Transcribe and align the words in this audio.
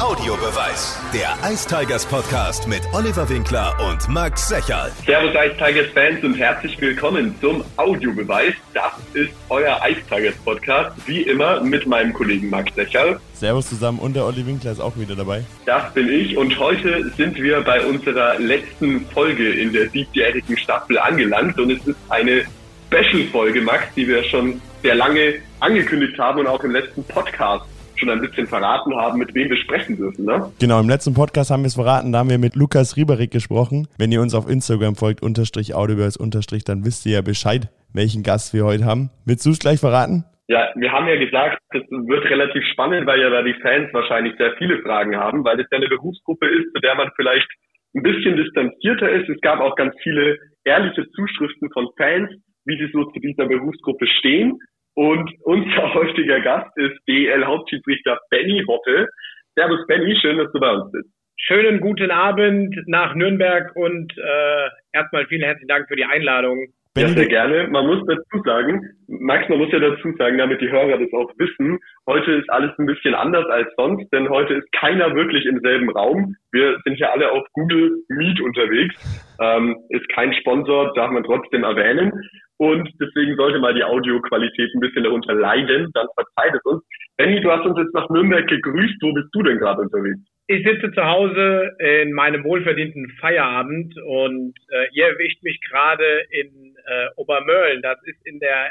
Audiobeweis. 0.00 0.98
Der 1.14 1.38
Ice 1.48 1.68
Tigers 1.68 2.04
Podcast 2.04 2.66
mit 2.66 2.82
Oliver 2.92 3.28
Winkler 3.28 3.72
und 3.88 4.08
Max 4.08 4.48
Secherl. 4.48 4.90
Servus 5.06 5.30
Ice 5.30 5.56
Tigers 5.56 5.86
Fans 5.94 6.24
und 6.24 6.34
herzlich 6.34 6.80
willkommen 6.80 7.32
zum 7.40 7.64
Audiobeweis. 7.76 8.54
Das 8.74 8.92
ist 9.12 9.30
euer 9.50 9.80
Ice 9.88 10.00
Tigers 10.10 10.34
Podcast. 10.44 10.96
Wie 11.06 11.22
immer 11.22 11.60
mit 11.60 11.86
meinem 11.86 12.12
Kollegen 12.12 12.50
Max 12.50 12.74
Secherl. 12.74 13.20
Servus 13.34 13.68
zusammen 13.68 14.00
und 14.00 14.14
der 14.16 14.24
Olli 14.24 14.44
Winkler 14.44 14.72
ist 14.72 14.80
auch 14.80 14.96
wieder 14.96 15.14
dabei. 15.14 15.44
Das 15.64 15.94
bin 15.94 16.08
ich 16.08 16.36
und 16.36 16.58
heute 16.58 17.08
sind 17.16 17.36
wir 17.36 17.60
bei 17.60 17.86
unserer 17.86 18.36
letzten 18.40 19.06
Folge 19.10 19.48
in 19.48 19.72
der 19.72 19.90
siebjährigen 19.90 20.58
Staffel 20.58 20.98
angelangt 20.98 21.56
und 21.60 21.70
es 21.70 21.86
ist 21.86 21.98
eine 22.08 22.44
Special-Folge, 22.88 23.60
Max, 23.60 23.84
die 23.94 24.08
wir 24.08 24.24
schon 24.24 24.60
sehr 24.82 24.96
lange 24.96 25.34
angekündigt 25.60 26.18
haben 26.18 26.40
und 26.40 26.48
auch 26.48 26.64
im 26.64 26.72
letzten 26.72 27.04
Podcast 27.04 27.64
schon 27.98 28.10
ein 28.10 28.20
bisschen 28.20 28.46
verraten 28.46 28.94
haben, 28.94 29.18
mit 29.18 29.34
wem 29.34 29.50
wir 29.50 29.56
sprechen 29.56 29.96
dürfen, 29.96 30.24
ne? 30.24 30.52
Genau, 30.60 30.80
im 30.80 30.88
letzten 30.88 31.14
Podcast 31.14 31.50
haben 31.50 31.62
wir 31.62 31.68
es 31.68 31.74
verraten, 31.74 32.12
da 32.12 32.18
haben 32.18 32.30
wir 32.30 32.38
mit 32.38 32.56
Lukas 32.56 32.96
Rieberig 32.96 33.30
gesprochen. 33.30 33.88
Wenn 33.98 34.12
ihr 34.12 34.20
uns 34.20 34.34
auf 34.34 34.48
Instagram 34.48 34.96
folgt, 34.96 35.22
unterstrich 35.22 35.74
Audioverse 35.74 36.18
unterstrich, 36.18 36.64
dann 36.64 36.84
wisst 36.84 37.06
ihr 37.06 37.12
ja 37.12 37.22
Bescheid, 37.22 37.68
welchen 37.92 38.22
Gast 38.22 38.54
wir 38.54 38.64
heute 38.64 38.84
haben. 38.84 39.10
Willst 39.24 39.46
du 39.46 39.50
es 39.50 39.58
gleich 39.58 39.80
verraten? 39.80 40.24
Ja, 40.46 40.68
wir 40.76 40.92
haben 40.92 41.08
ja 41.08 41.16
gesagt, 41.16 41.58
das 41.70 41.82
wird 41.88 42.24
relativ 42.26 42.62
spannend, 42.72 43.06
weil 43.06 43.20
ja 43.20 43.30
da 43.30 43.42
die 43.42 43.54
Fans 43.62 43.88
wahrscheinlich 43.94 44.34
sehr 44.36 44.52
viele 44.58 44.82
Fragen 44.82 45.16
haben, 45.16 45.42
weil 45.44 45.58
es 45.58 45.66
ja 45.70 45.78
eine 45.78 45.88
Berufsgruppe 45.88 46.46
ist, 46.46 46.72
zu 46.74 46.80
der 46.80 46.94
man 46.96 47.10
vielleicht 47.16 47.48
ein 47.94 48.02
bisschen 48.02 48.36
distanzierter 48.36 49.08
ist. 49.10 49.28
Es 49.28 49.40
gab 49.40 49.60
auch 49.60 49.74
ganz 49.76 49.94
viele 50.02 50.36
ehrliche 50.64 51.08
Zuschriften 51.12 51.70
von 51.72 51.88
Fans, 51.96 52.30
wie 52.66 52.76
sie 52.76 52.90
so 52.92 53.04
zu 53.04 53.20
dieser 53.20 53.46
Berufsgruppe 53.46 54.06
stehen. 54.06 54.58
Und 54.94 55.30
unser 55.42 55.94
heutiger 55.94 56.40
Gast 56.40 56.70
ist 56.76 56.96
DEL-Hauptschiedsrichter 57.08 58.18
Benny 58.30 58.62
Hoppe. 58.66 59.08
Servus 59.56 59.86
Benny, 59.86 60.16
schön, 60.20 60.38
dass 60.38 60.52
du 60.52 60.60
bei 60.60 60.70
uns 60.70 60.90
bist. 60.92 61.08
Schönen 61.36 61.80
guten 61.80 62.10
Abend 62.10 62.76
nach 62.86 63.14
Nürnberg 63.14 63.74
und 63.74 64.16
äh, 64.16 64.68
erstmal 64.92 65.26
vielen 65.26 65.42
herzlichen 65.42 65.68
Dank 65.68 65.88
für 65.88 65.96
die 65.96 66.04
Einladung. 66.04 66.68
Ja, 66.96 67.08
sehr 67.08 67.26
gerne. 67.26 67.66
Man 67.68 67.88
muss 67.88 68.06
dazu 68.06 68.42
sagen, 68.44 68.80
Max, 69.08 69.48
man 69.48 69.58
muss 69.58 69.72
ja 69.72 69.80
dazu 69.80 70.12
sagen, 70.16 70.38
damit 70.38 70.60
die 70.60 70.70
Hörer 70.70 70.96
das 70.96 71.12
auch 71.12 71.32
wissen, 71.38 71.80
heute 72.06 72.32
ist 72.32 72.48
alles 72.50 72.70
ein 72.78 72.86
bisschen 72.86 73.16
anders 73.16 73.46
als 73.46 73.68
sonst, 73.76 74.08
denn 74.12 74.28
heute 74.28 74.54
ist 74.54 74.70
keiner 74.70 75.12
wirklich 75.16 75.44
im 75.46 75.58
selben 75.58 75.90
Raum. 75.90 76.36
Wir 76.52 76.78
sind 76.84 77.00
ja 77.00 77.10
alle 77.10 77.32
auf 77.32 77.44
Google 77.52 77.96
Meet 78.10 78.40
unterwegs. 78.40 78.94
Ähm, 79.40 79.76
ist 79.88 80.08
kein 80.10 80.32
Sponsor, 80.34 80.92
darf 80.94 81.10
man 81.10 81.24
trotzdem 81.24 81.64
erwähnen. 81.64 82.12
Und 82.58 82.88
deswegen 83.00 83.34
sollte 83.34 83.58
mal 83.58 83.74
die 83.74 83.82
Audioqualität 83.82 84.70
ein 84.74 84.80
bisschen 84.80 85.02
darunter 85.02 85.34
leiden, 85.34 85.90
dann 85.94 86.06
verzeiht 86.14 86.54
es 86.54 86.64
uns. 86.64 86.84
Benny, 87.16 87.40
du 87.40 87.50
hast 87.50 87.66
uns 87.66 87.76
jetzt 87.76 87.94
nach 87.94 88.08
Nürnberg 88.08 88.46
gegrüßt. 88.46 89.02
Wo 89.02 89.12
bist 89.12 89.28
du 89.32 89.42
denn 89.42 89.58
gerade 89.58 89.82
unterwegs? 89.82 90.20
Ich 90.46 90.64
sitze 90.64 90.92
zu 90.92 91.04
Hause 91.04 91.72
in 91.78 92.12
meinem 92.12 92.44
wohlverdienten 92.44 93.10
Feierabend 93.18 93.94
und 94.06 94.54
äh, 94.68 94.86
ihr 94.92 95.06
erwischt 95.06 95.42
mich 95.42 95.58
gerade 95.68 96.04
in 96.30 96.73
äh, 96.86 97.06
Obermörlen. 97.16 97.82
Das 97.82 97.98
ist 98.04 98.26
in 98.26 98.38
der 98.40 98.70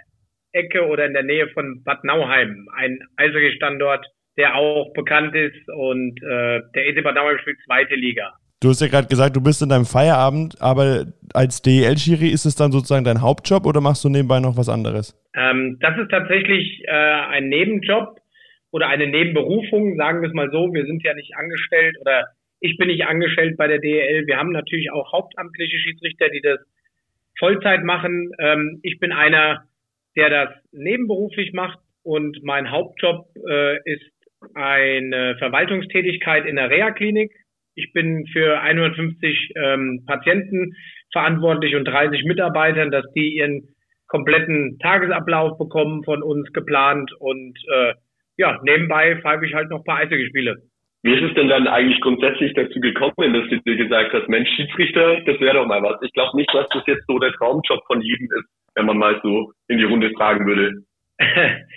Ecke 0.53 0.85
oder 0.85 1.05
in 1.05 1.13
der 1.13 1.23
Nähe 1.23 1.47
von 1.49 1.83
Bad 1.83 2.03
Nauheim, 2.03 2.67
ein 2.75 2.99
Eishockey-Standort, 3.17 4.05
der 4.37 4.55
auch 4.55 4.93
bekannt 4.93 5.35
ist 5.35 5.69
und 5.69 6.17
äh, 6.23 6.61
der 6.75 6.87
EC 6.87 7.03
Bad 7.03 7.15
Nauheim 7.15 7.37
spielt 7.39 7.57
zweite 7.65 7.95
Liga. 7.95 8.33
Du 8.61 8.69
hast 8.69 8.79
ja 8.79 8.87
gerade 8.87 9.09
gesagt, 9.09 9.35
du 9.35 9.41
bist 9.41 9.61
in 9.61 9.67
deinem 9.67 9.85
Feierabend, 9.85 10.55
aber 10.61 11.07
als 11.33 11.61
DEL-Schiri 11.61 12.29
ist 12.29 12.45
es 12.45 12.55
dann 12.55 12.71
sozusagen 12.71 13.03
dein 13.03 13.21
Hauptjob 13.21 13.65
oder 13.65 13.81
machst 13.81 14.05
du 14.05 14.09
nebenbei 14.09 14.39
noch 14.39 14.55
was 14.55 14.69
anderes? 14.69 15.19
Ähm, 15.35 15.77
das 15.81 15.97
ist 15.97 16.09
tatsächlich 16.09 16.81
äh, 16.87 16.91
ein 16.91 17.49
Nebenjob 17.49 18.19
oder 18.71 18.87
eine 18.87 19.07
Nebenberufung, 19.07 19.97
sagen 19.97 20.21
wir 20.21 20.29
es 20.29 20.33
mal 20.33 20.49
so. 20.49 20.73
Wir 20.73 20.85
sind 20.85 21.03
ja 21.03 21.13
nicht 21.13 21.35
angestellt 21.35 21.97
oder 21.99 22.27
ich 22.61 22.77
bin 22.77 22.87
nicht 22.87 23.05
angestellt 23.05 23.57
bei 23.57 23.67
der 23.67 23.79
DEL. 23.79 24.25
Wir 24.27 24.37
haben 24.37 24.51
natürlich 24.51 24.91
auch 24.91 25.11
hauptamtliche 25.11 25.77
Schiedsrichter, 25.79 26.29
die 26.29 26.41
das 26.41 26.59
Vollzeit 27.39 27.83
machen. 27.83 28.31
Ähm, 28.39 28.79
ich 28.83 28.99
bin 28.99 29.11
einer, 29.11 29.63
der 30.15 30.29
das 30.29 30.49
nebenberuflich 30.71 31.53
macht 31.53 31.79
und 32.03 32.43
mein 32.43 32.71
Hauptjob 32.71 33.27
äh, 33.49 33.77
ist 33.85 34.11
eine 34.55 35.35
Verwaltungstätigkeit 35.37 36.45
in 36.45 36.57
der 36.57 36.69
Reha-Klinik 36.69 37.31
ich 37.75 37.91
bin 37.93 38.25
für 38.27 38.61
150 38.61 39.53
ähm, 39.55 40.03
Patienten 40.05 40.75
verantwortlich 41.11 41.75
und 41.75 41.85
30 41.85 42.23
Mitarbeitern, 42.25 42.91
dass 42.91 43.05
die 43.13 43.37
ihren 43.37 43.69
kompletten 44.07 44.77
Tagesablauf 44.79 45.57
bekommen 45.57 46.03
von 46.03 46.21
uns 46.21 46.51
geplant 46.53 47.11
und 47.19 47.57
äh, 47.73 47.93
ja, 48.37 48.59
nebenbei 48.63 49.19
pfeife 49.21 49.45
ich 49.45 49.53
halt 49.53 49.69
noch 49.69 49.79
ein 49.79 49.83
paar 49.83 49.99
Eishockeyspiele. 49.99 50.57
Wie 51.03 51.13
ist 51.13 51.23
es 51.23 51.33
denn 51.35 51.49
dann 51.49 51.67
eigentlich 51.67 51.99
grundsätzlich 51.99 52.53
dazu 52.53 52.79
gekommen, 52.79 53.33
dass 53.33 53.49
du 53.49 53.59
dir 53.59 53.75
gesagt 53.75 54.13
hast, 54.13 54.29
Mensch, 54.29 54.49
Schiedsrichter, 54.55 55.19
das 55.25 55.39
wäre 55.41 55.55
doch 55.55 55.67
mal 55.67 55.83
was. 55.83 56.01
Ich 56.01 56.13
glaube 56.13 56.37
nicht, 56.37 56.53
dass 56.53 56.67
das 56.69 56.83
jetzt 56.87 57.05
so 57.07 57.19
der 57.19 57.33
Traumjob 57.33 57.83
von 57.87 58.01
jedem 58.01 58.27
ist, 58.27 58.47
wenn 58.75 58.85
man 58.85 58.97
mal 58.97 59.19
so 59.21 59.51
in 59.67 59.77
die 59.77 59.83
Runde 59.83 60.11
fragen 60.11 60.45
würde. 60.47 60.83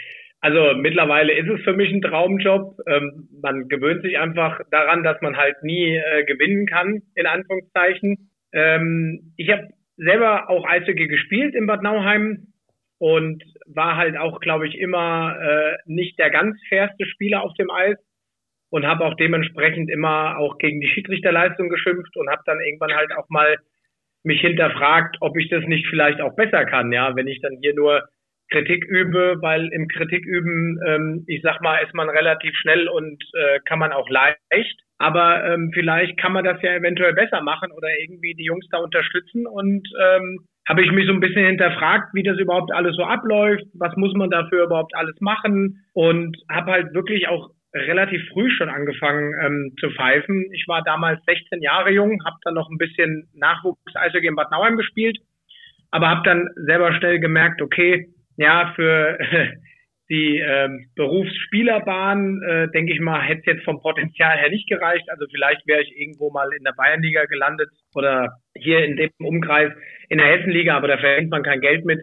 Also 0.42 0.74
mittlerweile 0.76 1.32
ist 1.32 1.48
es 1.48 1.62
für 1.62 1.72
mich 1.72 1.90
ein 1.90 2.02
Traumjob. 2.02 2.76
Ähm, 2.86 3.28
man 3.42 3.66
gewöhnt 3.68 4.02
sich 4.02 4.18
einfach 4.18 4.60
daran, 4.70 5.02
dass 5.02 5.20
man 5.20 5.36
halt 5.36 5.56
nie 5.62 5.96
äh, 5.96 6.24
gewinnen 6.24 6.66
kann, 6.66 7.02
in 7.16 7.26
Anführungszeichen. 7.26 8.30
Ähm, 8.52 9.32
ich 9.36 9.50
habe 9.50 9.66
selber 9.96 10.48
auch 10.48 10.64
Eishockey 10.64 11.08
gespielt 11.08 11.54
in 11.56 11.66
Bad 11.66 11.82
Nauheim 11.82 12.52
und 12.98 13.42
war 13.66 13.96
halt 13.96 14.16
auch, 14.16 14.38
glaube 14.38 14.68
ich, 14.68 14.78
immer 14.78 15.36
äh, 15.40 15.76
nicht 15.86 16.18
der 16.18 16.30
ganz 16.30 16.56
fairste 16.68 17.06
Spieler 17.06 17.42
auf 17.42 17.54
dem 17.54 17.70
Eis 17.70 17.96
und 18.70 18.86
habe 18.86 19.04
auch 19.04 19.14
dementsprechend 19.14 19.90
immer 19.90 20.38
auch 20.38 20.58
gegen 20.58 20.80
die 20.80 20.88
Schiedsrichterleistung 20.88 21.68
geschimpft 21.68 22.16
und 22.16 22.28
habe 22.30 22.42
dann 22.46 22.60
irgendwann 22.60 22.94
halt 22.94 23.12
auch 23.16 23.28
mal 23.28 23.56
mich 24.24 24.40
hinterfragt, 24.40 25.16
ob 25.20 25.36
ich 25.36 25.48
das 25.48 25.64
nicht 25.66 25.86
vielleicht 25.88 26.20
auch 26.20 26.34
besser 26.34 26.64
kann, 26.64 26.92
ja, 26.92 27.14
wenn 27.14 27.28
ich 27.28 27.40
dann 27.40 27.58
hier 27.60 27.74
nur 27.74 28.08
Kritik 28.50 28.84
übe, 28.84 29.38
weil 29.40 29.68
im 29.72 29.88
Kritik 29.88 30.24
üben, 30.24 30.78
ähm, 30.86 31.24
ich 31.26 31.42
sag 31.42 31.60
mal, 31.62 31.78
ist 31.78 31.94
man 31.94 32.08
relativ 32.08 32.54
schnell 32.56 32.88
und 32.88 33.22
äh, 33.34 33.60
kann 33.66 33.78
man 33.78 33.92
auch 33.92 34.08
leicht. 34.08 34.80
Aber 34.98 35.44
ähm, 35.44 35.72
vielleicht 35.74 36.16
kann 36.18 36.32
man 36.32 36.44
das 36.44 36.62
ja 36.62 36.74
eventuell 36.74 37.12
besser 37.12 37.42
machen 37.42 37.70
oder 37.72 37.88
irgendwie 38.00 38.34
die 38.34 38.44
Jungs 38.44 38.66
da 38.70 38.78
unterstützen. 38.78 39.46
Und 39.46 39.86
ähm, 40.00 40.46
habe 40.68 40.82
ich 40.82 40.90
mich 40.90 41.06
so 41.06 41.12
ein 41.12 41.20
bisschen 41.20 41.44
hinterfragt, 41.46 42.14
wie 42.14 42.22
das 42.22 42.38
überhaupt 42.38 42.72
alles 42.72 42.96
so 42.96 43.04
abläuft, 43.04 43.64
was 43.74 43.94
muss 43.96 44.14
man 44.14 44.30
dafür 44.30 44.64
überhaupt 44.64 44.94
alles 44.96 45.20
machen 45.20 45.84
und 45.92 46.36
habe 46.50 46.72
halt 46.72 46.94
wirklich 46.94 47.28
auch 47.28 47.50
relativ 47.76 48.22
früh 48.32 48.50
schon 48.50 48.68
angefangen 48.68 49.32
ähm, 49.44 49.74
zu 49.78 49.90
pfeifen. 49.90 50.50
Ich 50.52 50.66
war 50.66 50.82
damals 50.82 51.24
16 51.24 51.62
Jahre 51.62 51.90
jung, 51.90 52.22
habe 52.24 52.36
dann 52.42 52.54
noch 52.54 52.70
ein 52.70 52.78
bisschen 52.78 53.28
Nachwuchs-Eishockey 53.34 54.26
in 54.26 54.36
Bad 54.36 54.50
Nauheim 54.50 54.76
gespielt, 54.76 55.18
aber 55.90 56.08
habe 56.08 56.22
dann 56.24 56.48
selber 56.66 56.92
schnell 56.94 57.20
gemerkt, 57.20 57.62
okay, 57.62 58.08
ja, 58.36 58.72
für 58.74 59.18
die 60.08 60.38
ähm, 60.38 60.86
Berufsspielerbahn, 60.94 62.42
äh, 62.42 62.68
denke 62.70 62.92
ich 62.92 63.00
mal, 63.00 63.22
hätte 63.22 63.40
es 63.40 63.46
jetzt 63.46 63.64
vom 63.64 63.80
Potenzial 63.80 64.38
her 64.38 64.50
nicht 64.50 64.68
gereicht. 64.68 65.08
Also 65.10 65.26
vielleicht 65.30 65.66
wäre 65.66 65.82
ich 65.82 65.96
irgendwo 65.96 66.30
mal 66.30 66.48
in 66.56 66.64
der 66.64 66.74
Bayernliga 66.76 67.24
gelandet 67.24 67.70
oder 67.94 68.38
hier 68.56 68.84
in 68.84 68.96
dem 68.96 69.10
Umkreis 69.18 69.72
in 70.08 70.18
der 70.18 70.28
Hessenliga, 70.28 70.76
aber 70.76 70.88
da 70.88 70.98
verdient 70.98 71.30
man 71.30 71.42
kein 71.42 71.60
Geld 71.60 71.84
mit. 71.84 72.00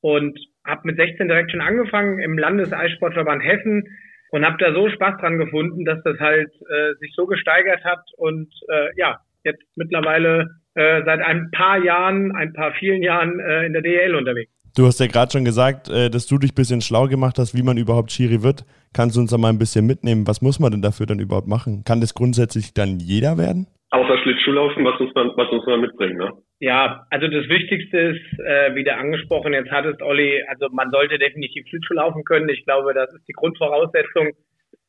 Und 0.00 0.38
habe 0.66 0.82
mit 0.84 0.96
16 0.96 1.28
direkt 1.28 1.50
schon 1.50 1.60
angefangen 1.60 2.18
im 2.18 2.38
Landeseissportverband 2.38 3.42
Hessen 3.42 3.84
und 4.34 4.44
habe 4.44 4.56
da 4.58 4.74
so 4.74 4.90
Spaß 4.90 5.20
dran 5.20 5.38
gefunden, 5.38 5.84
dass 5.84 6.02
das 6.02 6.18
halt 6.18 6.50
äh, 6.68 6.94
sich 6.98 7.12
so 7.14 7.24
gesteigert 7.24 7.84
hat 7.84 8.02
und 8.16 8.48
äh, 8.68 8.88
ja, 8.96 9.20
jetzt 9.44 9.62
mittlerweile 9.76 10.56
äh, 10.74 11.02
seit 11.04 11.20
ein 11.20 11.52
paar 11.52 11.78
Jahren, 11.78 12.34
ein 12.34 12.52
paar 12.52 12.72
vielen 12.72 13.00
Jahren 13.00 13.38
äh, 13.38 13.64
in 13.64 13.74
der 13.74 13.82
DL 13.82 14.16
unterwegs. 14.16 14.50
Du 14.76 14.86
hast 14.86 14.98
ja 14.98 15.06
gerade 15.06 15.30
schon 15.30 15.44
gesagt, 15.44 15.88
äh, 15.88 16.10
dass 16.10 16.26
du 16.26 16.38
dich 16.38 16.50
ein 16.50 16.56
bisschen 16.56 16.80
schlau 16.80 17.06
gemacht 17.06 17.38
hast, 17.38 17.54
wie 17.54 17.62
man 17.62 17.76
überhaupt 17.76 18.10
Schiri 18.10 18.42
wird. 18.42 18.64
Kannst 18.92 19.14
du 19.14 19.20
uns 19.20 19.30
da 19.30 19.38
mal 19.38 19.50
ein 19.50 19.58
bisschen 19.60 19.86
mitnehmen? 19.86 20.26
Was 20.26 20.42
muss 20.42 20.58
man 20.58 20.72
denn 20.72 20.82
dafür 20.82 21.06
dann 21.06 21.20
überhaupt 21.20 21.46
machen? 21.46 21.84
Kann 21.84 22.00
das 22.00 22.12
grundsätzlich 22.12 22.74
dann 22.74 22.98
jeder 22.98 23.38
werden? 23.38 23.68
Außer 23.94 24.18
Schlittschuhlaufen, 24.18 24.84
was 24.84 24.98
muss 24.98 25.14
man, 25.14 25.30
was 25.36 25.52
muss 25.52 25.64
man 25.66 25.80
mitbringen, 25.80 26.16
ne? 26.16 26.32
Ja, 26.58 27.06
also 27.10 27.28
das 27.28 27.48
Wichtigste 27.48 27.96
ist, 27.96 28.40
äh, 28.40 28.74
wie 28.74 28.82
du 28.82 28.92
angesprochen 28.92 29.52
jetzt 29.52 29.70
hattest, 29.70 30.02
Olli, 30.02 30.42
also 30.48 30.68
man 30.72 30.90
sollte 30.90 31.16
definitiv 31.16 31.64
Schlittschuh 31.68 31.94
laufen 31.94 32.24
können. 32.24 32.48
Ich 32.48 32.64
glaube, 32.64 32.92
das 32.92 33.14
ist 33.14 33.28
die 33.28 33.34
Grundvoraussetzung. 33.34 34.32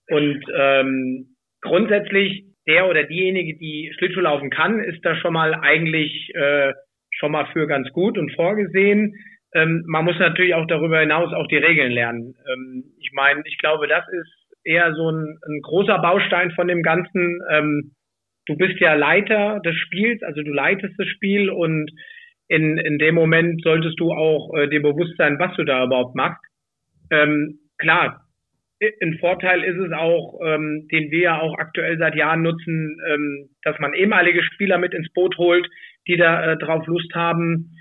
Und 0.10 0.44
ähm, 0.58 1.36
grundsätzlich, 1.62 2.46
der 2.66 2.90
oder 2.90 3.04
diejenige, 3.04 3.56
die 3.60 3.94
Schlittschuh 3.96 4.22
laufen 4.22 4.50
kann, 4.50 4.80
ist 4.80 5.06
da 5.06 5.16
schon 5.18 5.34
mal 5.34 5.54
eigentlich 5.54 6.34
äh, 6.34 6.74
schon 7.12 7.32
mal 7.32 7.46
für 7.54 7.68
ganz 7.68 7.88
gut 7.92 8.18
und 8.18 8.34
vorgesehen. 8.34 9.14
Ähm, 9.54 9.84
man 9.86 10.06
muss 10.06 10.18
natürlich 10.18 10.56
auch 10.56 10.66
darüber 10.66 11.00
hinaus 11.00 11.32
auch 11.32 11.48
die 11.48 11.58
Regeln 11.58 11.92
lernen. 11.92 12.34
Ähm, 12.52 12.86
ich 13.00 13.12
meine, 13.14 13.44
ich 13.46 13.60
glaube, 13.60 13.88
das 13.88 14.04
ist 14.10 14.34
eher 14.64 14.96
so 14.96 15.12
ein, 15.12 15.38
ein 15.48 15.62
großer 15.62 16.00
Baustein 16.00 16.50
von 16.52 16.68
dem 16.68 16.82
Ganzen. 16.82 17.40
Ähm, 17.52 17.92
du 18.46 18.56
bist 18.56 18.80
ja 18.80 18.94
Leiter 18.94 19.60
des 19.66 19.76
Spiels, 19.76 20.22
also 20.24 20.42
du 20.42 20.52
leitest 20.52 20.94
das 20.98 21.08
Spiel 21.08 21.50
und 21.50 21.90
in, 22.48 22.78
in 22.78 23.00
dem 23.00 23.16
Moment 23.16 23.62
solltest 23.64 24.00
du 24.00 24.12
auch 24.12 24.54
äh, 24.56 24.68
dir 24.68 24.82
bewusst 24.82 25.18
sein, 25.18 25.40
was 25.40 25.56
du 25.56 25.64
da 25.64 25.84
überhaupt 25.84 26.16
machst. 26.16 26.44
Ähm, 27.10 27.60
klar, 27.78 28.26
ein 29.02 29.18
Vorteil 29.20 29.64
ist 29.64 29.78
es 29.78 29.92
auch, 29.94 30.40
ähm, 30.46 30.88
den 30.92 31.10
wir 31.10 31.20
ja 31.20 31.40
auch 31.40 31.58
aktuell 31.58 31.98
seit 31.98 32.16
Jahren 32.16 32.42
nutzen, 32.42 33.00
ähm, 33.10 33.50
dass 33.64 33.80
man 33.80 33.94
ehemalige 33.94 34.44
Spieler 34.44 34.78
mit 34.78 34.94
ins 34.94 35.12
Boot 35.14 35.38
holt, 35.38 35.68
die 36.08 36.18
da 36.18 36.52
äh, 36.52 36.58
drauf 36.58 36.86
Lust 36.86 37.14
haben. 37.16 37.72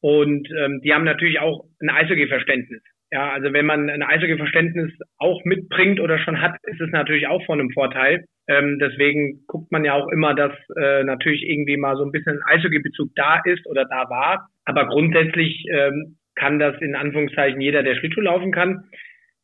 Und 0.00 0.48
ähm, 0.58 0.80
die 0.82 0.92
haben 0.92 1.04
natürlich 1.04 1.40
auch 1.40 1.64
ein 1.80 1.90
Eishockey-Verständnis. 1.90 2.82
Ja, 3.12 3.30
also 3.30 3.52
wenn 3.52 3.66
man 3.66 3.90
ein 3.90 4.02
Eishockey-Verständnis 4.02 4.90
auch 5.18 5.44
mitbringt 5.44 6.00
oder 6.00 6.18
schon 6.18 6.40
hat, 6.40 6.56
ist 6.62 6.80
es 6.80 6.90
natürlich 6.92 7.26
auch 7.26 7.44
von 7.44 7.60
einem 7.60 7.70
Vorteil. 7.70 8.24
Ähm, 8.48 8.78
deswegen 8.80 9.44
guckt 9.46 9.70
man 9.70 9.84
ja 9.84 9.92
auch 9.92 10.08
immer, 10.08 10.34
dass 10.34 10.52
äh, 10.80 11.04
natürlich 11.04 11.42
irgendwie 11.42 11.76
mal 11.76 11.94
so 11.98 12.04
ein 12.04 12.10
bisschen 12.10 12.38
ein 12.38 12.56
Eishockey-Bezug 12.56 13.10
da 13.14 13.42
ist 13.44 13.66
oder 13.66 13.84
da 13.84 14.08
war. 14.08 14.48
Aber 14.64 14.86
grundsätzlich 14.86 15.62
ähm, 15.70 16.16
kann 16.36 16.58
das 16.58 16.80
in 16.80 16.94
Anführungszeichen 16.94 17.60
jeder, 17.60 17.82
der 17.82 17.96
Schlittschuh 17.96 18.22
laufen 18.22 18.50
kann. 18.50 18.84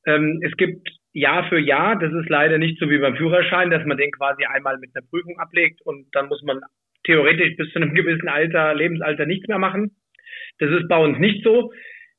Ähm, 0.06 0.40
es 0.42 0.56
gibt 0.56 0.88
Jahr 1.12 1.46
für 1.50 1.58
Jahr, 1.58 1.98
das 1.98 2.12
ist 2.14 2.30
leider 2.30 2.56
nicht 2.56 2.78
so 2.78 2.88
wie 2.88 2.98
beim 2.98 3.16
Führerschein, 3.16 3.68
dass 3.68 3.84
man 3.84 3.98
den 3.98 4.12
quasi 4.12 4.46
einmal 4.46 4.78
mit 4.78 4.92
einer 4.94 5.06
Prüfung 5.10 5.38
ablegt 5.38 5.82
und 5.84 6.06
dann 6.12 6.28
muss 6.28 6.42
man 6.42 6.60
theoretisch 7.04 7.54
bis 7.58 7.70
zu 7.72 7.80
einem 7.80 7.94
gewissen 7.94 8.28
Alter, 8.28 8.74
Lebensalter 8.74 9.26
nichts 9.26 9.46
mehr 9.46 9.58
machen. 9.58 9.90
Das 10.58 10.70
ist 10.70 10.88
bei 10.88 10.96
uns 10.96 11.18
nicht 11.18 11.44
so. 11.44 11.70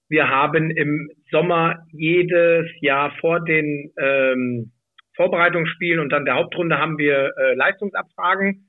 Wir 0.09 0.27
haben 0.27 0.71
im 0.71 1.11
Sommer 1.31 1.85
jedes 1.91 2.65
Jahr 2.81 3.15
vor 3.21 3.39
den 3.44 3.91
ähm, 4.01 4.71
Vorbereitungsspielen 5.15 6.00
und 6.00 6.09
dann 6.09 6.25
der 6.25 6.35
Hauptrunde 6.35 6.79
haben 6.79 6.97
wir 6.97 7.31
äh, 7.38 7.53
Leistungsabfragen. 7.53 8.65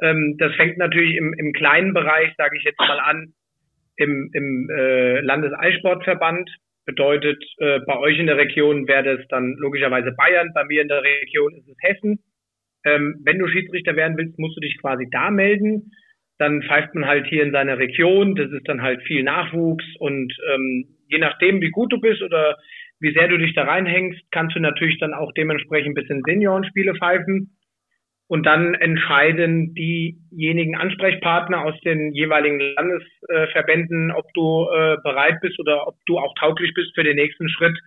Ähm, 0.00 0.36
das 0.38 0.54
fängt 0.54 0.78
natürlich 0.78 1.16
im, 1.16 1.34
im 1.34 1.52
kleinen 1.52 1.92
Bereich, 1.92 2.32
sage 2.38 2.56
ich 2.56 2.64
jetzt 2.64 2.78
mal 2.78 2.98
an, 3.00 3.34
im, 3.96 4.30
im 4.32 4.70
äh, 4.70 5.20
Landeseissportverband. 5.20 6.48
Bedeutet, 6.86 7.44
äh, 7.58 7.80
bei 7.80 7.98
euch 7.98 8.18
in 8.18 8.26
der 8.26 8.38
Region 8.38 8.88
wäre 8.88 9.16
das 9.16 9.28
dann 9.28 9.56
logischerweise 9.58 10.12
Bayern, 10.12 10.52
bei 10.54 10.64
mir 10.64 10.80
in 10.80 10.88
der 10.88 11.02
Region 11.02 11.54
ist 11.54 11.68
es 11.68 11.76
Hessen. 11.82 12.20
Ähm, 12.84 13.20
wenn 13.24 13.38
du 13.38 13.46
Schiedsrichter 13.46 13.94
werden 13.94 14.16
willst, 14.16 14.38
musst 14.38 14.56
du 14.56 14.60
dich 14.60 14.80
quasi 14.80 15.06
da 15.10 15.30
melden. 15.30 15.92
Dann 16.38 16.62
pfeift 16.62 16.94
man 16.94 17.06
halt 17.06 17.26
hier 17.26 17.42
in 17.42 17.52
seiner 17.52 17.78
Region. 17.78 18.34
Das 18.34 18.50
ist 18.50 18.68
dann 18.68 18.82
halt 18.82 19.02
viel 19.02 19.22
Nachwuchs 19.22 19.84
und 19.98 20.32
ähm, 20.54 20.86
je 21.08 21.18
nachdem, 21.18 21.60
wie 21.60 21.70
gut 21.70 21.92
du 21.92 22.00
bist 22.00 22.22
oder 22.22 22.56
wie 23.00 23.12
sehr 23.12 23.28
du 23.28 23.38
dich 23.38 23.54
da 23.54 23.64
reinhängst, 23.64 24.20
kannst 24.30 24.56
du 24.56 24.60
natürlich 24.60 24.98
dann 24.98 25.14
auch 25.14 25.32
dementsprechend 25.32 25.90
ein 25.90 25.94
bisschen 25.94 26.22
Seniorenspiele 26.26 26.94
pfeifen. 26.94 27.54
Und 28.26 28.44
dann 28.44 28.74
entscheiden 28.74 29.74
diejenigen 29.74 30.76
Ansprechpartner 30.76 31.64
aus 31.64 31.80
den 31.80 32.12
jeweiligen 32.12 32.60
Landesverbänden, 32.60 34.12
ob 34.12 34.26
du 34.34 34.68
äh, 34.70 34.96
bereit 35.02 35.40
bist 35.40 35.58
oder 35.58 35.88
ob 35.88 35.94
du 36.04 36.18
auch 36.18 36.34
tauglich 36.38 36.74
bist 36.74 36.94
für 36.94 37.04
den 37.04 37.16
nächsten 37.16 37.48
Schritt, 37.48 37.78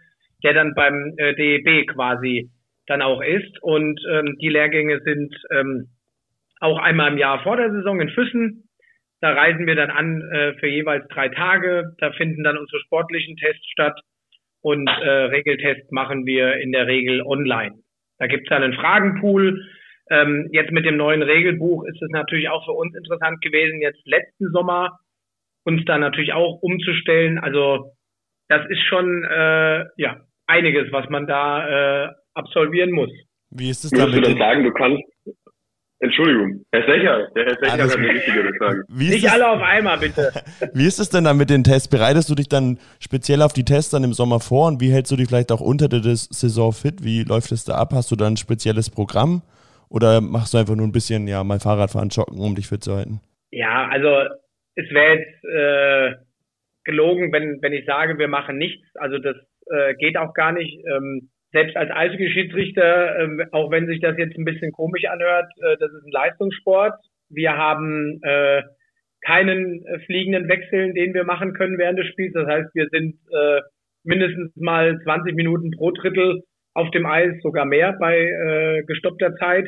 der 0.43 0.55
dann 0.55 0.73
beim 0.73 1.13
äh, 1.17 1.35
DEB 1.35 1.87
quasi 1.87 2.49
dann 2.87 3.03
auch 3.03 3.21
ist. 3.21 3.61
Und 3.61 4.01
ähm, 4.11 4.35
die 4.41 4.49
Lehrgänge 4.49 5.01
sind 5.01 5.35
ähm, 5.51 5.89
auch 6.61 6.77
einmal 6.77 7.11
im 7.11 7.17
Jahr 7.17 7.43
vor 7.43 7.57
der 7.57 7.71
Saison 7.71 7.99
in 7.99 8.09
Füssen. 8.09 8.69
Da 9.19 9.33
reisen 9.33 9.67
wir 9.67 9.75
dann 9.75 9.91
an 9.91 10.21
äh, 10.31 10.53
für 10.53 10.67
jeweils 10.67 11.07
drei 11.09 11.29
Tage. 11.29 11.93
Da 11.99 12.11
finden 12.13 12.43
dann 12.43 12.57
unsere 12.57 12.81
sportlichen 12.81 13.35
Tests 13.37 13.67
statt 13.71 13.99
und 14.61 14.87
äh, 14.87 15.09
Regeltests 15.09 15.91
machen 15.91 16.25
wir 16.25 16.55
in 16.55 16.71
der 16.71 16.87
Regel 16.87 17.21
online. 17.21 17.75
Da 18.17 18.27
gibt 18.27 18.43
es 18.43 18.49
dann 18.49 18.63
einen 18.63 18.73
Fragenpool 18.73 19.61
ähm, 20.11 20.49
jetzt 20.51 20.71
mit 20.71 20.85
dem 20.85 20.97
neuen 20.97 21.21
Regelbuch 21.21 21.85
ist 21.85 22.01
es 22.01 22.09
natürlich 22.11 22.49
auch 22.49 22.65
für 22.65 22.73
uns 22.73 22.93
interessant 22.95 23.41
gewesen, 23.41 23.81
jetzt 23.81 24.05
letzten 24.05 24.51
Sommer 24.51 24.99
uns 25.63 25.85
da 25.85 25.97
natürlich 25.97 26.33
auch 26.33 26.61
umzustellen. 26.61 27.39
Also 27.39 27.93
das 28.49 28.69
ist 28.69 28.81
schon 28.89 29.23
äh, 29.23 29.85
ja 29.95 30.19
einiges, 30.47 30.91
was 30.91 31.07
man 31.09 31.27
da 31.27 32.05
äh, 32.05 32.09
absolvieren 32.33 32.91
muss. 32.91 33.09
Wie 33.51 33.69
ist 33.69 33.85
es 33.85 33.91
damit? 33.91 34.15
Würdest 34.15 34.31
du 34.33 34.37
dann 34.37 34.37
sagen, 34.37 34.63
du 34.65 34.71
kannst 34.73 35.03
Entschuldigung, 36.03 36.65
Herr 36.71 36.81
Secher, 36.87 37.27
der 37.35 37.45
Herr 37.45 37.57
Secher 37.59 37.83
hat 37.83 37.95
eine 37.95 38.09
richtige 38.09 38.53
Frage. 38.57 38.83
Nicht 38.89 39.29
alle 39.29 39.47
auf 39.47 39.61
einmal, 39.61 39.99
bitte. 39.99 40.31
wie 40.73 40.87
ist 40.87 40.99
es 40.99 41.09
denn 41.09 41.25
dann 41.25 41.37
mit 41.37 41.51
den 41.51 41.63
Tests? 41.63 41.87
Bereitest 41.87 42.27
du 42.27 42.33
dich 42.33 42.49
dann 42.49 42.79
speziell 42.99 43.43
auf 43.43 43.53
die 43.53 43.63
Tests 43.63 43.91
dann 43.91 44.03
im 44.03 44.13
Sommer 44.13 44.39
vor 44.39 44.67
und 44.67 44.81
wie 44.81 44.91
hältst 44.91 45.11
du 45.11 45.15
dich 45.15 45.27
vielleicht 45.27 45.51
auch 45.51 45.61
unter 45.61 45.87
der 45.89 46.01
Saison 46.01 46.73
fit? 46.73 47.03
Wie 47.03 47.23
läuft 47.23 47.51
es 47.51 47.65
da 47.65 47.75
ab? 47.75 47.91
Hast 47.93 48.09
du 48.09 48.15
da 48.15 48.25
ein 48.25 48.37
spezielles 48.37 48.89
Programm? 48.89 49.43
Oder 49.89 50.21
machst 50.21 50.55
du 50.55 50.57
einfach 50.57 50.75
nur 50.75 50.87
ein 50.87 50.91
bisschen, 50.91 51.27
ja, 51.27 51.43
mal 51.43 51.59
Fahrradfahren, 51.59 52.09
joggen, 52.09 52.39
um 52.39 52.55
dich 52.55 52.67
fit 52.67 52.83
zu 52.83 52.95
halten? 52.95 53.19
Ja, 53.51 53.87
also 53.87 54.07
es 54.73 54.89
wäre 54.89 55.19
jetzt 55.19 55.43
äh, 55.43 56.15
gelogen, 56.83 57.31
wenn, 57.31 57.61
wenn 57.61 57.73
ich 57.73 57.85
sage, 57.85 58.17
wir 58.17 58.27
machen 58.27 58.57
nichts. 58.57 58.87
Also 58.95 59.19
das 59.19 59.35
äh, 59.67 59.93
geht 59.95 60.17
auch 60.17 60.33
gar 60.33 60.51
nicht. 60.51 60.83
Ähm, 60.87 61.29
selbst 61.51 61.75
als 61.75 61.91
Eishockey-Schiedsrichter, 61.91 63.19
äh, 63.19 63.45
auch 63.51 63.71
wenn 63.71 63.87
sich 63.87 63.99
das 63.99 64.17
jetzt 64.17 64.37
ein 64.37 64.45
bisschen 64.45 64.71
komisch 64.71 65.05
anhört, 65.05 65.51
äh, 65.57 65.77
das 65.77 65.91
ist 65.91 66.05
ein 66.05 66.11
Leistungssport. 66.11 66.93
Wir 67.29 67.57
haben 67.57 68.19
äh, 68.23 68.61
keinen 69.21 69.83
fliegenden 70.05 70.47
Wechsel, 70.49 70.93
den 70.93 71.13
wir 71.13 71.23
machen 71.23 71.53
können 71.53 71.77
während 71.77 71.99
des 71.99 72.07
Spiels. 72.07 72.33
Das 72.33 72.47
heißt, 72.47 72.73
wir 72.73 72.87
sind 72.91 73.15
äh, 73.31 73.61
mindestens 74.03 74.55
mal 74.55 74.99
20 75.03 75.35
Minuten 75.35 75.71
pro 75.71 75.91
Drittel 75.91 76.41
auf 76.73 76.89
dem 76.91 77.05
Eis, 77.05 77.33
sogar 77.41 77.65
mehr 77.65 77.93
bei 77.99 78.17
äh, 78.17 78.83
gestoppter 78.83 79.35
Zeit. 79.35 79.67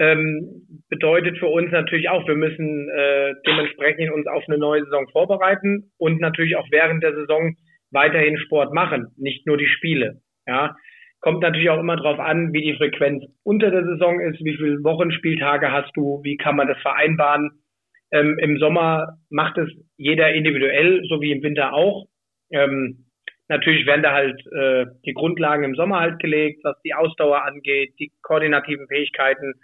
Ähm, 0.00 0.82
bedeutet 0.88 1.38
für 1.38 1.48
uns 1.48 1.72
natürlich 1.72 2.08
auch, 2.08 2.26
wir 2.28 2.36
müssen 2.36 2.88
äh, 2.88 3.34
dementsprechend 3.44 4.12
uns 4.12 4.28
auf 4.28 4.44
eine 4.46 4.56
neue 4.56 4.84
Saison 4.84 5.08
vorbereiten 5.08 5.90
und 5.98 6.20
natürlich 6.20 6.56
auch 6.56 6.68
während 6.70 7.02
der 7.02 7.14
Saison 7.14 7.56
weiterhin 7.90 8.38
Sport 8.38 8.72
machen, 8.72 9.08
nicht 9.16 9.44
nur 9.46 9.56
die 9.56 9.66
Spiele. 9.66 10.20
Ja, 10.46 10.76
kommt 11.20 11.42
natürlich 11.42 11.70
auch 11.70 11.80
immer 11.80 11.96
darauf 11.96 12.18
an, 12.18 12.52
wie 12.52 12.62
die 12.62 12.76
Frequenz 12.76 13.24
unter 13.42 13.70
der 13.70 13.84
Saison 13.84 14.20
ist, 14.20 14.42
wie 14.44 14.56
viele 14.56 14.82
Wochenspieltage 14.84 15.72
hast 15.72 15.90
du, 15.96 16.20
wie 16.22 16.36
kann 16.36 16.56
man 16.56 16.68
das 16.68 16.78
vereinbaren. 16.78 17.62
Ähm, 18.10 18.38
Im 18.38 18.58
Sommer 18.58 19.18
macht 19.28 19.58
es 19.58 19.68
jeder 19.96 20.32
individuell, 20.32 21.02
so 21.08 21.20
wie 21.20 21.32
im 21.32 21.42
Winter 21.42 21.72
auch. 21.72 22.06
Ähm, 22.50 23.08
Natürlich 23.48 23.86
werden 23.86 24.02
da 24.02 24.12
halt 24.12 24.46
äh, 24.52 24.86
die 25.06 25.14
Grundlagen 25.14 25.64
im 25.64 25.74
Sommer 25.74 26.00
halt 26.00 26.18
gelegt, 26.18 26.60
was 26.64 26.76
die 26.82 26.92
Ausdauer 26.92 27.44
angeht, 27.44 27.94
die 27.98 28.12
koordinativen 28.20 28.86
Fähigkeiten. 28.88 29.54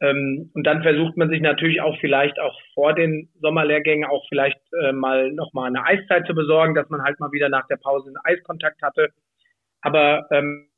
Ähm, 0.00 0.50
und 0.52 0.66
dann 0.66 0.82
versucht 0.82 1.16
man 1.16 1.30
sich 1.30 1.40
natürlich 1.40 1.80
auch 1.80 1.98
vielleicht 2.00 2.38
auch 2.38 2.60
vor 2.74 2.92
den 2.94 3.30
Sommerlehrgängen 3.40 4.04
auch 4.08 4.26
vielleicht 4.28 4.58
äh, 4.82 4.92
mal 4.92 5.32
nochmal 5.32 5.68
eine 5.68 5.86
Eiszeit 5.86 6.26
zu 6.26 6.34
besorgen, 6.34 6.74
dass 6.74 6.90
man 6.90 7.02
halt 7.02 7.18
mal 7.18 7.32
wieder 7.32 7.48
nach 7.48 7.66
der 7.68 7.78
Pause 7.78 8.08
einen 8.08 8.36
Eiskontakt 8.36 8.82
hatte. 8.82 9.08
Aber 9.80 10.26
ähm, 10.30 10.68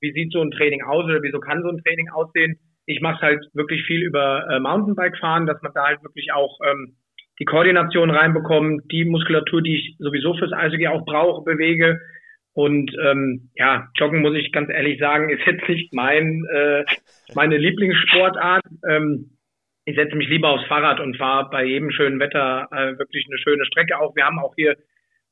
wie 0.00 0.12
sieht 0.12 0.32
so 0.32 0.40
ein 0.40 0.50
Training 0.50 0.82
aus 0.82 1.04
oder 1.04 1.22
wieso 1.22 1.40
kann 1.40 1.62
so 1.62 1.68
ein 1.68 1.82
Training 1.82 2.08
aussehen? 2.10 2.58
Ich 2.86 3.00
mache 3.00 3.20
halt 3.20 3.44
wirklich 3.52 3.84
viel 3.84 4.02
über 4.02 4.46
äh, 4.48 4.60
Mountainbike 4.60 5.18
fahren, 5.18 5.46
dass 5.46 5.60
man 5.62 5.72
da 5.74 5.84
halt 5.86 6.02
wirklich 6.02 6.32
auch 6.32 6.58
ähm, 6.66 6.96
die 7.38 7.44
Koordination 7.44 8.10
reinbekommen, 8.10 8.80
die 8.90 9.04
Muskulatur, 9.04 9.62
die 9.62 9.76
ich 9.76 9.96
sowieso 9.98 10.34
fürs 10.34 10.52
Eishockey 10.52 10.88
auch 10.88 11.04
brauche, 11.04 11.44
bewege. 11.44 12.00
Und 12.54 12.90
ähm, 13.04 13.50
ja, 13.54 13.88
Joggen 13.96 14.20
muss 14.20 14.36
ich 14.36 14.50
ganz 14.52 14.70
ehrlich 14.70 14.98
sagen, 14.98 15.30
ist 15.30 15.46
jetzt 15.46 15.68
nicht 15.68 15.92
mein 15.92 16.44
äh, 16.52 16.84
meine 17.34 17.56
Lieblingssportart. 17.56 18.64
Ähm, 18.88 19.36
ich 19.84 19.96
setze 19.96 20.16
mich 20.16 20.28
lieber 20.28 20.50
aufs 20.50 20.66
Fahrrad 20.66 21.00
und 21.00 21.16
fahre 21.16 21.48
bei 21.50 21.64
jedem 21.64 21.90
schönen 21.90 22.18
Wetter 22.18 22.68
äh, 22.72 22.98
wirklich 22.98 23.26
eine 23.28 23.38
schöne 23.38 23.64
Strecke 23.64 23.98
auch. 24.00 24.16
Wir 24.16 24.24
haben 24.24 24.38
auch 24.38 24.54
hier 24.56 24.76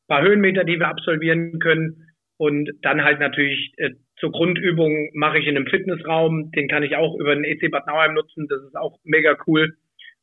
paar 0.07 0.23
Höhenmeter, 0.23 0.64
die 0.64 0.79
wir 0.79 0.88
absolvieren 0.88 1.59
können. 1.59 2.02
Und 2.38 2.71
dann 2.83 3.02
halt 3.02 3.19
natürlich 3.19 3.73
äh, 3.79 3.91
zur 4.19 4.33
Grundübung 4.33 5.11
mache 5.15 5.39
ich 5.39 5.47
in 5.47 5.57
einem 5.57 5.67
Fitnessraum. 5.67 6.51
Den 6.53 6.69
kann 6.69 6.83
ich 6.83 6.97
auch 6.97 7.19
über 7.19 7.35
den 7.35 7.45
EC 7.45 7.71
Bad 7.71 7.87
Nauheim 7.87 8.15
nutzen. 8.15 8.47
Das 8.49 8.63
ist 8.63 8.77
auch 8.77 8.99
mega 9.05 9.37
cool 9.47 9.77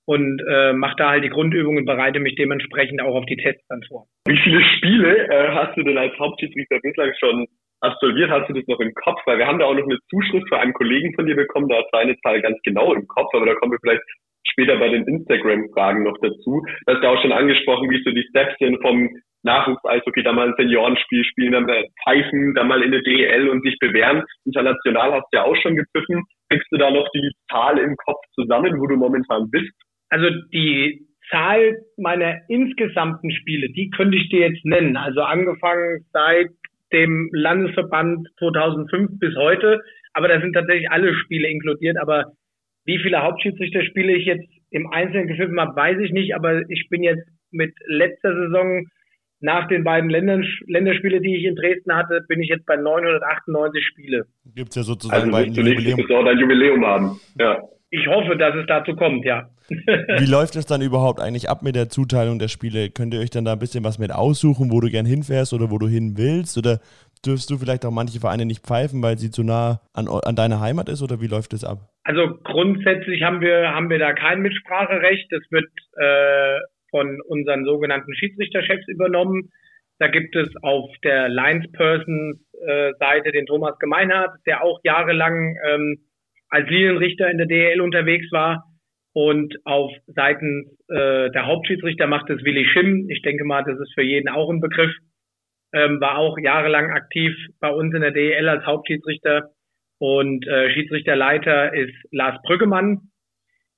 und 0.06 0.42
äh, 0.50 0.74
mache 0.74 0.96
da 0.98 1.10
halt 1.12 1.24
die 1.24 1.30
Grundübungen, 1.30 1.86
bereite 1.86 2.20
mich 2.20 2.36
dementsprechend 2.36 3.02
auch 3.02 3.16
auf 3.16 3.26
die 3.26 3.38
Tests 3.38 3.66
dann 3.70 3.84
vor. 3.84 4.08
Wie 4.28 4.38
viele 4.38 4.62
Spiele 4.78 5.28
äh, 5.30 5.52
hast 5.52 5.78
du 5.78 5.84
denn 5.84 5.98
als 5.98 6.18
Hauptschiedsrichter 6.20 6.80
bislang 6.82 7.12
schon 7.20 7.48
absolviert? 7.80 8.30
Hast 8.30 8.50
du 8.50 8.54
das 8.54 8.68
noch 8.68 8.80
im 8.80 8.94
Kopf? 8.96 9.22
Weil 9.26 9.38
wir 9.38 9.48
haben 9.48 9.60
da 9.60 9.66
auch 9.66 9.76
noch 9.76 9.86
eine 9.86 10.00
Zuschrift 10.10 10.50
von 10.50 10.58
einem 10.58 10.74
Kollegen 10.74 11.14
von 11.16 11.26
dir 11.26 11.36
bekommen, 11.36 11.70
da 11.70 11.80
ist 11.80 11.90
seine 11.92 12.18
Zahl 12.20 12.42
ganz 12.42 12.58
genau 12.64 12.94
im 12.94 13.08
Kopf, 13.08 13.34
aber 13.34 13.46
da 13.46 13.56
kommen 13.56 13.72
wir 13.72 13.80
vielleicht 13.82 14.04
später 14.44 14.78
bei 14.78 14.90
den 14.90 15.08
Instagram-Fragen 15.08 16.04
noch 16.04 16.18
dazu. 16.22 16.62
Du 16.86 16.94
hast 16.94 17.04
ja 17.04 17.10
auch 17.10 17.22
schon 17.22 17.32
angesprochen, 17.32 17.90
wie 17.90 18.04
so 18.04 18.12
die 18.12 18.26
Steps 18.30 18.58
sind 18.60 18.82
vom 18.82 19.10
Nachwuchs-Eishockey, 19.44 20.24
da 20.24 20.32
mal 20.32 20.48
ein 20.48 20.56
Seniorenspiel 20.58 21.24
spielen, 21.26 21.52
dann 21.52 21.68
pfeifen, 22.04 22.54
dann 22.56 22.68
mal 22.68 22.82
in 22.82 22.92
der 22.92 23.02
DEL 23.02 23.50
und 23.50 23.62
sich 23.64 23.78
bewähren. 23.80 24.24
International 24.46 25.14
hast 25.14 25.28
du 25.32 25.38
ja 25.38 25.44
auch 25.44 25.56
schon 25.58 25.76
gepfiffen. 25.76 26.24
Kriegst 26.50 26.68
du 26.72 26.78
da 26.78 26.92
noch 26.92 27.08
die 27.14 27.32
Zahl 27.50 27.78
im 27.78 27.96
Kopf 27.98 28.22
zusammen, 28.36 28.80
wo 28.80 28.88
du 28.88 28.96
momentan 28.96 29.50
bist? 29.50 29.74
Also 30.10 30.30
die 30.54 31.08
Zahl 31.30 31.78
meiner 31.98 32.38
insgesamten 32.48 33.32
Spiele, 33.32 33.68
die 33.70 33.90
könnte 33.90 34.18
ich 34.18 34.30
dir 34.30 34.48
jetzt 34.48 34.64
nennen. 34.66 34.96
Also 34.96 35.22
angefangen 35.22 36.06
seit 36.12 36.48
dem 36.94 37.30
Landesverband 37.34 38.28
2005 38.38 39.20
bis 39.20 39.36
heute. 39.36 39.82
Aber 40.14 40.28
da 40.28 40.40
sind 40.40 40.54
tatsächlich 40.54 40.90
alle 40.92 41.14
Spiele 41.16 41.48
inkludiert. 41.50 41.98
Aber 42.00 42.34
wie 42.86 43.00
viele 43.00 43.24
Hauptschiedsrichterspiele 43.24 44.14
ich 44.14 44.26
jetzt 44.26 44.48
im 44.72 44.92
Einzelnen 44.92 45.28
gepfiffen 45.28 45.60
habe, 45.60 45.76
weiß 45.76 46.00
ich 46.00 46.12
nicht. 46.12 46.36
Aber 46.36 46.70
ich 46.70 46.90
bin 46.90 47.04
jetzt 47.04 47.28
mit 47.52 47.74
letzter 47.86 48.34
Saison 48.34 48.86
nach 49.40 49.68
den 49.68 49.84
beiden 49.84 50.10
Ländern, 50.10 50.46
Länderspiele, 50.68 51.20
die 51.20 51.36
ich 51.36 51.44
in 51.44 51.56
Dresden 51.56 51.94
hatte, 51.94 52.22
bin 52.28 52.42
ich 52.42 52.50
jetzt 52.50 52.66
bei 52.66 52.78
998 52.78 53.86
Spiele. 53.86 54.26
Gibt 54.56 54.70
es 54.70 54.76
ja 54.76 54.84
sozusagen 54.84 55.22
also 55.22 55.32
bei 55.32 55.44
Jubiläum. 55.44 56.08
Du 56.08 56.18
ein 56.18 56.40
Jubiläum 56.40 56.86
haben. 56.86 57.20
Ja. 57.38 57.62
Ich 57.90 58.08
hoffe, 58.08 58.36
dass 58.38 58.56
es 58.56 58.66
dazu 58.68 58.96
kommt, 58.96 59.24
ja. 59.24 59.50
Wie 59.68 60.26
läuft 60.26 60.56
es 60.56 60.66
dann 60.66 60.82
überhaupt 60.82 61.20
eigentlich 61.20 61.50
ab 61.50 61.62
mit 61.62 61.76
der 61.76 61.90
Zuteilung 61.90 62.40
der 62.40 62.48
Spiele? 62.48 62.90
Könnt 62.90 63.14
ihr 63.14 63.20
euch 63.20 63.30
dann 63.30 63.46
da 63.46 63.54
ein 63.54 63.60
bisschen 63.60 63.84
was 63.84 64.00
mit 64.00 64.12
aussuchen, 64.12 64.72
wo 64.72 64.80
du 64.80 64.90
gern 64.90 65.06
hinfährst 65.06 65.54
oder 65.54 65.70
wo 65.70 65.78
du 65.78 65.88
hin 65.88 66.14
willst? 66.18 66.58
Oder 66.58 66.80
dürfst 67.24 67.50
du 67.52 67.58
vielleicht 67.58 67.86
auch 67.86 67.92
manche 67.92 68.20
Vereine 68.20 68.46
nicht 68.46 68.66
pfeifen, 68.66 69.04
weil 69.04 69.20
sie 69.20 69.30
zu 69.30 69.44
nah 69.44 69.82
an, 69.94 70.08
an 70.08 70.36
deiner 70.36 70.60
Heimat 70.60 70.90
ist? 70.90 71.04
Oder 71.04 71.22
wie 71.22 71.28
läuft 71.28 71.54
das 71.54 71.64
ab? 71.64 71.93
Also 72.04 72.38
grundsätzlich 72.44 73.24
haben 73.24 73.42
wir, 73.42 73.74
haben 73.74 73.90
wir 73.90 74.00
da 74.00 74.14
kein 74.14 74.42
Mitspracherecht. 74.42 75.32
Das 75.32 75.44
wird 75.52 75.70
äh, 75.98 76.60
von 76.92 77.22
unseren 77.22 77.66
sogenannten 77.66 78.16
Schiedsrichterchefs 78.16 78.88
übernommen. 78.88 79.52
Da 80.00 80.08
gibt 80.08 80.36
es 80.36 80.50
auf 80.62 80.90
der 81.04 81.30
Linesperson-Seite 81.30 83.32
den 83.32 83.46
Thomas 83.46 83.78
Gemeinhardt, 83.80 84.36
der 84.46 84.64
auch 84.64 84.82
jahrelang 84.84 85.56
ähm, 85.66 86.00
als 86.50 86.70
Linienrichter 86.70 87.30
in 87.30 87.38
der 87.38 87.48
DL 87.48 87.80
unterwegs 87.80 88.30
war. 88.32 88.66
Und 89.14 89.56
auf 89.64 89.94
Seiten 90.08 90.78
äh, 90.90 91.32
der 91.32 91.46
Hauptschiedsrichter 91.46 92.08
macht 92.08 92.30
es 92.30 92.44
Willi 92.44 92.66
Schimm. 92.66 93.08
Ich 93.10 93.22
denke 93.22 93.46
mal, 93.46 93.64
das 93.64 93.80
ist 93.80 93.94
für 93.94 94.02
jeden 94.02 94.28
auch 94.28 94.50
ein 94.50 94.60
Begriff. 94.60 94.92
Ähm, 95.72 96.02
war 96.02 96.18
auch 96.18 96.38
jahrelang 96.38 96.92
aktiv 96.92 97.34
bei 97.60 97.70
uns 97.70 97.94
in 97.94 98.02
der 98.02 98.12
DL 98.12 98.50
als 98.50 98.66
Hauptschiedsrichter. 98.66 99.52
Und 100.04 100.46
äh, 100.48 100.70
Schiedsrichterleiter 100.74 101.74
ist 101.74 101.96
Lars 102.12 102.38
Brüggemann. 102.44 103.04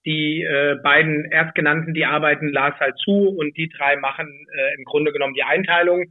Die 0.08 0.42
äh, 0.42 0.76
beiden 0.82 1.26
Erstgenannten, 1.26 1.94
die 1.94 2.06
arbeiten 2.06 2.50
Lars 2.50 2.74
halt 2.80 2.98
zu 2.98 3.30
und 3.30 3.56
die 3.56 3.70
drei 3.70 3.96
machen 3.98 4.28
äh, 4.28 4.76
im 4.76 4.86
Grunde 4.86 5.12
genommen 5.12 5.36
die 5.36 5.44
Einteilung. 5.44 6.06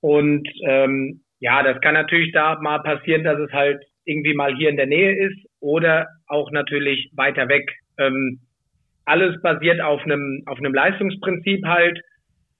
Und 0.00 0.48
ähm, 0.64 1.20
ja, 1.38 1.62
das 1.62 1.82
kann 1.82 1.92
natürlich 1.92 2.32
da 2.32 2.58
mal 2.62 2.78
passieren, 2.78 3.24
dass 3.24 3.38
es 3.40 3.52
halt 3.52 3.84
irgendwie 4.06 4.32
mal 4.32 4.56
hier 4.56 4.70
in 4.70 4.78
der 4.78 4.86
Nähe 4.86 5.14
ist 5.26 5.46
oder 5.60 6.08
auch 6.28 6.50
natürlich 6.50 7.10
weiter 7.14 7.50
weg. 7.50 7.70
Ähm, 7.98 8.40
alles 9.04 9.38
basiert 9.42 9.82
auf 9.82 10.02
einem 10.02 10.44
auf 10.46 10.56
einem 10.56 10.72
Leistungsprinzip 10.72 11.66
halt 11.66 12.00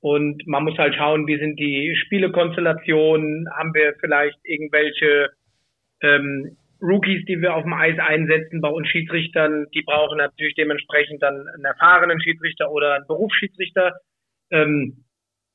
und 0.01 0.47
man 0.47 0.65
muss 0.65 0.77
halt 0.77 0.95
schauen, 0.95 1.27
wie 1.27 1.39
sind 1.39 1.59
die 1.59 1.97
Spielekonstellationen, 2.05 3.49
haben 3.57 3.73
wir 3.73 3.95
vielleicht 3.99 4.37
irgendwelche 4.45 5.31
ähm, 6.03 6.59
Rookies, 6.83 7.25
die 7.27 7.41
wir 7.41 7.55
auf 7.55 7.63
dem 7.63 7.73
Eis 7.73 7.99
einsetzen 7.99 8.61
bei 8.61 8.69
uns 8.69 8.89
Schiedsrichtern, 8.89 9.67
die 9.75 9.83
brauchen 9.83 10.19
natürlich 10.19 10.55
dementsprechend 10.55 11.23
dann 11.23 11.47
einen 11.55 11.65
erfahrenen 11.65 12.21
Schiedsrichter 12.21 12.71
oder 12.71 12.95
einen 12.95 13.07
Berufsschiedsrichter. 13.07 13.93
Ähm, 14.51 15.05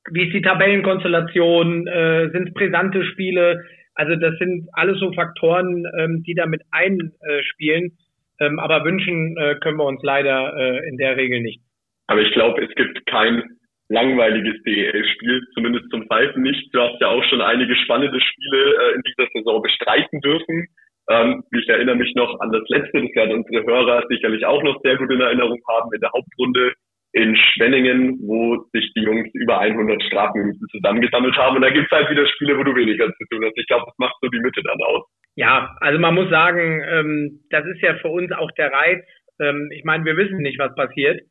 wie 0.10 0.28
ist 0.28 0.34
die 0.34 0.42
Tabellenkonstellation? 0.42 1.88
Äh, 1.88 2.30
sind 2.32 2.48
es 2.48 2.54
brisante 2.54 3.04
Spiele? 3.04 3.64
Also 3.94 4.16
das 4.16 4.38
sind 4.38 4.70
alles 4.74 5.00
so 5.00 5.12
Faktoren, 5.14 5.84
ähm, 6.00 6.24
die 6.26 6.34
damit 6.34 6.62
einspielen. 6.72 7.98
Ähm, 8.40 8.60
aber 8.60 8.86
wünschen 8.86 9.36
äh, 9.38 9.56
können 9.56 9.78
wir 9.78 9.86
uns 9.86 10.02
leider 10.04 10.56
äh, 10.56 10.88
in 10.88 10.98
der 10.98 11.18
Regel 11.18 11.42
nicht. 11.42 11.62
Aber 12.08 12.22
ich 12.22 12.32
glaube, 12.32 12.64
es 12.64 12.74
gibt 12.76 13.06
kein 13.08 13.44
langweiliges 13.90 14.62
DEL-Spiel, 14.64 15.42
zumindest 15.54 15.90
zum 15.90 16.06
Pfeifen 16.08 16.44
nicht. 16.44 16.74
Du 16.74 16.80
hast 16.82 17.00
ja 17.02 17.08
auch 17.08 17.24
schon 17.26 17.42
einige 17.42 17.76
spannende 17.76 18.20
Spiele 18.20 18.76
äh, 18.76 18.96
in 18.96 19.02
dieser 19.02 19.28
Saison 19.34 19.62
bestreiten 19.62 20.22
dürfen. 20.22 20.68
Ähm, 21.10 21.44
ich 21.52 21.68
erinnere 21.70 21.96
mich 21.96 22.14
noch 22.16 22.40
an 22.40 22.52
das 22.52 22.64
letzte, 22.68 23.02
das 23.02 23.16
werden 23.16 23.38
unsere 23.38 23.64
Hörer 23.66 24.04
sicherlich 24.10 24.46
auch 24.46 24.62
noch 24.64 24.82
sehr 24.84 24.98
gut 24.98 25.12
in 25.12 25.22
Erinnerung 25.22 25.60
haben, 25.68 25.90
in 25.94 26.02
der 26.02 26.12
Hauptrunde 26.12 26.74
in 27.14 27.36
Schwenningen, 27.36 28.20
wo 28.22 28.58
sich 28.74 28.92
die 28.94 29.02
Jungs 29.02 29.30
über 29.34 29.60
100 29.60 30.04
Strafminuten 30.04 30.68
zusammengesammelt 30.70 31.36
haben. 31.38 31.56
Und 31.56 31.62
da 31.62 31.70
gibt 31.70 31.92
es 31.92 31.98
halt 31.98 32.10
wieder 32.10 32.28
Spiele, 32.28 32.58
wo 32.58 32.64
du 32.64 32.76
weniger 32.76 33.08
zu 33.08 33.26
tun 33.32 33.44
hast. 33.44 33.58
Ich 33.58 33.68
glaube, 33.68 33.86
das 33.86 33.98
macht 33.98 34.16
so 34.22 34.28
die 34.28 34.40
Mitte 34.40 34.62
dann 34.64 34.82
aus. 34.82 35.06
Ja, 35.36 35.76
also 35.80 36.00
man 36.00 36.16
muss 36.16 36.30
sagen, 36.30 36.84
ähm, 36.88 37.40
das 37.50 37.66
ist 37.66 37.82
ja 37.82 37.96
für 37.96 38.10
uns 38.10 38.32
auch 38.32 38.52
der 38.52 38.72
Reiz. 38.72 39.04
Ähm, 39.40 39.70
ich 39.72 39.84
meine, 39.84 40.06
wir 40.06 40.18
wissen 40.18 40.38
nicht, 40.40 40.60
was 40.60 40.76
passiert. 40.76 41.22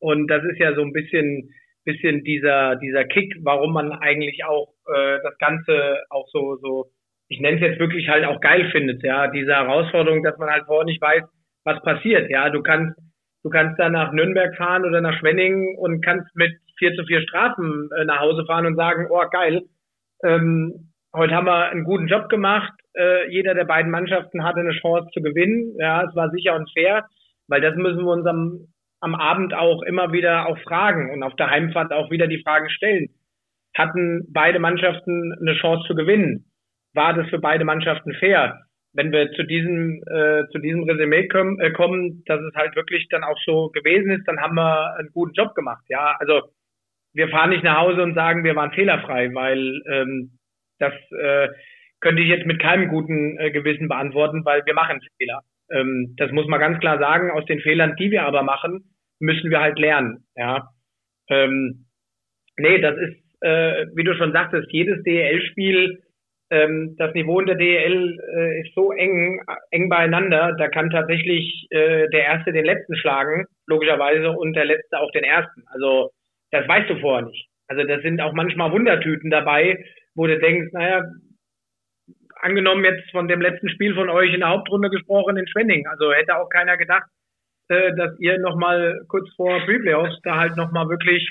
Und 0.00 0.28
das 0.28 0.44
ist 0.44 0.58
ja 0.58 0.74
so 0.74 0.82
ein 0.82 0.92
bisschen, 0.92 1.50
bisschen 1.84 2.24
dieser, 2.24 2.76
dieser 2.76 3.04
Kick, 3.04 3.34
warum 3.42 3.72
man 3.72 3.92
eigentlich 3.92 4.44
auch 4.44 4.72
äh, 4.86 5.18
das 5.22 5.36
Ganze 5.38 6.02
auch 6.10 6.26
so, 6.28 6.56
so 6.56 6.86
ich 7.28 7.40
nenne 7.40 7.56
es 7.56 7.62
jetzt 7.62 7.78
wirklich 7.78 8.08
halt 8.08 8.24
auch 8.24 8.40
geil 8.40 8.70
findet, 8.70 9.02
ja, 9.02 9.28
diese 9.28 9.52
Herausforderung, 9.52 10.22
dass 10.22 10.38
man 10.38 10.50
halt 10.50 10.64
vorher 10.64 10.84
nicht 10.84 11.00
weiß, 11.00 11.22
was 11.64 11.82
passiert, 11.82 12.30
ja, 12.30 12.48
du 12.50 12.62
kannst, 12.62 12.98
du 13.42 13.50
kannst 13.50 13.78
da 13.78 13.88
nach 13.88 14.12
Nürnberg 14.12 14.56
fahren 14.56 14.84
oder 14.84 15.00
nach 15.00 15.18
Schwenningen 15.18 15.76
und 15.78 16.02
kannst 16.04 16.34
mit 16.34 16.52
vier 16.78 16.94
zu 16.94 17.04
vier 17.04 17.20
Strafen 17.22 17.90
äh, 17.98 18.04
nach 18.04 18.20
Hause 18.20 18.44
fahren 18.46 18.66
und 18.66 18.76
sagen, 18.76 19.08
oh 19.10 19.22
geil, 19.30 19.62
ähm, 20.24 20.92
heute 21.14 21.34
haben 21.34 21.46
wir 21.46 21.68
einen 21.68 21.84
guten 21.84 22.06
Job 22.06 22.28
gemacht, 22.28 22.72
äh, 22.94 23.30
jeder 23.30 23.54
der 23.54 23.64
beiden 23.64 23.90
Mannschaften 23.90 24.44
hatte 24.44 24.60
eine 24.60 24.72
Chance 24.72 25.08
zu 25.12 25.20
gewinnen, 25.20 25.74
ja, 25.78 26.04
es 26.04 26.14
war 26.16 26.30
sicher 26.30 26.54
und 26.54 26.70
fair, 26.72 27.06
weil 27.48 27.60
das 27.60 27.76
müssen 27.76 28.04
wir 28.04 28.12
uns 28.12 28.26
am, 28.26 28.68
am 29.00 29.14
Abend 29.14 29.52
auch 29.54 29.82
immer 29.82 30.12
wieder 30.12 30.46
auch 30.46 30.58
fragen 30.60 31.12
und 31.12 31.22
auf 31.22 31.36
der 31.36 31.50
Heimfahrt 31.50 31.92
auch 31.92 32.10
wieder 32.10 32.26
die 32.26 32.42
Fragen 32.42 32.70
stellen. 32.70 33.08
Hatten 33.76 34.26
beide 34.32 34.58
Mannschaften 34.58 35.34
eine 35.40 35.54
Chance 35.54 35.86
zu 35.86 35.94
gewinnen? 35.94 36.47
War 36.94 37.14
das 37.14 37.28
für 37.28 37.38
beide 37.38 37.64
Mannschaften 37.64 38.14
fair. 38.14 38.60
Wenn 38.92 39.12
wir 39.12 39.30
zu 39.32 39.44
diesem, 39.44 40.02
äh, 40.10 40.44
zu 40.50 40.58
diesem 40.58 40.84
Resümee 40.84 41.28
kommen, 41.28 41.60
äh, 41.60 41.70
kommen, 41.70 42.22
dass 42.26 42.40
es 42.40 42.54
halt 42.54 42.74
wirklich 42.74 43.06
dann 43.10 43.22
auch 43.22 43.38
so 43.44 43.68
gewesen 43.68 44.10
ist, 44.10 44.26
dann 44.26 44.40
haben 44.40 44.56
wir 44.56 44.96
einen 44.96 45.10
guten 45.12 45.34
Job 45.34 45.54
gemacht. 45.54 45.84
Ja, 45.88 46.16
also 46.18 46.42
wir 47.12 47.28
fahren 47.28 47.50
nicht 47.50 47.64
nach 47.64 47.78
Hause 47.78 48.02
und 48.02 48.14
sagen, 48.14 48.44
wir 48.44 48.56
waren 48.56 48.72
fehlerfrei, 48.72 49.32
weil 49.34 49.82
ähm, 49.90 50.38
das 50.78 50.92
äh, 51.10 51.48
könnte 52.00 52.22
ich 52.22 52.28
jetzt 52.28 52.46
mit 52.46 52.60
keinem 52.60 52.88
guten 52.88 53.38
äh, 53.38 53.50
Gewissen 53.50 53.88
beantworten, 53.88 54.44
weil 54.44 54.64
wir 54.64 54.74
machen 54.74 55.00
Fehler. 55.18 55.42
Ähm, 55.70 56.14
das 56.16 56.30
muss 56.32 56.46
man 56.46 56.60
ganz 56.60 56.78
klar 56.80 56.98
sagen. 56.98 57.30
Aus 57.30 57.44
den 57.44 57.60
Fehlern, 57.60 57.96
die 57.96 58.10
wir 58.10 58.24
aber 58.24 58.42
machen, 58.42 58.94
müssen 59.20 59.50
wir 59.50 59.60
halt 59.60 59.78
lernen. 59.78 60.24
Ja, 60.36 60.68
ähm, 61.28 61.86
nee, 62.56 62.78
das 62.80 62.96
ist, 62.96 63.42
äh, 63.42 63.86
wie 63.94 64.04
du 64.04 64.14
schon 64.14 64.32
sagtest, 64.32 64.68
jedes 64.72 65.02
DEL-Spiel 65.02 66.02
ähm, 66.50 66.96
das 66.98 67.12
Niveau 67.14 67.40
in 67.40 67.46
der 67.46 67.56
DEL 67.56 68.18
äh, 68.36 68.60
ist 68.60 68.74
so 68.74 68.92
eng, 68.92 69.40
eng 69.70 69.88
beieinander, 69.88 70.54
da 70.58 70.68
kann 70.68 70.90
tatsächlich 70.90 71.66
äh, 71.70 72.08
der 72.08 72.24
Erste 72.24 72.52
den 72.52 72.64
Letzten 72.64 72.96
schlagen, 72.96 73.46
logischerweise, 73.66 74.30
und 74.30 74.54
der 74.54 74.64
Letzte 74.64 74.98
auch 74.98 75.10
den 75.12 75.24
Ersten. 75.24 75.64
Also 75.66 76.10
das 76.50 76.66
weißt 76.66 76.88
du 76.90 77.00
vorher 77.00 77.26
nicht. 77.26 77.48
Also 77.68 77.84
das 77.84 78.02
sind 78.02 78.20
auch 78.20 78.32
manchmal 78.32 78.72
Wundertüten 78.72 79.30
dabei, 79.30 79.84
wo 80.14 80.26
du 80.26 80.38
denkst, 80.38 80.72
naja, 80.72 81.04
angenommen 82.40 82.84
jetzt 82.84 83.10
von 83.10 83.28
dem 83.28 83.40
letzten 83.40 83.68
Spiel 83.68 83.94
von 83.94 84.08
euch 84.08 84.32
in 84.32 84.40
der 84.40 84.48
Hauptrunde 84.48 84.90
gesprochen 84.90 85.36
in 85.36 85.48
Schwenning, 85.48 85.86
also 85.86 86.12
hätte 86.12 86.36
auch 86.36 86.48
keiner 86.48 86.76
gedacht, 86.76 87.08
äh, 87.68 87.94
dass 87.96 88.18
ihr 88.20 88.38
nochmal 88.38 89.00
kurz 89.08 89.28
vor 89.34 89.60
Pre-Playoffs 89.66 90.20
da 90.22 90.38
halt 90.38 90.56
nochmal 90.56 90.88
wirklich, 90.88 91.28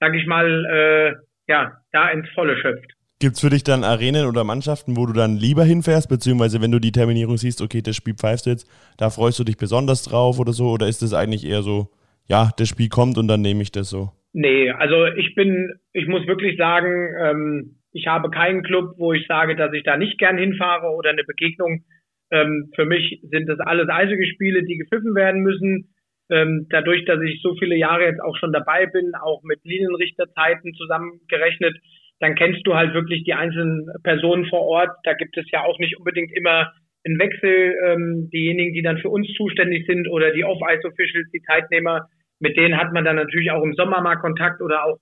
sag 0.00 0.14
ich 0.14 0.26
mal, 0.26 0.64
äh, 0.66 1.14
ja, 1.46 1.78
da 1.92 2.08
ins 2.10 2.28
Volle 2.30 2.56
schöpft. 2.56 2.97
Gibt 3.20 3.34
es 3.34 3.40
für 3.40 3.50
dich 3.50 3.64
dann 3.64 3.82
Arenen 3.82 4.26
oder 4.26 4.44
Mannschaften, 4.44 4.96
wo 4.96 5.04
du 5.04 5.12
dann 5.12 5.36
lieber 5.36 5.64
hinfährst, 5.64 6.08
beziehungsweise 6.08 6.62
wenn 6.62 6.70
du 6.70 6.78
die 6.78 6.92
Terminierung 6.92 7.36
siehst, 7.36 7.60
okay, 7.60 7.82
das 7.82 7.96
Spiel 7.96 8.14
pfeifst 8.14 8.46
jetzt, 8.46 8.70
da 8.96 9.10
freust 9.10 9.40
du 9.40 9.44
dich 9.44 9.56
besonders 9.56 10.04
drauf 10.04 10.38
oder 10.38 10.52
so? 10.52 10.70
Oder 10.70 10.86
ist 10.86 11.02
es 11.02 11.12
eigentlich 11.12 11.44
eher 11.44 11.62
so, 11.62 11.88
ja, 12.28 12.50
das 12.56 12.68
Spiel 12.68 12.88
kommt 12.88 13.18
und 13.18 13.26
dann 13.26 13.40
nehme 13.40 13.62
ich 13.62 13.72
das 13.72 13.90
so? 13.90 14.12
Nee, 14.32 14.70
also 14.70 15.06
ich 15.06 15.34
bin, 15.34 15.80
ich 15.92 16.06
muss 16.06 16.28
wirklich 16.28 16.56
sagen, 16.56 17.08
ähm, 17.20 17.78
ich 17.90 18.06
habe 18.06 18.30
keinen 18.30 18.62
Club, 18.62 18.94
wo 18.98 19.12
ich 19.12 19.26
sage, 19.26 19.56
dass 19.56 19.72
ich 19.72 19.82
da 19.82 19.96
nicht 19.96 20.18
gern 20.18 20.38
hinfahre 20.38 20.86
oder 20.90 21.10
eine 21.10 21.24
Begegnung. 21.24 21.84
Ähm, 22.30 22.70
für 22.76 22.84
mich 22.84 23.20
sind 23.22 23.48
das 23.48 23.58
alles 23.58 23.88
eisige 23.88 24.26
Spiele, 24.26 24.62
die 24.62 24.76
gepfiffen 24.76 25.16
werden 25.16 25.42
müssen. 25.42 25.92
Ähm, 26.30 26.66
dadurch, 26.70 27.04
dass 27.06 27.20
ich 27.22 27.40
so 27.42 27.56
viele 27.56 27.74
Jahre 27.74 28.04
jetzt 28.04 28.20
auch 28.20 28.36
schon 28.36 28.52
dabei 28.52 28.86
bin, 28.86 29.12
auch 29.20 29.42
mit 29.42 29.64
Linienrichterzeiten 29.64 30.74
zusammengerechnet, 30.74 31.74
dann 32.20 32.34
kennst 32.34 32.66
du 32.66 32.74
halt 32.74 32.94
wirklich 32.94 33.24
die 33.24 33.34
einzelnen 33.34 33.86
Personen 34.02 34.46
vor 34.46 34.62
Ort. 34.62 34.90
Da 35.04 35.14
gibt 35.14 35.36
es 35.36 35.50
ja 35.50 35.62
auch 35.64 35.78
nicht 35.78 35.96
unbedingt 35.98 36.32
immer 36.36 36.72
einen 37.04 37.18
Wechsel. 37.18 37.74
Ähm, 37.86 38.28
diejenigen, 38.32 38.74
die 38.74 38.82
dann 38.82 38.98
für 38.98 39.08
uns 39.08 39.28
zuständig 39.36 39.86
sind 39.86 40.08
oder 40.08 40.32
die 40.32 40.44
Off-Ice-Officials, 40.44 41.30
die 41.32 41.42
Zeitnehmer, 41.42 42.08
mit 42.40 42.56
denen 42.56 42.76
hat 42.76 42.92
man 42.92 43.04
dann 43.04 43.16
natürlich 43.16 43.50
auch 43.50 43.62
im 43.62 43.74
Sommer 43.74 44.00
mal 44.00 44.16
Kontakt 44.16 44.60
oder 44.60 44.84
auch 44.84 44.98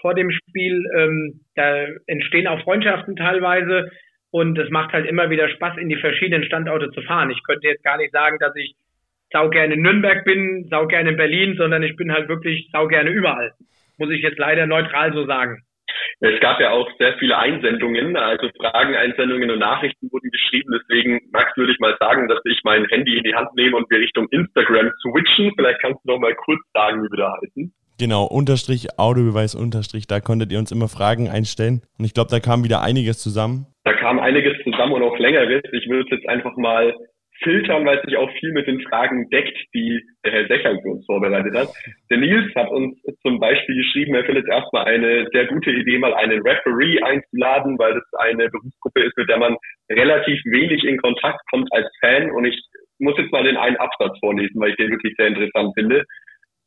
vor 0.00 0.14
dem 0.14 0.30
Spiel. 0.30 0.82
Ähm, 0.96 1.40
da 1.54 1.86
entstehen 2.06 2.46
auch 2.46 2.62
Freundschaften 2.62 3.16
teilweise 3.16 3.90
und 4.30 4.58
es 4.58 4.70
macht 4.70 4.92
halt 4.92 5.06
immer 5.06 5.30
wieder 5.30 5.48
Spaß, 5.48 5.78
in 5.78 5.88
die 5.88 5.96
verschiedenen 5.96 6.44
Standorte 6.44 6.90
zu 6.90 7.02
fahren. 7.02 7.30
Ich 7.30 7.42
könnte 7.44 7.68
jetzt 7.68 7.84
gar 7.84 7.98
nicht 7.98 8.12
sagen, 8.12 8.36
dass 8.40 8.54
ich 8.56 8.74
sau 9.32 9.48
gerne 9.48 9.74
in 9.74 9.82
Nürnberg 9.82 10.24
bin, 10.24 10.66
sau 10.70 10.86
gerne 10.86 11.10
in 11.10 11.16
Berlin, 11.16 11.56
sondern 11.56 11.82
ich 11.82 11.96
bin 11.96 12.12
halt 12.12 12.28
wirklich 12.28 12.68
sau 12.72 12.86
gerne 12.86 13.10
überall. 13.10 13.52
Muss 13.96 14.10
ich 14.10 14.22
jetzt 14.22 14.38
leider 14.38 14.66
neutral 14.66 15.12
so 15.12 15.24
sagen. 15.26 15.62
Es 16.20 16.40
gab 16.40 16.60
ja 16.60 16.70
auch 16.70 16.88
sehr 16.98 17.14
viele 17.18 17.36
Einsendungen, 17.36 18.16
also 18.16 18.48
Fragen, 18.58 18.94
Einsendungen 18.94 19.50
und 19.50 19.58
Nachrichten 19.58 20.10
wurden 20.10 20.30
geschrieben. 20.30 20.72
Deswegen, 20.80 21.20
Max, 21.32 21.56
würde 21.56 21.72
ich 21.72 21.78
mal 21.78 21.96
sagen, 22.00 22.28
dass 22.28 22.40
ich 22.44 22.60
mein 22.64 22.86
Handy 22.86 23.16
in 23.16 23.24
die 23.24 23.34
Hand 23.34 23.54
nehme 23.54 23.76
und 23.76 23.90
wir 23.90 23.98
Richtung 23.98 24.26
Instagram 24.30 24.90
switchen. 25.02 25.52
Vielleicht 25.56 25.80
kannst 25.80 26.00
du 26.04 26.12
noch 26.12 26.20
mal 26.20 26.34
kurz 26.34 26.60
sagen, 26.72 27.02
wie 27.02 27.10
wir 27.10 27.18
da 27.18 27.34
heißen. 27.42 27.72
Genau, 27.98 28.24
Unterstrich, 28.24 28.98
Audiobeweis, 28.98 29.54
Unterstrich, 29.54 30.08
da 30.08 30.18
konntet 30.18 30.50
ihr 30.50 30.58
uns 30.58 30.72
immer 30.72 30.88
Fragen 30.88 31.28
einstellen. 31.28 31.82
Und 31.98 32.04
ich 32.04 32.12
glaube, 32.12 32.30
da 32.30 32.40
kam 32.40 32.64
wieder 32.64 32.82
einiges 32.82 33.18
zusammen. 33.18 33.66
Da 33.84 33.92
kam 33.92 34.18
einiges 34.18 34.54
zusammen 34.64 34.94
und 34.94 35.02
auch 35.02 35.16
längeres. 35.18 35.62
Ich 35.72 35.88
würde 35.88 36.02
es 36.02 36.18
jetzt 36.18 36.28
einfach 36.28 36.56
mal 36.56 36.92
filtern, 37.44 37.86
weil 37.86 37.98
es 37.98 38.04
sich 38.04 38.16
auch 38.16 38.30
viel 38.40 38.52
mit 38.52 38.66
den 38.66 38.80
Fragen 38.82 39.30
deckt, 39.30 39.56
die 39.74 40.02
der 40.24 40.32
Herr 40.32 40.46
Secher 40.48 40.76
für 40.82 40.88
uns 40.88 41.06
vorbereitet 41.06 41.54
hat. 41.54 41.68
Der 42.10 42.18
Nils 42.18 42.52
hat 42.56 42.70
uns 42.70 43.00
zum 43.22 43.38
Beispiel 43.38 43.76
geschrieben, 43.76 44.14
er 44.14 44.24
findet 44.24 44.48
erstmal 44.48 44.86
eine 44.86 45.28
sehr 45.32 45.46
gute 45.46 45.70
Idee, 45.70 45.98
mal 45.98 46.14
einen 46.14 46.42
Referee 46.42 47.00
einzuladen, 47.02 47.78
weil 47.78 47.94
das 47.94 48.04
eine 48.18 48.48
Berufsgruppe 48.48 49.02
ist, 49.02 49.16
mit 49.16 49.28
der 49.28 49.38
man 49.38 49.56
relativ 49.92 50.40
wenig 50.46 50.82
in 50.84 50.98
Kontakt 50.98 51.40
kommt 51.50 51.72
als 51.72 51.86
Fan. 52.00 52.30
Und 52.32 52.46
ich 52.46 52.60
muss 52.98 53.16
jetzt 53.18 53.32
mal 53.32 53.44
den 53.44 53.56
einen 53.56 53.76
Absatz 53.76 54.18
vorlesen, 54.18 54.60
weil 54.60 54.70
ich 54.70 54.76
den 54.76 54.90
wirklich 54.90 55.14
sehr 55.16 55.28
interessant 55.28 55.72
finde. 55.74 56.04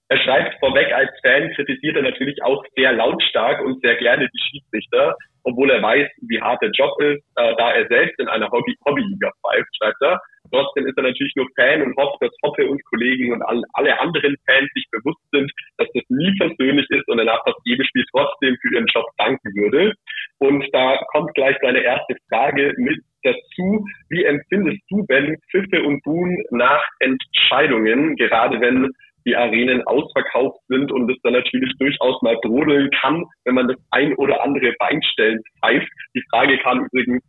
Er 0.09 0.17
schreibt 0.19 0.57
vorweg, 0.59 0.93
als 0.93 1.11
Fan 1.21 1.51
kritisiert 1.53 1.97
er 1.97 2.03
natürlich 2.03 2.41
auch 2.41 2.63
sehr 2.77 2.93
lautstark 2.93 3.61
und 3.61 3.81
sehr 3.81 3.95
gerne 3.95 4.29
die 4.33 4.39
Schiedsrichter, 4.39 5.15
obwohl 5.43 5.69
er 5.69 5.81
weiß, 5.81 6.07
wie 6.29 6.41
hart 6.41 6.61
der 6.61 6.71
Job 6.71 6.93
ist, 7.01 7.23
äh, 7.35 7.55
da 7.57 7.71
er 7.73 7.87
selbst 7.87 8.17
in 8.19 8.29
einer 8.29 8.49
Hobby 8.49 8.73
Hobbyliga 8.85 9.31
pfeift, 9.41 9.67
schreibt 9.77 10.01
er. 10.01 10.21
Trotzdem 10.51 10.87
ist 10.87 10.97
er 10.97 11.03
natürlich 11.03 11.35
nur 11.35 11.47
Fan 11.55 11.81
und 11.81 11.95
hofft, 11.97 12.21
dass 12.21 12.31
Hoppe 12.43 12.67
und 12.67 12.83
Kollegen 12.85 13.33
und 13.33 13.41
alle 13.43 13.99
anderen 13.99 14.35
Fans 14.45 14.69
sich 14.73 14.85
bewusst 14.91 15.21
sind, 15.31 15.51
dass 15.77 15.87
das 15.93 16.03
nie 16.09 16.33
persönlich 16.37 16.87
ist 16.89 17.07
und 17.07 17.19
er 17.19 17.25
nach 17.25 17.43
fast 17.43 17.59
Spiel 17.61 18.05
trotzdem 18.11 18.57
für 18.61 18.73
ihren 18.73 18.87
Job 18.87 19.05
danken 19.17 19.55
würde. 19.55 19.93
Und 20.39 20.65
da 20.73 20.97
kommt 21.11 21.33
gleich 21.33 21.57
seine 21.61 21.81
erste 21.81 22.15
Frage 22.29 22.73
mit 22.77 22.99
dazu. 23.23 23.85
Wie 24.09 24.23
empfindest 24.23 24.79
du, 24.89 25.05
Ben, 25.05 25.37
Pfiffe 25.51 25.83
und 25.83 26.01
Buhn 26.03 26.37
nach 26.51 26.83
Entscheidungen, 26.99 28.15
gerade 28.15 28.59
wenn 28.61 28.91
die 29.25 29.35
Arenen 29.35 29.85
ausverkauft 29.85 30.59
sind 30.69 30.91
und 30.91 31.11
es 31.11 31.17
dann 31.23 31.33
natürlich 31.33 31.73
durchaus 31.79 32.21
mal 32.21 32.37
brodeln 32.41 32.89
kann, 33.01 33.25
wenn 33.43 33.55
man 33.55 33.67
das 33.67 33.77
ein 33.91 34.15
oder 34.15 34.41
andere 34.41 34.73
Beinstellen 34.79 35.43
pfeift. 35.59 35.91
Die 36.15 36.23
Frage 36.29 36.57
kam 36.59 36.85
übrigens 36.85 37.21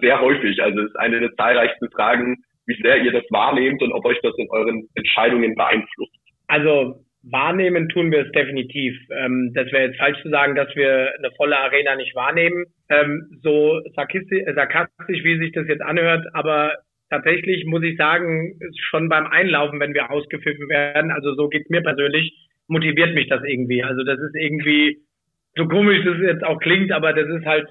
sehr 0.00 0.20
häufig. 0.20 0.62
Also 0.62 0.80
es 0.80 0.90
ist 0.90 0.96
eine 0.96 1.18
der 1.18 1.34
zahlreichsten 1.34 1.90
Fragen, 1.90 2.36
wie 2.70 2.82
sehr 2.82 3.02
ihr 3.02 3.12
das 3.12 3.24
wahrnehmt 3.30 3.82
und 3.82 3.92
ob 3.92 4.04
euch 4.04 4.18
das 4.22 4.34
in 4.38 4.48
euren 4.50 4.88
Entscheidungen 4.94 5.54
beeinflusst. 5.54 6.14
Also 6.46 7.04
wahrnehmen 7.22 7.88
tun 7.88 8.10
wir 8.10 8.26
es 8.26 8.32
definitiv. 8.32 8.96
Ähm, 9.10 9.52
das 9.54 9.70
wäre 9.72 9.88
jetzt 9.88 9.98
falsch 9.98 10.20
zu 10.22 10.30
sagen, 10.30 10.54
dass 10.54 10.74
wir 10.74 11.12
eine 11.18 11.30
volle 11.36 11.58
Arena 11.58 11.96
nicht 11.96 12.14
wahrnehmen. 12.14 12.66
Ähm, 12.88 13.38
so 13.42 13.80
sarkastisch, 13.94 14.44
sarkastisch, 14.54 15.24
wie 15.24 15.38
sich 15.38 15.52
das 15.52 15.66
jetzt 15.68 15.82
anhört, 15.82 16.26
aber 16.32 16.74
tatsächlich 17.10 17.66
muss 17.66 17.82
ich 17.82 17.96
sagen, 17.96 18.58
schon 18.90 19.08
beim 19.08 19.26
Einlaufen, 19.26 19.80
wenn 19.80 19.94
wir 19.94 20.10
ausgepfiffen 20.10 20.68
werden, 20.68 21.10
also 21.10 21.34
so 21.34 21.48
geht's 21.48 21.68
mir 21.68 21.82
persönlich, 21.82 22.32
motiviert 22.68 23.14
mich 23.14 23.28
das 23.28 23.42
irgendwie. 23.44 23.82
Also 23.82 24.04
das 24.04 24.18
ist 24.20 24.34
irgendwie, 24.36 24.98
so 25.56 25.66
komisch 25.66 26.04
das 26.04 26.16
jetzt 26.18 26.44
auch 26.44 26.60
klingt, 26.60 26.92
aber 26.92 27.12
das 27.12 27.28
ist 27.28 27.44
halt, 27.44 27.68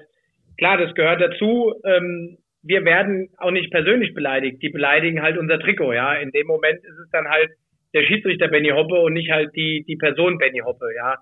klar, 0.58 0.76
das 0.76 0.94
gehört 0.94 1.20
dazu. 1.20 1.74
Ähm, 1.84 2.36
wir 2.62 2.84
werden 2.84 3.30
auch 3.38 3.50
nicht 3.50 3.70
persönlich 3.70 4.14
beleidigt. 4.14 4.62
Die 4.62 4.68
beleidigen 4.68 5.22
halt 5.22 5.38
unser 5.38 5.58
Trikot, 5.58 5.92
ja. 5.92 6.14
In 6.14 6.30
dem 6.30 6.46
Moment 6.46 6.78
ist 6.78 6.98
es 6.98 7.10
dann 7.10 7.28
halt 7.28 7.50
der 7.94 8.04
Schiedsrichter 8.04 8.48
Benny 8.48 8.68
Hoppe 8.68 9.00
und 9.00 9.14
nicht 9.14 9.30
halt 9.30 9.54
die, 9.56 9.84
die 9.86 9.96
Person 9.96 10.38
Benny 10.38 10.60
Hoppe, 10.60 10.86
ja. 10.96 11.16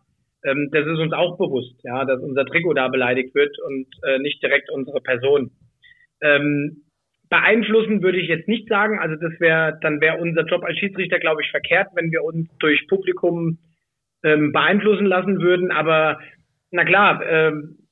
Ähm, 0.44 0.68
das 0.72 0.86
ist 0.86 0.98
uns 0.98 1.12
auch 1.12 1.36
bewusst, 1.36 1.80
ja, 1.82 2.04
dass 2.04 2.20
unser 2.20 2.44
Trikot 2.46 2.74
da 2.74 2.88
beleidigt 2.88 3.34
wird 3.34 3.56
und 3.66 3.86
äh, 4.06 4.18
nicht 4.18 4.42
direkt 4.42 4.70
unsere 4.70 5.00
Person. 5.00 5.50
Ähm, 6.20 6.84
beeinflussen 7.28 8.02
würde 8.02 8.18
ich 8.18 8.28
jetzt 8.28 8.48
nicht 8.48 8.68
sagen. 8.68 8.98
Also 8.98 9.16
das 9.16 9.38
wäre, 9.40 9.78
dann 9.80 10.00
wäre 10.00 10.18
unser 10.18 10.44
Job 10.44 10.64
als 10.64 10.78
Schiedsrichter, 10.78 11.18
glaube 11.18 11.42
ich, 11.42 11.50
verkehrt, 11.50 11.88
wenn 11.94 12.10
wir 12.10 12.24
uns 12.24 12.48
durch 12.58 12.86
Publikum 12.88 13.58
ähm, 14.22 14.52
beeinflussen 14.52 15.06
lassen 15.06 15.40
würden. 15.40 15.70
Aber 15.70 16.20
na 16.70 16.84
klar, 16.84 17.22
ähm, 17.26 17.87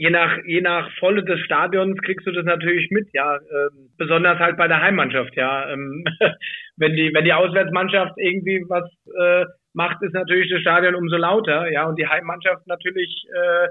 je 0.00 0.10
nach 0.10 0.38
je 0.46 0.62
nach 0.62 0.90
Volle 0.98 1.22
des 1.22 1.40
Stadions 1.40 2.00
kriegst 2.00 2.26
du 2.26 2.32
das 2.32 2.46
natürlich 2.46 2.90
mit, 2.90 3.08
ja. 3.12 3.34
Ähm, 3.36 3.90
besonders 3.98 4.38
halt 4.38 4.56
bei 4.56 4.66
der 4.66 4.80
Heimmannschaft, 4.80 5.36
ja. 5.36 5.70
Ähm, 5.70 6.04
wenn 6.78 6.94
die 6.96 7.12
wenn 7.12 7.26
die 7.26 7.34
Auswärtsmannschaft 7.34 8.14
irgendwie 8.16 8.64
was 8.68 8.88
äh, 9.20 9.44
macht, 9.74 10.02
ist 10.02 10.14
natürlich 10.14 10.50
das 10.50 10.62
Stadion 10.62 10.94
umso 10.94 11.16
lauter, 11.16 11.70
ja. 11.70 11.86
Und 11.86 11.98
die 11.98 12.06
Heimmannschaft 12.06 12.66
natürlich, 12.66 13.24
äh, 13.34 13.68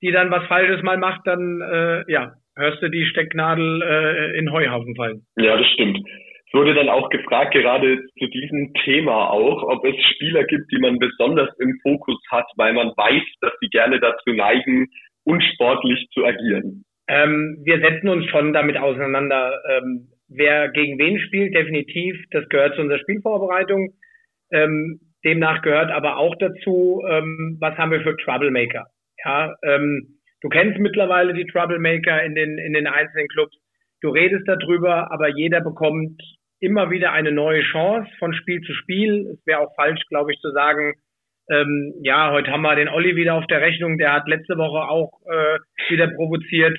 die 0.00 0.10
dann 0.10 0.30
was 0.30 0.46
Falsches 0.46 0.82
mal 0.82 0.96
macht, 0.96 1.26
dann 1.26 1.60
äh, 1.60 2.10
ja 2.10 2.32
hörst 2.56 2.82
du 2.82 2.88
die 2.88 3.04
Stecknadel 3.04 3.82
äh, 3.82 4.38
in 4.38 4.50
Heuhaufen 4.50 4.96
fallen. 4.96 5.26
Ja, 5.36 5.54
das 5.58 5.66
stimmt. 5.74 5.98
Es 6.46 6.54
wurde 6.54 6.72
dann 6.72 6.88
auch 6.88 7.10
gefragt, 7.10 7.52
gerade 7.52 7.98
zu 8.18 8.26
diesem 8.26 8.72
Thema 8.84 9.28
auch, 9.28 9.62
ob 9.64 9.84
es 9.84 9.94
Spieler 10.14 10.44
gibt, 10.44 10.72
die 10.72 10.78
man 10.78 10.98
besonders 10.98 11.50
im 11.58 11.78
Fokus 11.82 12.18
hat, 12.30 12.46
weil 12.56 12.72
man 12.72 12.88
weiß, 12.96 13.22
dass 13.42 13.52
sie 13.60 13.68
gerne 13.68 14.00
dazu 14.00 14.32
neigen, 14.32 14.88
unsportlich 15.28 16.08
zu 16.12 16.24
agieren. 16.24 16.84
Ähm, 17.08 17.58
wir 17.64 17.80
setzen 17.80 18.08
uns 18.08 18.26
schon 18.26 18.52
damit 18.52 18.76
auseinander, 18.76 19.60
ähm, 19.70 20.08
wer 20.28 20.68
gegen 20.70 20.98
wen 20.98 21.18
spielt, 21.20 21.54
definitiv. 21.54 22.16
Das 22.30 22.48
gehört 22.48 22.74
zu 22.74 22.82
unserer 22.82 22.98
Spielvorbereitung. 22.98 23.92
Ähm, 24.50 25.00
demnach 25.24 25.62
gehört 25.62 25.90
aber 25.90 26.16
auch 26.16 26.34
dazu, 26.38 27.02
ähm, 27.08 27.56
was 27.60 27.76
haben 27.76 27.92
wir 27.92 28.02
für 28.02 28.16
Troublemaker. 28.16 28.86
Ja, 29.24 29.54
ähm, 29.62 30.18
Du 30.40 30.48
kennst 30.48 30.78
mittlerweile 30.78 31.34
die 31.34 31.46
Troublemaker 31.46 32.22
in 32.22 32.34
den, 32.34 32.58
in 32.58 32.72
den 32.72 32.86
einzelnen 32.86 33.26
Clubs. 33.28 33.56
Du 34.00 34.10
redest 34.10 34.46
darüber, 34.46 35.10
aber 35.10 35.28
jeder 35.28 35.60
bekommt 35.60 36.22
immer 36.60 36.90
wieder 36.90 37.12
eine 37.12 37.32
neue 37.32 37.62
Chance 37.62 38.08
von 38.18 38.32
Spiel 38.32 38.60
zu 38.60 38.72
Spiel. 38.74 39.26
Es 39.32 39.46
wäre 39.46 39.60
auch 39.60 39.74
falsch, 39.74 40.00
glaube 40.08 40.32
ich, 40.32 40.38
zu 40.40 40.52
sagen, 40.52 40.94
ähm, 41.50 41.94
ja, 42.02 42.30
heute 42.30 42.50
haben 42.50 42.62
wir 42.62 42.76
den 42.76 42.88
Olli 42.88 43.16
wieder 43.16 43.34
auf 43.34 43.46
der 43.46 43.60
Rechnung, 43.60 43.98
der 43.98 44.12
hat 44.12 44.28
letzte 44.28 44.56
Woche 44.56 44.88
auch 44.88 45.12
äh, 45.26 45.58
wieder 45.90 46.08
provoziert. 46.08 46.78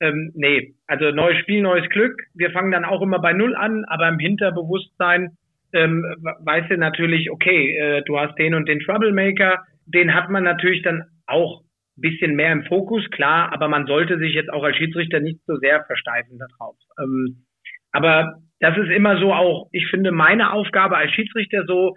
Ähm, 0.00 0.32
nee, 0.34 0.74
also 0.86 1.10
neues 1.10 1.38
Spiel, 1.38 1.62
neues 1.62 1.88
Glück. 1.90 2.14
Wir 2.34 2.50
fangen 2.50 2.70
dann 2.70 2.84
auch 2.84 3.02
immer 3.02 3.18
bei 3.18 3.32
Null 3.32 3.56
an, 3.56 3.84
aber 3.88 4.08
im 4.08 4.18
Hinterbewusstsein 4.18 5.36
ähm, 5.72 6.04
weißt 6.40 6.70
du 6.70 6.78
natürlich, 6.78 7.30
okay, 7.30 7.76
äh, 7.76 8.02
du 8.02 8.18
hast 8.18 8.38
den 8.38 8.54
und 8.54 8.68
den 8.68 8.80
Troublemaker, 8.80 9.58
den 9.86 10.14
hat 10.14 10.30
man 10.30 10.44
natürlich 10.44 10.82
dann 10.82 11.04
auch 11.26 11.62
bisschen 12.00 12.36
mehr 12.36 12.52
im 12.52 12.64
Fokus, 12.64 13.08
klar, 13.10 13.52
aber 13.52 13.68
man 13.68 13.86
sollte 13.86 14.18
sich 14.18 14.34
jetzt 14.34 14.50
auch 14.50 14.62
als 14.62 14.76
Schiedsrichter 14.76 15.20
nicht 15.20 15.40
so 15.46 15.56
sehr 15.56 15.84
versteifen 15.84 16.38
darauf. 16.38 16.76
Ähm, 17.00 17.44
aber 17.92 18.34
das 18.60 18.76
ist 18.76 18.90
immer 18.90 19.18
so 19.18 19.32
auch, 19.32 19.68
ich 19.72 19.86
finde, 19.88 20.12
meine 20.12 20.52
Aufgabe 20.52 20.96
als 20.96 21.12
Schiedsrichter 21.12 21.64
so, 21.66 21.96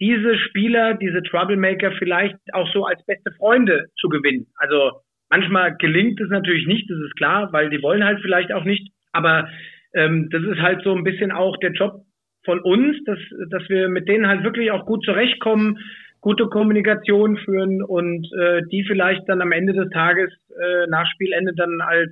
diese 0.00 0.38
Spieler, 0.38 0.94
diese 0.94 1.22
Troublemaker 1.22 1.92
vielleicht 1.92 2.36
auch 2.52 2.70
so 2.72 2.84
als 2.84 3.04
beste 3.06 3.32
Freunde 3.32 3.86
zu 3.98 4.08
gewinnen. 4.08 4.46
Also 4.56 5.00
manchmal 5.30 5.76
gelingt 5.76 6.20
es 6.20 6.28
natürlich 6.28 6.66
nicht, 6.66 6.90
das 6.90 6.98
ist 6.98 7.16
klar, 7.16 7.52
weil 7.52 7.70
die 7.70 7.82
wollen 7.82 8.04
halt 8.04 8.20
vielleicht 8.20 8.52
auch 8.52 8.64
nicht. 8.64 8.92
Aber 9.12 9.48
ähm, 9.94 10.28
das 10.30 10.42
ist 10.42 10.60
halt 10.60 10.82
so 10.82 10.94
ein 10.94 11.04
bisschen 11.04 11.32
auch 11.32 11.56
der 11.58 11.72
Job 11.72 12.02
von 12.44 12.60
uns, 12.60 12.96
dass, 13.04 13.18
dass 13.50 13.68
wir 13.68 13.88
mit 13.88 14.08
denen 14.08 14.26
halt 14.26 14.44
wirklich 14.44 14.70
auch 14.70 14.86
gut 14.86 15.04
zurechtkommen, 15.04 15.78
gute 16.20 16.46
Kommunikation 16.46 17.36
führen 17.38 17.82
und 17.82 18.26
äh, 18.38 18.62
die 18.70 18.84
vielleicht 18.84 19.28
dann 19.28 19.40
am 19.40 19.52
Ende 19.52 19.72
des 19.72 19.90
Tages 19.90 20.30
äh, 20.60 20.86
nach 20.88 21.06
Spielende 21.12 21.54
dann 21.54 21.80
als 21.80 22.10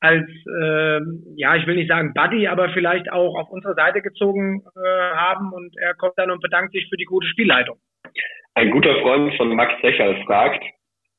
als 0.00 0.28
äh, 0.60 1.00
ja 1.36 1.56
ich 1.56 1.66
will 1.66 1.76
nicht 1.76 1.90
sagen 1.90 2.12
Buddy, 2.14 2.46
aber 2.46 2.70
vielleicht 2.70 3.10
auch 3.10 3.38
auf 3.38 3.50
unsere 3.50 3.74
Seite 3.74 4.02
gezogen 4.02 4.62
äh, 4.76 5.16
haben 5.16 5.52
und 5.52 5.74
er 5.80 5.94
kommt 5.94 6.14
dann 6.16 6.30
und 6.30 6.40
bedankt 6.40 6.72
sich 6.72 6.86
für 6.88 6.96
die 6.96 7.04
gute 7.04 7.26
Spielleitung. 7.26 7.78
Ein 8.54 8.70
guter 8.70 8.94
Freund 9.00 9.34
von 9.36 9.54
Max 9.54 9.72
Secherl 9.82 10.22
fragt, 10.24 10.64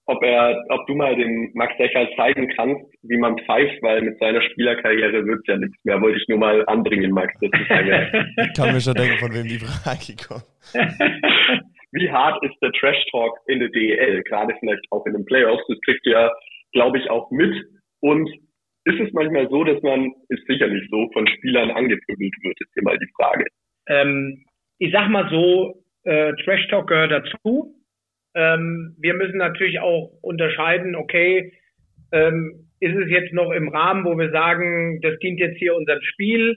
ob 0.05 0.23
er, 0.23 0.57
ob 0.69 0.87
du 0.87 0.95
mal 0.95 1.15
dem 1.15 1.51
Max 1.53 1.77
Secherl 1.77 2.09
zeigen 2.15 2.51
kannst, 2.55 2.83
wie 3.03 3.17
man 3.17 3.37
pfeift, 3.45 3.81
weil 3.81 4.01
mit 4.01 4.17
seiner 4.19 4.41
Spielerkarriere 4.41 5.25
wird 5.25 5.47
ja 5.47 5.57
nichts 5.57 5.77
mehr. 5.85 6.01
Wollte 6.01 6.19
ich 6.19 6.27
nur 6.27 6.39
mal 6.39 6.65
anbringen, 6.65 7.11
Max. 7.11 7.33
Das 7.39 7.51
ist 7.53 7.69
ich 8.47 8.53
kann 8.57 8.73
mir 8.73 8.81
schon 8.81 8.95
denken, 8.95 9.19
von 9.19 9.33
wem 9.33 9.47
die 9.47 9.59
Frage 9.59 10.15
kommt. 10.17 10.45
wie 11.91 12.11
hart 12.11 12.43
ist 12.43 12.55
der 12.61 12.71
Trash 12.71 13.05
Talk 13.11 13.37
in 13.47 13.59
der 13.59 13.69
DEL, 13.69 14.23
gerade 14.23 14.53
vielleicht 14.59 14.83
auch 14.91 15.05
in 15.05 15.13
den 15.13 15.25
Playoffs, 15.25 15.63
das 15.67 15.79
kriegt 15.85 16.05
ihr, 16.05 16.31
glaube 16.71 16.97
ich, 16.97 17.09
auch 17.09 17.29
mit. 17.31 17.53
Und 18.01 18.29
ist 18.85 18.99
es 18.99 19.13
manchmal 19.13 19.49
so, 19.49 19.63
dass 19.63 19.81
man, 19.83 20.11
ist 20.29 20.45
sicherlich 20.47 20.87
so, 20.89 21.09
von 21.13 21.27
Spielern 21.27 21.71
angepöbelt 21.71 22.33
wird, 22.43 22.61
ist 22.61 22.73
hier 22.73 22.83
mal 22.83 22.97
die 22.97 23.11
Frage. 23.15 23.45
Ähm, 23.87 24.45
ich 24.77 24.91
sag 24.91 25.09
mal 25.09 25.29
so, 25.29 25.83
äh, 26.03 26.33
Trash 26.43 26.67
Talk 26.69 26.87
gehört 26.87 27.11
dazu. 27.11 27.75
Ähm, 28.35 28.95
wir 28.99 29.13
müssen 29.15 29.37
natürlich 29.37 29.79
auch 29.79 30.11
unterscheiden, 30.21 30.95
okay, 30.95 31.53
ähm, 32.11 32.69
ist 32.79 32.95
es 32.95 33.09
jetzt 33.09 33.33
noch 33.33 33.51
im 33.51 33.67
Rahmen, 33.67 34.05
wo 34.05 34.17
wir 34.17 34.31
sagen, 34.31 35.01
das 35.01 35.19
dient 35.19 35.39
jetzt 35.39 35.57
hier 35.57 35.75
unserem 35.75 36.01
Spiel, 36.01 36.55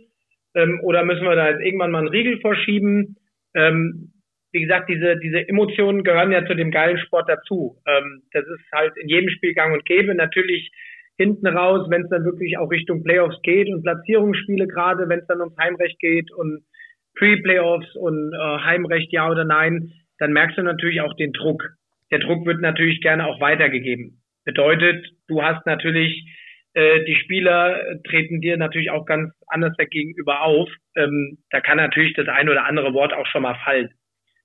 ähm, 0.55 0.81
oder 0.83 1.05
müssen 1.05 1.25
wir 1.25 1.35
da 1.35 1.51
jetzt 1.51 1.63
irgendwann 1.63 1.91
mal 1.91 2.01
einen 2.01 2.09
Riegel 2.09 2.41
vorschieben? 2.41 3.17
Ähm, 3.55 4.13
wie 4.53 4.61
gesagt, 4.61 4.89
diese, 4.91 5.17
diese 5.17 5.49
Emotionen 5.49 6.05
gehören 6.05 6.31
ja 6.31 6.45
zu 6.45 6.55
dem 6.55 6.71
geilen 6.71 6.99
Sport 6.99 7.29
dazu. 7.29 7.79
Ähm, 7.87 8.23
das 8.33 8.45
ist 8.45 8.71
halt 8.73 8.93
in 8.99 9.09
jedem 9.09 9.31
Spiel 9.31 9.55
gang 9.55 9.73
und 9.73 9.85
gäbe. 9.87 10.15
Natürlich 10.15 10.71
hinten 11.19 11.47
raus, 11.47 11.87
wenn 11.91 12.03
es 12.03 12.09
dann 12.09 12.25
wirklich 12.25 12.59
auch 12.59 12.71
Richtung 12.71 13.03
Playoffs 13.03 13.41
geht 13.43 13.69
und 13.69 13.83
Platzierungsspiele 13.83 14.67
gerade, 14.67 15.09
wenn 15.09 15.21
es 15.21 15.27
dann 15.27 15.41
ums 15.41 15.57
Heimrecht 15.59 15.99
geht 15.99 16.33
und 16.33 16.65
Pre-Playoffs 17.17 17.95
und 17.97 18.33
äh, 18.33 18.59
Heimrecht 18.65 19.13
ja 19.13 19.31
oder 19.31 19.45
nein, 19.45 19.93
dann 20.19 20.33
merkst 20.33 20.59
du 20.59 20.63
natürlich 20.63 21.01
auch 21.01 21.15
den 21.15 21.33
Druck. 21.33 21.63
Der 22.11 22.21
Druck 22.21 22.47
wird 22.47 22.61
natürlich 22.61 23.01
gerne 23.01 23.27
auch 23.27 23.41
weitergegeben. 23.41 24.23
Bedeutet, 24.45 25.07
du 25.29 25.43
hast 25.43 25.65
natürlich 25.67 26.25
äh, 26.75 27.05
die 27.05 27.17
Spieler 27.17 27.81
treten 28.05 28.41
dir 28.41 28.57
natürlich 28.57 28.91
auch 28.91 29.05
ganz 29.05 29.33
anders 29.47 29.77
gegenüber 29.77 30.43
auf. 30.43 30.69
Ähm, 30.97 31.39
da 31.51 31.61
kann 31.61 31.77
natürlich 31.77 32.15
das 32.15 32.29
ein 32.29 32.49
oder 32.49 32.65
andere 32.65 32.95
Wort 32.95 33.13
auch 33.13 33.27
schon 33.27 33.43
mal 33.43 33.57
fallen. 33.65 33.91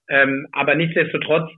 Ähm, 0.09 0.47
aber 0.51 0.75
nichtsdestotrotz, 0.75 1.49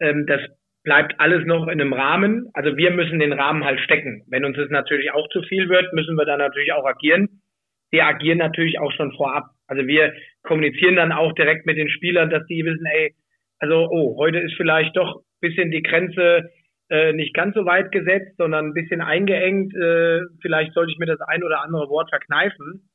ähm, 0.00 0.26
das 0.26 0.40
bleibt 0.88 1.20
alles 1.20 1.44
noch 1.44 1.64
in 1.64 1.82
einem 1.82 1.92
Rahmen. 1.92 2.48
Also 2.54 2.78
wir 2.78 2.90
müssen 2.90 3.18
den 3.18 3.34
Rahmen 3.34 3.62
halt 3.62 3.78
stecken. 3.80 4.24
Wenn 4.26 4.46
uns 4.46 4.56
das 4.56 4.70
natürlich 4.70 5.12
auch 5.12 5.28
zu 5.28 5.42
viel 5.42 5.68
wird, 5.68 5.92
müssen 5.92 6.16
wir 6.16 6.24
dann 6.24 6.38
natürlich 6.38 6.72
auch 6.72 6.86
agieren. 6.86 7.42
Wir 7.90 8.06
agieren 8.06 8.38
natürlich 8.38 8.80
auch 8.80 8.90
schon 8.92 9.12
vorab. 9.12 9.50
Also 9.66 9.86
wir 9.86 10.14
kommunizieren 10.44 10.96
dann 10.96 11.12
auch 11.12 11.34
direkt 11.34 11.66
mit 11.66 11.76
den 11.76 11.90
Spielern, 11.90 12.30
dass 12.30 12.46
die 12.46 12.64
wissen, 12.64 12.86
ey, 12.86 13.14
also 13.58 13.86
oh, 13.90 14.16
heute 14.16 14.38
ist 14.38 14.54
vielleicht 14.56 14.96
doch 14.96 15.20
bisschen 15.42 15.70
die 15.70 15.82
Grenze 15.82 16.48
äh, 16.88 17.12
nicht 17.12 17.34
ganz 17.34 17.54
so 17.54 17.66
weit 17.66 17.92
gesetzt, 17.92 18.38
sondern 18.38 18.68
ein 18.68 18.74
bisschen 18.74 19.02
eingeengt. 19.02 19.74
Äh, 19.74 20.22
vielleicht 20.40 20.72
sollte 20.72 20.90
ich 20.90 20.98
mir 20.98 21.04
das 21.04 21.20
ein 21.20 21.44
oder 21.44 21.62
andere 21.62 21.90
Wort 21.90 22.08
verkneifen. 22.08 22.88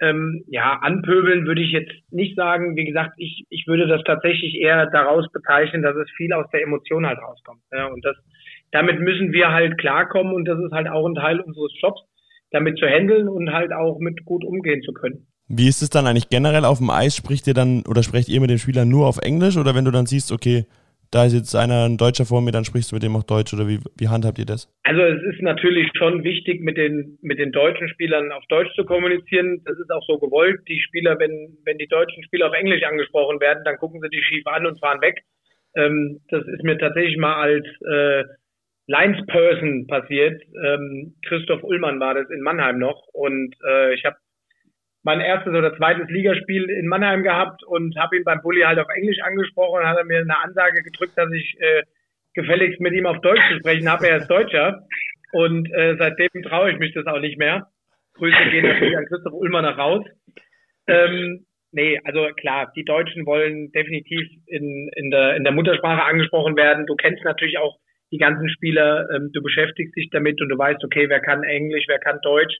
Ähm, 0.00 0.44
ja, 0.46 0.78
anpöbeln 0.80 1.46
würde 1.46 1.60
ich 1.60 1.72
jetzt 1.72 1.92
nicht 2.10 2.34
sagen. 2.36 2.76
Wie 2.76 2.86
gesagt, 2.86 3.12
ich, 3.18 3.44
ich 3.50 3.66
würde 3.66 3.86
das 3.86 4.02
tatsächlich 4.04 4.54
eher 4.54 4.86
daraus 4.86 5.30
bezeichnen, 5.32 5.82
dass 5.82 5.96
es 5.96 6.10
viel 6.16 6.32
aus 6.32 6.46
der 6.52 6.62
Emotion 6.62 7.06
halt 7.06 7.18
rauskommt. 7.18 7.60
Ja, 7.70 7.86
und 7.86 8.04
das, 8.04 8.16
damit 8.72 9.00
müssen 9.00 9.32
wir 9.32 9.52
halt 9.52 9.78
klarkommen 9.78 10.32
und 10.32 10.46
das 10.46 10.58
ist 10.58 10.72
halt 10.72 10.88
auch 10.88 11.06
ein 11.06 11.14
Teil 11.14 11.40
unseres 11.40 11.72
Jobs, 11.80 12.00
damit 12.50 12.78
zu 12.78 12.86
handeln 12.86 13.28
und 13.28 13.52
halt 13.52 13.72
auch 13.72 13.98
mit 13.98 14.24
gut 14.24 14.44
umgehen 14.44 14.82
zu 14.82 14.92
können. 14.92 15.26
Wie 15.48 15.68
ist 15.68 15.82
es 15.82 15.90
dann 15.90 16.06
eigentlich 16.06 16.28
generell 16.28 16.64
auf 16.64 16.78
dem 16.78 16.90
Eis? 16.90 17.16
Spricht 17.16 17.46
ihr 17.48 17.54
dann 17.54 17.82
oder 17.88 18.02
sprecht 18.02 18.28
ihr 18.28 18.40
mit 18.40 18.50
den 18.50 18.58
Spielern 18.58 18.88
nur 18.88 19.06
auf 19.06 19.18
Englisch 19.18 19.56
oder 19.56 19.74
wenn 19.74 19.84
du 19.84 19.90
dann 19.90 20.06
siehst, 20.06 20.30
okay, 20.30 20.64
da 21.10 21.24
ist 21.24 21.34
jetzt 21.34 21.54
einer 21.54 21.86
ein 21.86 21.96
Deutscher 21.96 22.24
vor 22.24 22.40
mir, 22.40 22.52
dann 22.52 22.64
sprichst 22.64 22.92
du 22.92 22.96
mit 22.96 23.02
dem 23.02 23.16
auch 23.16 23.24
Deutsch 23.24 23.52
oder 23.52 23.66
wie, 23.66 23.80
wie 23.98 24.08
handhabt 24.08 24.38
ihr 24.38 24.46
das? 24.46 24.72
Also 24.84 25.02
es 25.02 25.22
ist 25.34 25.42
natürlich 25.42 25.90
schon 25.96 26.22
wichtig, 26.22 26.60
mit 26.60 26.76
den, 26.76 27.18
mit 27.22 27.38
den 27.38 27.50
deutschen 27.50 27.88
Spielern 27.88 28.30
auf 28.30 28.44
Deutsch 28.48 28.72
zu 28.74 28.84
kommunizieren. 28.84 29.62
Das 29.64 29.78
ist 29.78 29.90
auch 29.90 30.04
so 30.06 30.18
gewollt. 30.18 30.60
Die 30.68 30.80
Spieler, 30.80 31.18
wenn, 31.18 31.58
wenn 31.64 31.78
die 31.78 31.88
deutschen 31.88 32.22
Spieler 32.24 32.48
auf 32.48 32.54
Englisch 32.54 32.82
angesprochen 32.84 33.40
werden, 33.40 33.64
dann 33.64 33.76
gucken 33.78 34.00
sie 34.00 34.08
die 34.08 34.22
schief 34.22 34.46
an 34.46 34.66
und 34.66 34.78
fahren 34.78 35.00
weg. 35.00 35.22
Ähm, 35.74 36.20
das 36.28 36.46
ist 36.46 36.62
mir 36.62 36.78
tatsächlich 36.78 37.16
mal 37.16 37.34
als 37.34 37.66
äh, 37.82 38.24
Linesperson 38.86 39.86
passiert. 39.88 40.42
Ähm, 40.64 41.14
Christoph 41.26 41.62
Ullmann 41.64 42.00
war 42.00 42.14
das 42.14 42.30
in 42.30 42.40
Mannheim 42.40 42.78
noch 42.78 43.06
und 43.12 43.54
äh, 43.68 43.94
ich 43.94 44.04
habe 44.04 44.16
mein 45.02 45.20
erstes 45.20 45.54
oder 45.54 45.76
zweites 45.76 46.08
Ligaspiel 46.10 46.68
in 46.68 46.86
Mannheim 46.86 47.22
gehabt 47.22 47.62
und 47.64 47.96
habe 47.96 48.16
ihn 48.16 48.24
beim 48.24 48.42
Bulli 48.42 48.62
halt 48.62 48.78
auf 48.78 48.88
Englisch 48.94 49.18
angesprochen 49.22 49.80
und 49.80 49.86
hat 49.86 49.96
er 49.96 50.04
mir 50.04 50.18
eine 50.18 50.38
Ansage 50.38 50.82
gedrückt, 50.82 51.16
dass 51.16 51.32
ich 51.32 51.56
äh, 51.60 51.82
gefälligst 52.34 52.80
mit 52.80 52.92
ihm 52.92 53.06
auf 53.06 53.20
Deutsch 53.20 53.40
zu 53.50 53.58
sprechen 53.58 53.88
habe. 53.88 54.08
Er 54.08 54.18
ist 54.18 54.28
Deutscher 54.28 54.86
und 55.32 55.72
äh, 55.72 55.96
seitdem 55.98 56.42
traue 56.42 56.72
ich 56.72 56.78
mich 56.78 56.92
das 56.92 57.06
auch 57.06 57.20
nicht 57.20 57.38
mehr. 57.38 57.68
Grüße 58.14 58.50
gehen 58.50 58.66
natürlich 58.66 58.96
an 58.96 59.06
Christoph 59.06 59.32
Ullmann 59.32 59.64
nach 59.64 59.78
raus. 59.78 60.04
Ähm, 60.86 61.46
nee, 61.72 61.98
also 62.04 62.28
klar, 62.36 62.70
die 62.76 62.84
Deutschen 62.84 63.24
wollen 63.24 63.72
definitiv 63.72 64.28
in, 64.46 64.90
in, 64.94 65.10
der, 65.10 65.36
in 65.36 65.44
der 65.44 65.52
Muttersprache 65.52 66.04
angesprochen 66.04 66.56
werden. 66.56 66.86
Du 66.86 66.96
kennst 66.96 67.24
natürlich 67.24 67.58
auch 67.58 67.78
die 68.12 68.18
ganzen 68.18 68.50
Spieler, 68.50 69.08
ähm, 69.14 69.30
du 69.32 69.40
beschäftigst 69.40 69.96
dich 69.96 70.10
damit 70.10 70.42
und 70.42 70.48
du 70.50 70.58
weißt, 70.58 70.84
okay, 70.84 71.08
wer 71.08 71.20
kann 71.20 71.44
Englisch, 71.44 71.84
wer 71.86 72.00
kann 72.00 72.18
Deutsch 72.22 72.56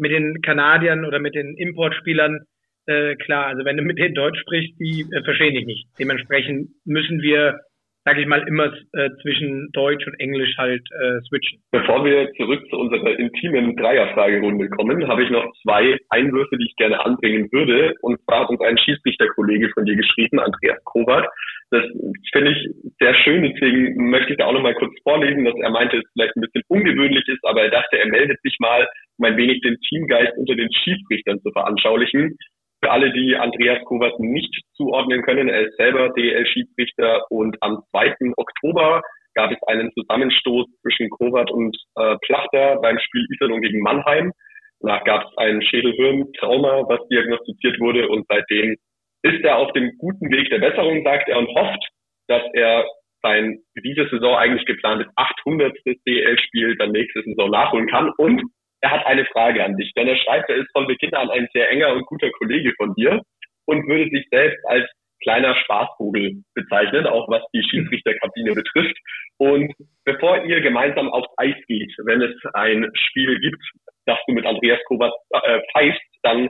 mit 0.00 0.10
den 0.10 0.40
Kanadiern 0.42 1.04
oder 1.04 1.18
mit 1.18 1.34
den 1.34 1.56
Importspielern, 1.56 2.40
äh, 2.86 3.14
klar, 3.16 3.46
also 3.46 3.64
wenn 3.64 3.76
du 3.76 3.82
mit 3.82 3.98
denen 3.98 4.14
Deutsch 4.14 4.40
sprichst, 4.40 4.78
die 4.80 5.06
äh, 5.12 5.22
verstehen 5.22 5.54
dich 5.54 5.66
nicht. 5.66 5.86
Dementsprechend 5.98 6.70
müssen 6.84 7.20
wir, 7.20 7.60
sag 8.04 8.18
ich 8.18 8.26
mal, 8.26 8.46
immer 8.48 8.72
äh, 8.94 9.10
zwischen 9.22 9.68
Deutsch 9.72 10.06
und 10.06 10.18
Englisch 10.18 10.56
halt 10.56 10.82
äh, 10.90 11.20
switchen. 11.28 11.60
Bevor 11.70 12.04
wir 12.04 12.32
zurück 12.32 12.66
zu 12.70 12.78
unserer 12.78 13.18
intimen 13.18 13.76
Dreierfragerunde 13.76 14.70
kommen, 14.70 15.06
habe 15.06 15.22
ich 15.22 15.30
noch 15.30 15.52
zwei 15.62 15.98
Einwürfe, 16.08 16.56
die 16.56 16.66
ich 16.66 16.76
gerne 16.76 17.04
anbringen 17.04 17.48
würde. 17.52 17.94
Und 18.00 18.20
zwar 18.24 18.40
hat 18.40 18.48
uns 18.48 18.60
ein 18.62 18.78
Schiedsrichterkollege 18.78 19.68
von 19.74 19.84
dir 19.84 19.96
geschrieben, 19.96 20.40
Andreas 20.40 20.82
Kovac. 20.84 21.28
Das 21.70 21.84
finde 22.32 22.50
ich 22.50 22.68
sehr 22.98 23.14
schön, 23.22 23.44
deswegen 23.44 24.10
möchte 24.10 24.32
ich 24.32 24.38
da 24.38 24.46
auch 24.46 24.52
noch 24.52 24.62
mal 24.62 24.74
kurz 24.74 24.92
vorlesen, 25.04 25.44
dass 25.44 25.54
er 25.60 25.70
meinte, 25.70 25.98
es 25.98 26.04
vielleicht 26.14 26.34
ein 26.34 26.40
bisschen 26.40 26.62
ungewöhnlich 26.66 27.28
ist, 27.28 27.44
aber 27.44 27.62
er 27.62 27.70
dachte, 27.70 27.96
er 27.96 28.08
meldet 28.08 28.40
sich 28.42 28.56
mal, 28.58 28.88
um 29.20 29.26
ein 29.26 29.36
wenig 29.36 29.60
den 29.60 29.78
Teamgeist 29.88 30.36
unter 30.38 30.54
den 30.54 30.72
Schiedsrichtern 30.72 31.40
zu 31.40 31.50
veranschaulichen. 31.52 32.36
Für 32.82 32.90
alle, 32.90 33.12
die 33.12 33.36
Andreas 33.36 33.84
Kovac 33.84 34.18
nicht 34.18 34.62
zuordnen 34.74 35.22
können, 35.22 35.48
er 35.48 35.68
ist 35.68 35.76
selber 35.76 36.08
DL-Schiedsrichter 36.16 37.26
und 37.30 37.56
am 37.60 37.82
2. 37.90 38.14
Oktober 38.36 39.02
gab 39.34 39.52
es 39.52 39.58
einen 39.68 39.92
Zusammenstoß 39.92 40.66
zwischen 40.80 41.10
Kovac 41.10 41.50
und 41.50 41.76
äh, 41.96 42.16
Plachter 42.22 42.80
beim 42.80 42.98
Spiel 42.98 43.26
Iserlohn 43.30 43.60
gegen 43.60 43.82
Mannheim. 43.82 44.32
Danach 44.80 45.04
gab 45.04 45.24
es 45.24 45.36
ein 45.36 45.60
Schädelhirntrauma, 45.60 46.88
was 46.88 47.06
diagnostiziert 47.08 47.78
wurde 47.80 48.08
und 48.08 48.24
seitdem 48.28 48.76
ist 49.22 49.44
er 49.44 49.58
auf 49.58 49.70
dem 49.72 49.92
guten 49.98 50.30
Weg 50.32 50.48
der 50.48 50.60
Besserung, 50.60 51.04
sagt 51.04 51.28
er, 51.28 51.38
und 51.38 51.48
hofft, 51.48 51.86
dass 52.28 52.42
er 52.54 52.86
sein 53.22 53.58
diese 53.84 54.08
Saison 54.08 54.34
eigentlich 54.36 54.64
geplantes 54.64 55.06
800. 55.16 55.76
DL-Spiel 56.06 56.76
dann 56.76 56.92
nächste 56.92 57.22
Saison 57.22 57.50
nachholen 57.50 57.86
kann. 57.88 58.10
Und 58.16 58.42
er 58.80 58.90
hat 58.90 59.06
eine 59.06 59.24
Frage 59.26 59.64
an 59.64 59.76
dich, 59.76 59.92
denn 59.94 60.08
er 60.08 60.16
schreibt, 60.16 60.48
er 60.48 60.56
ist 60.56 60.70
von 60.72 60.86
Beginn 60.86 61.14
an 61.14 61.30
ein 61.30 61.48
sehr 61.52 61.70
enger 61.70 61.92
und 61.92 62.06
guter 62.06 62.30
Kollege 62.30 62.72
von 62.76 62.94
dir 62.94 63.22
und 63.66 63.86
würde 63.86 64.10
sich 64.10 64.26
selbst 64.30 64.58
als 64.66 64.88
kleiner 65.22 65.54
Spaßvogel 65.54 66.42
bezeichnen, 66.54 67.06
auch 67.06 67.28
was 67.28 67.42
die 67.52 67.62
Schiedsrichterkabine 67.62 68.54
betrifft. 68.54 68.96
Und 69.36 69.72
bevor 70.04 70.44
ihr 70.44 70.60
gemeinsam 70.60 71.10
aufs 71.10 71.28
Eis 71.36 71.56
geht, 71.66 71.92
wenn 72.04 72.22
es 72.22 72.34
ein 72.54 72.90
Spiel 72.94 73.38
gibt, 73.40 73.62
das 74.06 74.18
du 74.26 74.34
mit 74.34 74.46
Andreas 74.46 74.80
Kovac 74.86 75.12
äh, 75.30 75.60
pfeifst, 75.72 76.00
dann 76.22 76.48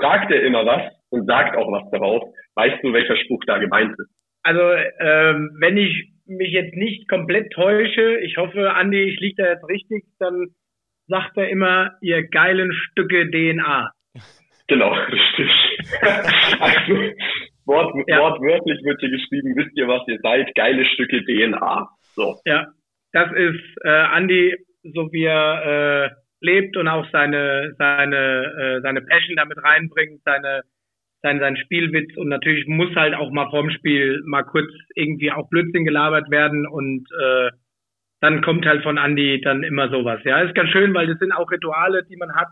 fragt 0.00 0.30
er 0.30 0.42
immer 0.42 0.64
was 0.64 0.92
und 1.10 1.26
sagt 1.26 1.56
auch 1.56 1.70
was 1.70 1.90
darauf. 1.90 2.22
Weißt 2.54 2.82
du, 2.82 2.92
welcher 2.92 3.16
Spruch 3.16 3.42
da 3.46 3.58
gemeint 3.58 3.92
ist? 3.98 4.10
Also, 4.44 4.72
ähm, 5.00 5.56
wenn 5.60 5.76
ich 5.76 6.10
mich 6.26 6.50
jetzt 6.50 6.74
nicht 6.74 7.08
komplett 7.08 7.52
täusche, 7.52 8.18
ich 8.20 8.36
hoffe, 8.36 8.72
Andi, 8.72 9.02
ich 9.02 9.20
liege 9.20 9.42
da 9.42 9.50
jetzt 9.50 9.68
richtig, 9.68 10.04
dann 10.18 10.48
sagt 11.12 11.36
er 11.36 11.50
immer, 11.50 11.92
ihr 12.00 12.26
geilen 12.26 12.72
Stücke 12.72 13.30
DNA. 13.30 13.92
Genau, 14.66 14.92
richtig. 14.92 15.50
also, 16.60 17.12
Wort, 17.66 17.94
ja. 18.06 18.18
wortwörtlich 18.18 18.82
wird 18.82 18.98
hier 19.00 19.10
geschrieben, 19.10 19.54
wisst 19.56 19.76
ihr, 19.76 19.86
was 19.88 20.00
ihr 20.08 20.18
seid, 20.22 20.54
geile 20.54 20.86
Stücke 20.86 21.22
DNA. 21.24 21.86
So. 22.14 22.36
Ja, 22.46 22.68
das 23.12 23.30
ist 23.32 23.76
äh, 23.84 23.90
Andi, 23.90 24.56
so 24.94 25.12
wie 25.12 25.24
er 25.24 26.06
äh, 26.06 26.10
lebt 26.40 26.78
und 26.78 26.88
auch 26.88 27.06
seine, 27.12 27.74
seine, 27.76 28.78
äh, 28.78 28.80
seine 28.80 29.02
Passion 29.02 29.36
damit 29.36 29.62
reinbringt, 29.62 30.22
seine 30.24 30.62
sein, 31.24 31.38
sein 31.38 31.56
Spielwitz 31.56 32.16
und 32.16 32.28
natürlich 32.28 32.66
muss 32.66 32.96
halt 32.96 33.14
auch 33.14 33.30
mal 33.30 33.48
vorm 33.50 33.70
Spiel 33.70 34.20
mal 34.24 34.42
kurz 34.42 34.72
irgendwie 34.96 35.30
auch 35.30 35.48
Blödsinn 35.50 35.84
gelabert 35.84 36.28
werden 36.32 36.66
und 36.66 37.06
äh, 37.12 37.50
dann 38.22 38.40
kommt 38.40 38.64
halt 38.64 38.84
von 38.84 38.98
Andy 38.98 39.40
dann 39.40 39.64
immer 39.64 39.88
sowas. 39.90 40.20
Ja, 40.24 40.40
ist 40.40 40.54
ganz 40.54 40.70
schön, 40.70 40.94
weil 40.94 41.08
das 41.08 41.18
sind 41.18 41.32
auch 41.32 41.50
Rituale, 41.50 42.04
die 42.08 42.16
man 42.16 42.34
hat. 42.36 42.48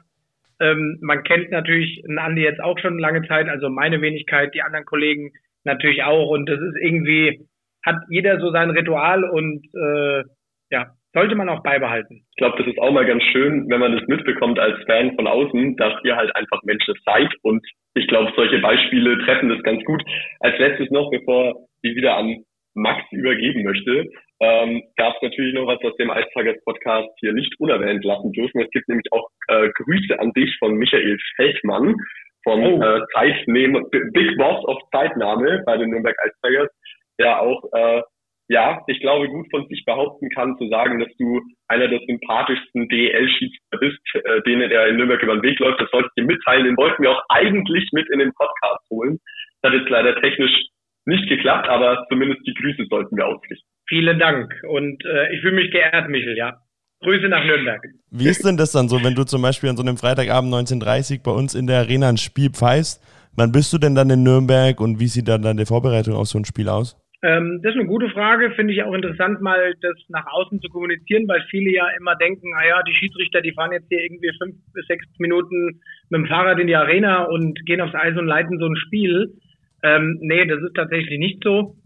Ähm, 0.61 0.99
man 1.01 1.23
kennt 1.23 1.53
natürlich 1.53 2.03
einen 2.07 2.19
Andy 2.19 2.43
jetzt 2.43 2.61
auch 2.61 2.77
schon 2.81 2.99
lange 2.99 3.23
Zeit, 3.29 3.49
also 3.49 3.71
meine 3.71 4.03
Wenigkeit, 4.03 4.53
die 4.53 4.63
anderen 4.63 4.85
Kollegen 4.85 5.31
natürlich 5.65 6.03
auch 6.03 6.29
und 6.29 6.49
das 6.49 6.59
ist 6.61 6.77
irgendwie, 6.83 7.47
hat 7.87 7.97
jeder 8.11 8.41
so 8.41 8.51
sein 8.51 8.71
Ritual 8.71 9.23
und 9.25 9.65
äh, 9.75 10.25
ja, 10.71 10.91
sollte 11.15 11.37
man 11.37 11.49
auch 11.49 11.63
beibehalten. 11.63 12.25
Ich 12.31 12.37
glaube, 12.37 12.59
das 12.59 12.67
ist 12.67 12.79
auch 12.81 12.93
mal 12.93 13.07
ganz 13.07 13.23
schön, 13.33 13.71
wenn 13.71 13.81
man 13.81 13.97
das 13.97 14.07
mitbekommt 14.09 14.59
als 14.59 14.77
Fan 14.87 15.15
von 15.15 15.29
außen, 15.29 15.77
dass 15.77 15.95
ihr 16.03 16.17
halt 16.17 16.35
einfach 16.35 16.63
Menschen 16.65 16.95
seid 17.05 17.33
und 17.43 17.65
ich 17.95 18.09
glaube, 18.09 18.33
solche 18.35 18.59
Beispiele 18.59 19.19
treffen 19.25 19.49
das 19.49 19.63
ganz 19.63 19.85
gut. 19.85 20.03
Als 20.41 20.59
letztes 20.59 20.91
noch, 20.91 21.11
bevor 21.13 21.69
ich 21.83 21.95
wieder 21.95 22.17
an 22.17 22.45
Max 22.75 23.03
übergeben 23.13 23.63
möchte, 23.63 24.11
ähm, 24.41 24.83
gab 24.97 25.17
es 25.17 25.23
natürlich 25.23 25.55
noch 25.55 25.67
was, 25.67 25.79
was 25.83 25.97
dem 25.97 26.11
Eistagers 26.11 26.63
Podcast 26.65 27.11
hier 27.21 27.33
nicht 27.33 27.55
unerwähnt 27.59 28.05
lassen 28.05 28.33
dürfen. 28.33 28.61
Es 28.63 28.71
gibt 28.71 28.89
nämlich 28.89 29.07
auch 29.13 29.29
äh, 29.49 29.69
Grüße 29.69 30.19
an 30.19 30.33
dich 30.33 30.57
von 30.59 30.75
Michael 30.75 31.19
Feldmann 31.37 31.95
vom 32.43 32.63
oh. 32.63 32.83
äh, 32.83 33.03
Zeitnehmer, 33.15 33.83
Big 33.91 34.37
Boss 34.39 34.65
of 34.67 34.79
Zeitnahme 34.93 35.63
bei 35.67 35.77
den 35.77 35.91
Nürnberg 35.91 36.17
Eistagers, 36.25 36.71
der 37.19 37.43
auch 37.43 37.63
äh, 37.73 38.03
ja, 38.51 38.83
ich 38.89 38.99
glaube, 38.99 39.29
gut 39.29 39.47
von 39.53 39.69
sich 39.69 39.85
behaupten 39.85 40.29
kann, 40.31 40.59
zu 40.59 40.67
sagen, 40.69 40.99
dass 40.99 41.09
du 41.19 41.41
einer 41.69 41.87
der 41.87 42.01
sympathischsten 42.01 42.89
DL-Schiedsrichter 42.89 43.79
bist, 43.79 44.01
äh, 44.15 44.43
denen 44.43 44.73
er 44.73 44.89
in 44.89 44.97
Nürnberg 44.97 45.23
über 45.23 45.37
den 45.37 45.45
Weg 45.45 45.61
läuft. 45.61 45.81
Das 45.81 45.91
sollte 45.93 46.09
ich 46.09 46.21
dir 46.21 46.27
mitteilen. 46.27 46.65
Den 46.65 46.77
wollten 46.77 47.01
wir 47.01 47.13
auch 47.13 47.23
eigentlich 47.29 47.89
mit 47.93 48.11
in 48.11 48.19
den 48.19 48.33
Podcast 48.33 48.91
holen. 48.91 49.21
Das 49.63 49.71
hat 49.71 49.79
jetzt 49.79 49.89
leider 49.89 50.21
technisch 50.21 50.67
nicht 51.07 51.29
geklappt, 51.29 51.69
aber 51.69 52.05
zumindest 52.09 52.45
die 52.45 52.55
Grüße 52.55 52.87
sollten 52.91 53.17
wir 53.17 53.29
ausrichten. 53.29 53.70
Vielen 53.91 54.21
Dank 54.21 54.55
und 54.69 55.05
äh, 55.05 55.35
ich 55.35 55.41
fühle 55.41 55.57
mich 55.57 55.73
geehrt, 55.73 56.09
Michel, 56.09 56.37
ja. 56.37 56.57
Grüße 57.03 57.29
nach 57.29 57.45
Nürnberg. 57.45 57.83
Wie 58.13 58.29
ist 58.29 58.47
denn 58.47 58.57
das 58.57 58.71
dann 58.73 58.89
so, 58.89 59.03
wenn 59.03 59.17
du 59.17 59.25
zum 59.25 59.43
Beispiel 59.43 59.69
an 59.69 59.77
so 59.77 59.83
einem 59.83 59.97
Freitagabend 59.97 60.53
19.30 60.55 61.25
bei 61.25 61.33
uns 61.33 61.57
in 61.57 61.67
der 61.67 61.79
Arena 61.79 62.09
ein 62.09 62.19
Spiel 62.19 62.51
pfeifst? 62.51 63.03
Wann 63.35 63.51
bist 63.51 63.73
du 63.73 63.79
denn 63.79 63.97
dann 63.97 64.11
in 64.11 64.23
Nürnberg 64.23 64.81
und 64.81 65.01
wie 65.01 65.09
sieht 65.09 65.27
dann 65.27 65.43
deine 65.43 65.67
Vorbereitung 65.67 66.15
auf 66.15 66.29
so 66.29 66.39
ein 66.39 66.45
Spiel 66.45 66.69
aus? 66.69 66.97
Ähm, 67.23 67.61
das 67.63 67.75
ist 67.75 67.81
eine 67.81 67.89
gute 67.89 68.09
Frage, 68.11 68.53
finde 68.53 68.73
ich 68.73 68.83
auch 68.83 68.95
interessant, 68.95 69.41
mal 69.41 69.75
das 69.83 69.97
nach 70.09 70.27
außen 70.31 70.61
zu 70.61 70.69
kommunizieren, 70.69 71.27
weil 71.27 71.43
viele 71.51 71.73
ja 71.73 71.87
immer 71.99 72.15
denken, 72.15 72.49
naja, 72.51 72.81
die 72.87 72.95
Schiedsrichter, 72.95 73.43
die 73.43 73.53
fahren 73.53 73.73
jetzt 73.73 73.89
hier 73.89 74.01
irgendwie 74.01 74.31
fünf 74.39 74.55
bis 74.73 74.87
sechs 74.87 75.05
Minuten 75.19 75.81
mit 76.11 76.21
dem 76.21 76.27
Fahrrad 76.27 76.61
in 76.61 76.69
die 76.69 76.77
Arena 76.77 77.25
und 77.25 77.59
gehen 77.67 77.81
aufs 77.81 77.95
Eis 77.95 78.17
und 78.17 78.27
leiten 78.27 78.59
so 78.59 78.67
ein 78.67 78.77
Spiel. 78.77 79.35
Ähm, 79.83 80.19
nee, 80.21 80.47
das 80.47 80.63
ist 80.63 80.75
tatsächlich 80.75 81.19
nicht 81.19 81.43
so. 81.43 81.77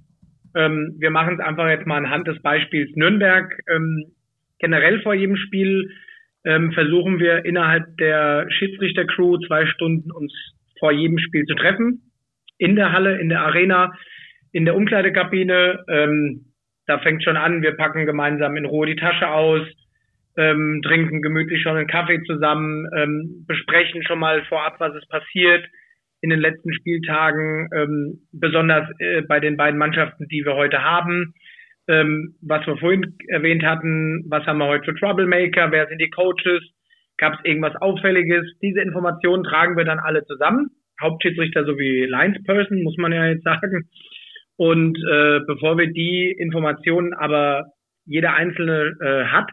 Ähm, 0.55 0.97
wir 0.99 1.11
machen 1.11 1.35
es 1.35 1.41
einfach 1.41 1.69
jetzt 1.69 1.87
mal 1.87 1.99
anhand 1.99 2.27
des 2.27 2.41
Beispiels 2.43 2.91
Nürnberg. 2.97 3.53
Ähm, 3.69 4.13
generell 4.59 5.01
vor 5.03 5.15
jedem 5.15 5.37
Spiel 5.37 5.91
ähm, 6.45 6.73
versuchen 6.73 7.19
wir 7.19 7.45
innerhalb 7.45 7.97
der 7.99 8.47
Schiedsrichter-Crew 8.51 9.39
zwei 9.47 9.67
Stunden 9.67 10.11
uns 10.11 10.33
vor 10.79 10.93
jedem 10.93 11.19
Spiel 11.19 11.45
zu 11.45 11.55
treffen. 11.55 12.11
In 12.59 12.77
der 12.77 12.93
Halle, 12.93 13.19
in 13.19 13.29
der 13.29 13.41
Arena, 13.41 13.93
in 14.53 14.65
der 14.65 14.77
Umkleidekabine. 14.77 15.85
Ähm, 15.89 16.47
da 16.87 16.99
fängt 16.99 17.25
schon 17.25 17.37
an, 17.37 17.63
wir 17.63 17.77
packen 17.77 18.07
gemeinsam 18.07 18.57
in 18.57 18.67
Ruhe 18.67 18.87
die 18.87 18.97
Tasche 18.97 19.29
aus, 19.29 19.63
ähm, 20.37 20.83
trinken 20.85 21.23
gemütlich 21.23 21.63
schon 21.63 21.77
einen 21.77 21.87
Kaffee 21.87 22.23
zusammen, 22.25 22.87
ähm, 22.95 23.45
besprechen 23.47 24.03
schon 24.03 24.19
mal 24.19 24.45
vorab, 24.45 24.79
was 24.79 24.95
ist 24.95 25.09
passiert 25.09 25.65
in 26.25 26.31
den 26.31 26.41
letzten 26.41 26.73
Spieltagen, 26.73 27.69
ähm, 27.75 28.27
besonders 28.33 28.89
äh, 28.99 29.21
bei 29.21 29.41
den 29.41 29.59
beiden 29.59 29.79
Mannschaften, 29.79 30.27
die 30.29 30.43
wir 30.43 30.55
heute 30.55 30.83
haben. 30.83 31.35
Ähm, 31.87 32.35
was 32.41 32.67
wir 32.67 32.79
vorhin 32.79 33.15
erwähnt 33.29 33.63
hatten, 33.63 34.25
was 34.31 34.47
haben 34.47 34.57
wir 34.57 34.69
heute 34.69 34.87
für 34.87 34.99
Troublemaker, 34.99 35.71
wer 35.71 35.87
sind 35.87 36.01
die 36.01 36.09
Coaches, 36.09 36.63
gab 37.19 37.35
es 37.35 37.45
irgendwas 37.45 37.77
Auffälliges. 37.77 38.47
Diese 38.63 38.81
Informationen 38.81 39.45
tragen 39.45 39.77
wir 39.77 39.85
dann 39.85 39.99
alle 39.99 40.25
zusammen. 40.25 40.71
Hauptschiedsrichter 40.99 41.67
sowie 41.67 42.07
Linesperson, 42.07 42.83
muss 42.83 42.97
man 42.97 43.13
ja 43.13 43.27
jetzt 43.27 43.45
sagen. 43.45 43.87
Und 44.57 44.97
äh, 44.97 45.41
bevor 45.47 45.77
wir 45.77 45.89
die 45.89 46.35
Informationen 46.39 47.13
aber 47.13 47.67
jeder 48.07 48.33
Einzelne 48.33 48.95
äh, 49.03 49.25
hat, 49.27 49.51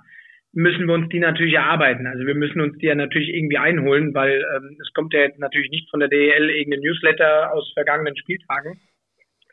müssen 0.53 0.87
wir 0.87 0.93
uns 0.93 1.09
die 1.09 1.19
natürlich 1.19 1.53
erarbeiten. 1.53 2.07
Also 2.07 2.25
wir 2.25 2.35
müssen 2.35 2.61
uns 2.61 2.77
die 2.77 2.87
ja 2.87 2.95
natürlich 2.95 3.29
irgendwie 3.29 3.57
einholen, 3.57 4.13
weil 4.13 4.43
ähm, 4.55 4.77
es 4.81 4.91
kommt 4.93 5.13
ja 5.13 5.21
jetzt 5.21 5.39
natürlich 5.39 5.69
nicht 5.69 5.89
von 5.89 5.99
der 6.01 6.09
DEL 6.09 6.49
irgendein 6.49 6.81
Newsletter 6.81 7.53
aus 7.53 7.71
vergangenen 7.73 8.17
Spieltagen. 8.17 8.79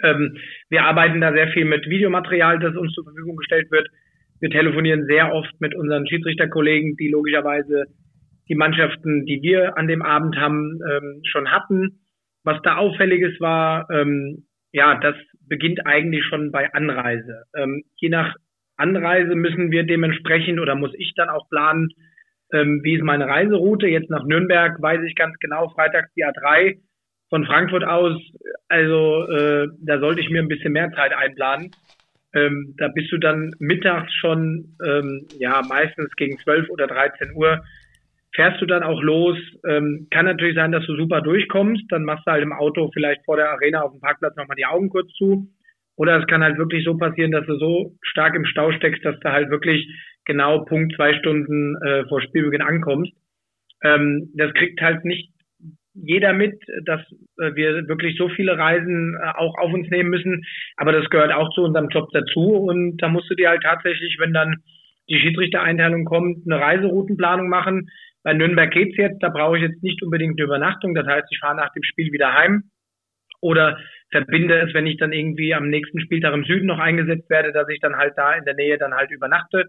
Ähm, 0.02 0.38
wir 0.68 0.84
arbeiten 0.84 1.20
da 1.20 1.32
sehr 1.32 1.48
viel 1.48 1.64
mit 1.64 1.88
Videomaterial, 1.88 2.58
das 2.58 2.76
uns 2.76 2.92
zur 2.94 3.04
Verfügung 3.04 3.36
gestellt 3.36 3.70
wird. 3.70 3.88
Wir 4.40 4.50
telefonieren 4.50 5.06
sehr 5.06 5.32
oft 5.32 5.60
mit 5.60 5.74
unseren 5.74 6.06
Schiedsrichterkollegen, 6.06 6.96
die 6.96 7.08
logischerweise 7.08 7.86
die 8.48 8.54
Mannschaften, 8.54 9.26
die 9.26 9.42
wir 9.42 9.76
an 9.76 9.88
dem 9.88 10.02
Abend 10.02 10.36
haben, 10.36 10.80
ähm, 10.88 11.20
schon 11.24 11.50
hatten. 11.50 12.00
Was 12.44 12.60
da 12.62 12.76
auffälliges 12.76 13.38
war, 13.40 13.88
ähm, 13.90 14.46
ja, 14.72 14.98
das 15.00 15.16
beginnt 15.48 15.86
eigentlich 15.86 16.24
schon 16.24 16.50
bei 16.50 16.72
Anreise. 16.72 17.44
Ähm, 17.54 17.84
je 17.96 18.08
nach 18.08 18.34
Anreise 18.78 19.34
müssen 19.34 19.70
wir 19.70 19.84
dementsprechend 19.84 20.60
oder 20.60 20.74
muss 20.74 20.92
ich 20.96 21.12
dann 21.16 21.28
auch 21.28 21.48
planen, 21.50 21.90
ähm, 22.52 22.80
wie 22.82 22.94
ist 22.94 23.04
meine 23.04 23.26
Reiseroute. 23.26 23.86
Jetzt 23.88 24.10
nach 24.10 24.24
Nürnberg 24.24 24.80
weiß 24.80 25.00
ich 25.06 25.14
ganz 25.14 25.36
genau, 25.38 25.68
freitags 25.70 26.12
die 26.14 26.24
A3 26.24 26.78
von 27.28 27.44
Frankfurt 27.44 27.84
aus. 27.84 28.16
Also 28.68 29.28
äh, 29.28 29.68
da 29.80 29.98
sollte 29.98 30.20
ich 30.20 30.30
mir 30.30 30.40
ein 30.40 30.48
bisschen 30.48 30.72
mehr 30.72 30.90
Zeit 30.92 31.12
einplanen. 31.12 31.70
Ähm, 32.34 32.74
da 32.78 32.88
bist 32.88 33.10
du 33.10 33.18
dann 33.18 33.52
mittags 33.58 34.12
schon, 34.14 34.76
ähm, 34.84 35.26
ja, 35.38 35.62
meistens 35.66 36.14
gegen 36.16 36.38
12 36.38 36.68
oder 36.70 36.86
13 36.86 37.32
Uhr, 37.34 37.64
fährst 38.34 38.60
du 38.60 38.66
dann 38.66 38.82
auch 38.82 39.02
los. 39.02 39.38
Ähm, 39.66 40.08
kann 40.10 40.26
natürlich 40.26 40.54
sein, 40.54 40.72
dass 40.72 40.86
du 40.86 40.96
super 40.96 41.22
durchkommst. 41.22 41.84
Dann 41.88 42.04
machst 42.04 42.26
du 42.26 42.32
halt 42.32 42.42
im 42.42 42.52
Auto 42.52 42.90
vielleicht 42.92 43.24
vor 43.24 43.36
der 43.36 43.50
Arena 43.50 43.82
auf 43.82 43.92
dem 43.92 44.00
Parkplatz 44.00 44.36
nochmal 44.36 44.56
die 44.56 44.66
Augen 44.66 44.90
kurz 44.90 45.10
zu. 45.14 45.48
Oder 45.98 46.20
es 46.20 46.26
kann 46.28 46.44
halt 46.44 46.58
wirklich 46.58 46.84
so 46.84 46.96
passieren, 46.96 47.32
dass 47.32 47.44
du 47.46 47.58
so 47.58 47.96
stark 48.02 48.36
im 48.36 48.44
Stau 48.44 48.70
steckst, 48.70 49.04
dass 49.04 49.18
du 49.18 49.32
halt 49.32 49.50
wirklich 49.50 49.84
genau 50.24 50.64
Punkt 50.64 50.94
zwei 50.94 51.12
Stunden 51.14 51.76
äh, 51.82 52.04
vor 52.08 52.22
Spielbeginn 52.22 52.62
ankommst. 52.62 53.12
Ähm, 53.82 54.30
das 54.34 54.54
kriegt 54.54 54.80
halt 54.80 55.04
nicht 55.04 55.32
jeder 55.94 56.32
mit, 56.34 56.54
dass 56.84 57.00
äh, 57.40 57.52
wir 57.56 57.88
wirklich 57.88 58.16
so 58.16 58.28
viele 58.28 58.56
Reisen 58.56 59.16
äh, 59.20 59.30
auch 59.38 59.58
auf 59.58 59.72
uns 59.72 59.90
nehmen 59.90 60.10
müssen. 60.10 60.44
Aber 60.76 60.92
das 60.92 61.10
gehört 61.10 61.32
auch 61.32 61.52
zu 61.52 61.62
unserem 61.62 61.88
Job 61.88 62.08
dazu. 62.12 62.54
Und 62.54 62.98
da 62.98 63.08
musst 63.08 63.28
du 63.28 63.34
dir 63.34 63.48
halt 63.48 63.64
tatsächlich, 63.64 64.18
wenn 64.20 64.32
dann 64.32 64.62
die 65.10 65.18
Schiedsrichtereinteilung 65.18 66.04
kommt, 66.04 66.46
eine 66.46 66.60
Reiseroutenplanung 66.60 67.48
machen. 67.48 67.88
Bei 68.22 68.34
Nürnberg 68.34 68.70
geht's 68.70 68.96
jetzt, 68.96 69.20
da 69.20 69.30
brauche 69.30 69.56
ich 69.56 69.64
jetzt 69.64 69.82
nicht 69.82 70.00
unbedingt 70.04 70.38
eine 70.38 70.46
Übernachtung. 70.46 70.94
Das 70.94 71.08
heißt, 71.08 71.26
ich 71.32 71.40
fahre 71.40 71.56
nach 71.56 71.72
dem 71.72 71.82
Spiel 71.82 72.12
wieder 72.12 72.34
heim. 72.34 72.70
Oder 73.40 73.78
verbinde 74.10 74.60
es, 74.60 74.74
wenn 74.74 74.86
ich 74.86 74.96
dann 74.96 75.12
irgendwie 75.12 75.54
am 75.54 75.68
nächsten 75.68 76.00
Spieltag 76.00 76.34
im 76.34 76.44
Süden 76.44 76.66
noch 76.66 76.78
eingesetzt 76.78 77.28
werde, 77.30 77.52
dass 77.52 77.68
ich 77.68 77.80
dann 77.80 77.96
halt 77.96 78.14
da 78.16 78.34
in 78.34 78.44
der 78.44 78.54
Nähe 78.54 78.78
dann 78.78 78.94
halt 78.94 79.10
übernachte. 79.10 79.66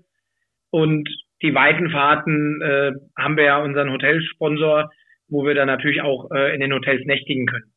Und 0.72 1.10
die 1.42 1.54
weiten 1.54 1.90
Fahrten 1.90 2.62
äh, 2.62 2.92
haben 3.18 3.38
wir 3.38 3.46
ja 3.46 3.62
unseren 3.62 3.92
Hotelsponsor, 3.92 4.90
wo 5.30 5.46
wir 5.46 5.56
dann 5.56 5.68
natürlich 5.68 6.02
auch 6.02 6.30
äh, 6.32 6.54
in 6.54 6.62
den 6.62 6.74
Hotels 6.74 7.06
nächtigen 7.06 7.46
können. 7.46 7.72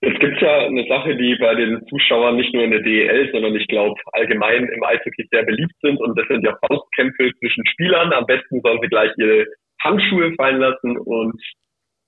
Jetzt 0.00 0.20
gibt's 0.20 0.40
ja 0.40 0.66
eine 0.66 0.86
Sache, 0.86 1.16
die 1.16 1.36
bei 1.36 1.54
den 1.54 1.80
Zuschauern 1.88 2.36
nicht 2.36 2.52
nur 2.52 2.64
in 2.64 2.70
der 2.70 2.82
DEL, 2.82 3.30
sondern 3.32 3.54
ich 3.54 3.66
glaube 3.68 3.98
allgemein 4.12 4.68
im 4.68 4.84
Eishockey 4.84 5.26
sehr 5.30 5.44
beliebt 5.44 5.74
sind 5.80 5.98
und 6.00 6.18
das 6.18 6.26
sind 6.28 6.44
ja 6.44 6.56
Faustkämpfe 6.66 7.30
zwischen 7.38 7.66
Spielern. 7.66 8.12
Am 8.12 8.26
besten 8.26 8.60
sollen 8.60 8.80
sie 8.82 8.88
gleich 8.88 9.12
ihre 9.16 9.46
Handschuhe 9.82 10.34
fallen 10.34 10.58
lassen 10.58 10.98
und 10.98 11.40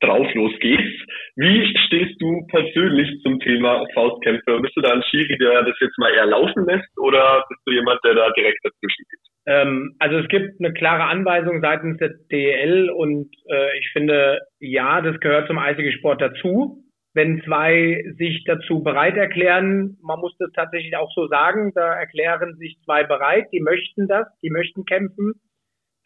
drauf 0.07 0.27
los 0.35 0.53
geht's. 0.61 1.05
Wie 1.37 1.77
stehst 1.87 2.21
du 2.21 2.47
persönlich 2.49 3.11
zum 3.23 3.41
Thema 3.41 3.85
Faustkämpfe? 3.95 4.61
Bist 4.61 4.77
du 4.77 4.81
da 4.81 4.93
ein 4.93 5.03
Schiri, 5.11 5.37
der 5.39 5.63
das 5.63 5.77
jetzt 5.81 5.99
mal 5.99 6.13
eher 6.13 6.27
laufen 6.27 6.65
lässt 6.67 6.99
oder 6.99 7.45
bist 7.49 7.61
du 7.67 7.73
jemand, 7.73 8.01
der 8.05 8.15
da 8.15 8.31
direkt 8.37 8.65
dazwischen 8.65 9.05
geht? 9.11 9.21
Ähm, 9.47 9.97
also 9.99 10.19
es 10.19 10.29
gibt 10.29 10.61
eine 10.61 10.73
klare 10.73 11.05
Anweisung 11.05 11.61
seitens 11.61 11.99
der 11.99 12.15
DEL 12.31 12.91
und 12.91 13.29
äh, 13.49 13.79
ich 13.79 13.91
finde, 13.93 14.41
ja, 14.59 15.01
das 15.01 15.19
gehört 15.21 15.49
zum 15.49 15.59
Eishockeysport 15.59 16.21
dazu. 16.21 16.81
Wenn 17.13 17.43
zwei 17.45 18.03
sich 18.19 18.43
dazu 18.45 18.83
bereit 18.83 19.17
erklären, 19.17 19.99
man 20.03 20.19
muss 20.19 20.35
das 20.39 20.51
tatsächlich 20.53 20.97
auch 20.97 21.11
so 21.15 21.29
sagen, 21.29 21.73
da 21.75 21.95
erklären 21.95 22.57
sich 22.57 22.77
zwei 22.85 23.05
bereit, 23.05 23.47
die 23.53 23.61
möchten 23.61 24.09
das, 24.09 24.27
die 24.43 24.51
möchten 24.51 24.85
kämpfen, 24.85 25.35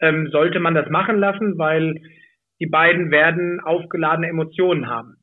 ähm, 0.01 0.29
sollte 0.31 0.59
man 0.59 0.75
das 0.75 0.89
machen 0.89 1.17
lassen, 1.17 1.57
weil 1.57 1.95
die 2.59 2.67
beiden 2.67 3.11
werden 3.11 3.59
aufgeladene 3.61 4.27
Emotionen 4.27 4.87
haben. 4.87 5.15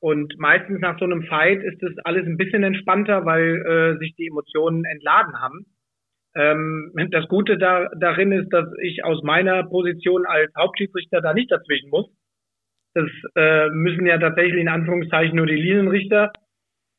Und 0.00 0.38
meistens 0.38 0.80
nach 0.80 0.98
so 0.98 1.04
einem 1.04 1.22
Fight 1.22 1.62
ist 1.62 1.82
das 1.82 1.92
alles 2.04 2.26
ein 2.26 2.36
bisschen 2.36 2.62
entspannter, 2.62 3.24
weil 3.24 3.62
äh, 3.66 3.98
sich 3.98 4.14
die 4.16 4.28
Emotionen 4.28 4.84
entladen 4.84 5.40
haben. 5.40 5.66
Ähm, 6.34 6.92
das 7.10 7.26
Gute 7.28 7.56
da, 7.56 7.88
darin 7.98 8.30
ist, 8.30 8.50
dass 8.50 8.68
ich 8.82 9.04
aus 9.04 9.22
meiner 9.22 9.64
Position 9.64 10.26
als 10.26 10.52
Hauptschiedsrichter 10.56 11.22
da 11.22 11.32
nicht 11.32 11.50
dazwischen 11.50 11.90
muss. 11.90 12.06
Das 12.94 13.08
äh, 13.34 13.68
müssen 13.70 14.06
ja 14.06 14.18
tatsächlich 14.18 14.60
in 14.60 14.68
Anführungszeichen 14.68 15.34
nur 15.34 15.46
die 15.46 15.56
Linienrichter. 15.56 16.32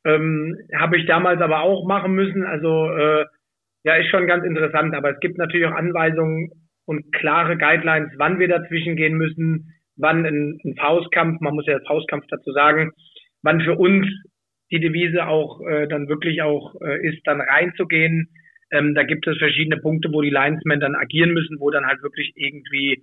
Ähm, 0.04 0.56
Habe 0.74 0.96
ich 0.96 1.06
damals 1.06 1.40
aber 1.40 1.62
auch 1.62 1.86
machen 1.86 2.12
müssen. 2.12 2.44
Also 2.44 2.90
äh, 2.90 3.26
ja, 3.84 3.94
ist 3.94 4.10
schon 4.10 4.26
ganz 4.26 4.44
interessant. 4.44 4.94
Aber 4.94 5.12
es 5.12 5.20
gibt 5.20 5.38
natürlich 5.38 5.66
auch 5.66 5.76
Anweisungen 5.76 6.50
und 6.84 7.12
klare 7.12 7.56
Guidelines, 7.56 8.10
wann 8.16 8.38
wir 8.38 8.48
dazwischen 8.48 8.96
gehen 8.96 9.16
müssen, 9.16 9.74
wann 9.98 10.24
ein, 10.24 10.58
ein 10.64 10.76
Faustkampf, 10.76 11.40
man 11.40 11.54
muss 11.54 11.66
ja 11.66 11.78
Faustkampf 11.86 12.26
dazu 12.28 12.52
sagen, 12.52 12.92
wann 13.42 13.60
für 13.60 13.76
uns 13.76 14.06
die 14.70 14.80
Devise 14.80 15.26
auch 15.26 15.60
äh, 15.66 15.86
dann 15.88 16.08
wirklich 16.08 16.42
auch 16.42 16.74
äh, 16.80 17.06
ist, 17.06 17.20
dann 17.26 17.40
reinzugehen. 17.40 18.28
Ähm, 18.70 18.94
da 18.94 19.02
gibt 19.02 19.26
es 19.26 19.38
verschiedene 19.38 19.78
Punkte, 19.78 20.12
wo 20.12 20.20
die 20.20 20.30
Linesmen 20.30 20.80
dann 20.80 20.94
agieren 20.94 21.32
müssen, 21.32 21.58
wo 21.58 21.70
dann 21.70 21.86
halt 21.86 22.02
wirklich 22.02 22.32
irgendwie 22.36 23.02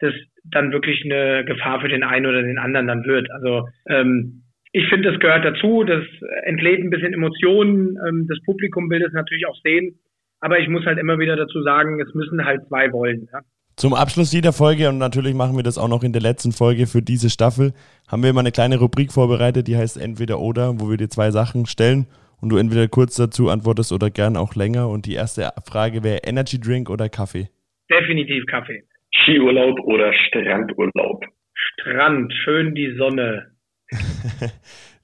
das 0.00 0.12
dann 0.44 0.72
wirklich 0.72 1.04
eine 1.04 1.44
Gefahr 1.44 1.80
für 1.80 1.88
den 1.88 2.02
einen 2.02 2.26
oder 2.26 2.42
den 2.42 2.58
anderen 2.58 2.88
dann 2.88 3.04
wird. 3.04 3.30
Also 3.30 3.68
ähm, 3.88 4.42
ich 4.72 4.88
finde, 4.88 5.12
das 5.12 5.20
gehört 5.20 5.44
dazu. 5.44 5.84
Das 5.84 6.04
entlädt 6.42 6.80
ein 6.80 6.90
bisschen 6.90 7.12
Emotionen. 7.12 7.96
Ähm, 8.06 8.26
das 8.28 8.42
Publikum 8.44 8.90
will 8.90 8.98
das 8.98 9.12
natürlich 9.12 9.46
auch 9.46 9.56
sehen. 9.62 10.00
Aber 10.40 10.58
ich 10.58 10.68
muss 10.68 10.84
halt 10.84 10.98
immer 10.98 11.18
wieder 11.18 11.36
dazu 11.36 11.62
sagen, 11.62 12.00
es 12.00 12.12
müssen 12.12 12.44
halt 12.44 12.66
zwei 12.66 12.92
wollen. 12.92 13.28
Ja? 13.32 13.40
Zum 13.76 13.92
Abschluss 13.92 14.32
jeder 14.32 14.52
Folge, 14.52 14.88
und 14.88 14.98
natürlich 14.98 15.34
machen 15.34 15.56
wir 15.56 15.64
das 15.64 15.78
auch 15.78 15.88
noch 15.88 16.04
in 16.04 16.12
der 16.12 16.22
letzten 16.22 16.52
Folge 16.52 16.86
für 16.86 17.02
diese 17.02 17.28
Staffel, 17.28 17.72
haben 18.06 18.22
wir 18.22 18.30
immer 18.30 18.40
eine 18.40 18.52
kleine 18.52 18.78
Rubrik 18.78 19.10
vorbereitet, 19.10 19.66
die 19.66 19.76
heißt 19.76 20.00
Entweder 20.00 20.38
oder, 20.38 20.78
wo 20.78 20.88
wir 20.88 20.96
dir 20.96 21.08
zwei 21.08 21.32
Sachen 21.32 21.66
stellen 21.66 22.06
und 22.40 22.50
du 22.50 22.56
entweder 22.56 22.86
kurz 22.86 23.16
dazu 23.16 23.50
antwortest 23.50 23.90
oder 23.90 24.10
gern 24.10 24.36
auch 24.36 24.54
länger. 24.54 24.88
Und 24.88 25.06
die 25.06 25.14
erste 25.14 25.50
Frage 25.66 26.04
wäre 26.04 26.18
Energy 26.18 26.60
Drink 26.60 26.88
oder 26.88 27.08
Kaffee? 27.08 27.48
Definitiv 27.90 28.46
Kaffee. 28.46 28.84
Skiurlaub 29.12 29.80
oder 29.80 30.12
Strandurlaub? 30.12 31.24
Strand, 31.54 32.32
schön 32.44 32.74
die 32.74 32.94
Sonne. 32.96 33.50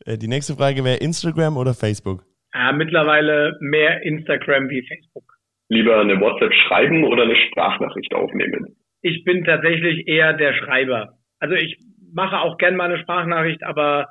Äh, 0.06 0.16
die 0.16 0.28
nächste 0.28 0.54
Frage 0.54 0.82
wäre 0.82 0.96
Instagram 0.96 1.58
oder 1.58 1.74
Facebook? 1.74 2.24
Ja, 2.54 2.72
mittlerweile 2.72 3.58
mehr 3.60 4.02
Instagram 4.02 4.70
wie 4.70 4.80
Facebook 4.88 5.39
lieber 5.70 6.00
eine 6.00 6.20
WhatsApp 6.20 6.52
schreiben 6.52 7.04
oder 7.04 7.22
eine 7.22 7.36
Sprachnachricht 7.36 8.12
aufnehmen? 8.14 8.76
Ich 9.00 9.24
bin 9.24 9.44
tatsächlich 9.44 10.06
eher 10.06 10.34
der 10.34 10.52
Schreiber. 10.52 11.14
Also 11.38 11.54
ich 11.54 11.78
mache 12.12 12.38
auch 12.40 12.58
gern 12.58 12.76
mal 12.76 12.90
eine 12.90 13.00
Sprachnachricht, 13.00 13.62
aber 13.62 14.08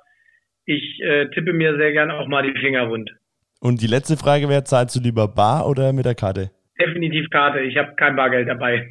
ich 0.65 0.99
äh, 1.01 1.27
tippe 1.29 1.53
mir 1.53 1.77
sehr 1.77 1.91
gern 1.91 2.11
auch 2.11 2.27
mal 2.27 2.43
die 2.43 2.59
Finger 2.59 2.89
wund. 2.89 3.11
Und 3.61 3.81
die 3.81 3.87
letzte 3.87 4.17
Frage 4.17 4.47
wäre, 4.47 4.63
zahlst 4.63 4.95
du 4.95 5.01
lieber 5.01 5.27
bar 5.27 5.67
oder 5.67 5.93
mit 5.93 6.05
der 6.05 6.15
Karte? 6.15 6.51
Definitiv 6.79 7.29
Karte. 7.29 7.59
Ich 7.59 7.75
habe 7.77 7.93
kein 7.95 8.15
Bargeld 8.15 8.47
dabei. 8.47 8.87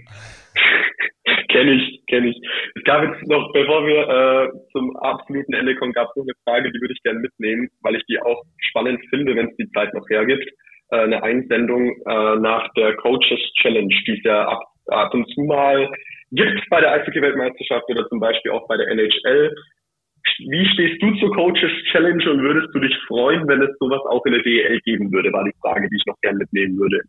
kenne 1.48 1.72
ich, 1.72 2.02
kenne 2.07 2.28
ich. 2.28 2.37
Es 2.74 2.85
gab 2.85 3.02
jetzt 3.02 3.26
noch, 3.26 3.50
bevor 3.52 3.87
wir 3.87 4.02
äh, 4.07 4.48
zum 4.72 4.94
absoluten 4.98 5.54
Ende 5.54 5.74
kommen, 5.76 5.92
gab 5.92 6.11
es 6.11 6.16
noch 6.16 6.24
eine 6.24 6.35
Frage, 6.44 6.70
die 6.70 6.81
würde 6.81 6.94
ich 6.94 7.02
gerne 7.02 7.20
mitnehmen, 7.20 7.68
weil 7.81 7.96
ich 7.96 8.04
die 8.07 8.20
auch 8.20 8.42
spannend 8.59 9.00
finde, 9.09 9.35
wenn 9.35 9.48
es 9.48 9.57
die 9.57 9.70
Zeit 9.70 9.92
noch 9.94 10.09
hergibt. 10.11 10.48
Äh, 10.90 11.01
eine 11.01 11.22
Einsendung 11.22 11.90
äh, 12.07 12.37
nach 12.37 12.72
der 12.74 12.96
Coaches 12.96 13.40
Challenge, 13.61 13.94
die 14.07 14.12
es 14.12 14.24
ja 14.24 14.48
ab, 14.48 14.62
ab 14.87 15.12
und 15.14 15.29
zu 15.35 15.42
mal 15.42 15.88
gibt 16.33 16.68
bei 16.70 16.81
der 16.81 16.92
Eishockey-Weltmeisterschaft 16.92 17.88
oder 17.88 18.09
zum 18.09 18.20
Beispiel 18.20 18.53
auch 18.53 18.66
bei 18.68 18.77
der 18.77 18.88
NHL. 18.88 19.55
Wie 20.51 20.66
stehst 20.66 21.03
du 21.03 21.14
zur 21.16 21.35
Coaches 21.35 21.70
Challenge 21.90 22.31
und 22.31 22.42
würdest 22.42 22.74
du 22.74 22.81
dich 22.81 22.94
freuen, 23.07 23.46
wenn 23.48 23.62
es 23.62 23.70
sowas 23.79 24.01
auch 24.09 24.24
in 24.27 24.33
der 24.33 24.42
DEL 24.42 24.81
geben 24.81 25.11
würde, 25.12 25.33
war 25.33 25.44
die 25.44 25.55
Frage, 25.61 25.88
die 25.88 25.96
ich 25.96 26.07
noch 26.07 26.20
gerne 26.20 26.38
mitnehmen 26.38 26.79
würde. 26.79 27.01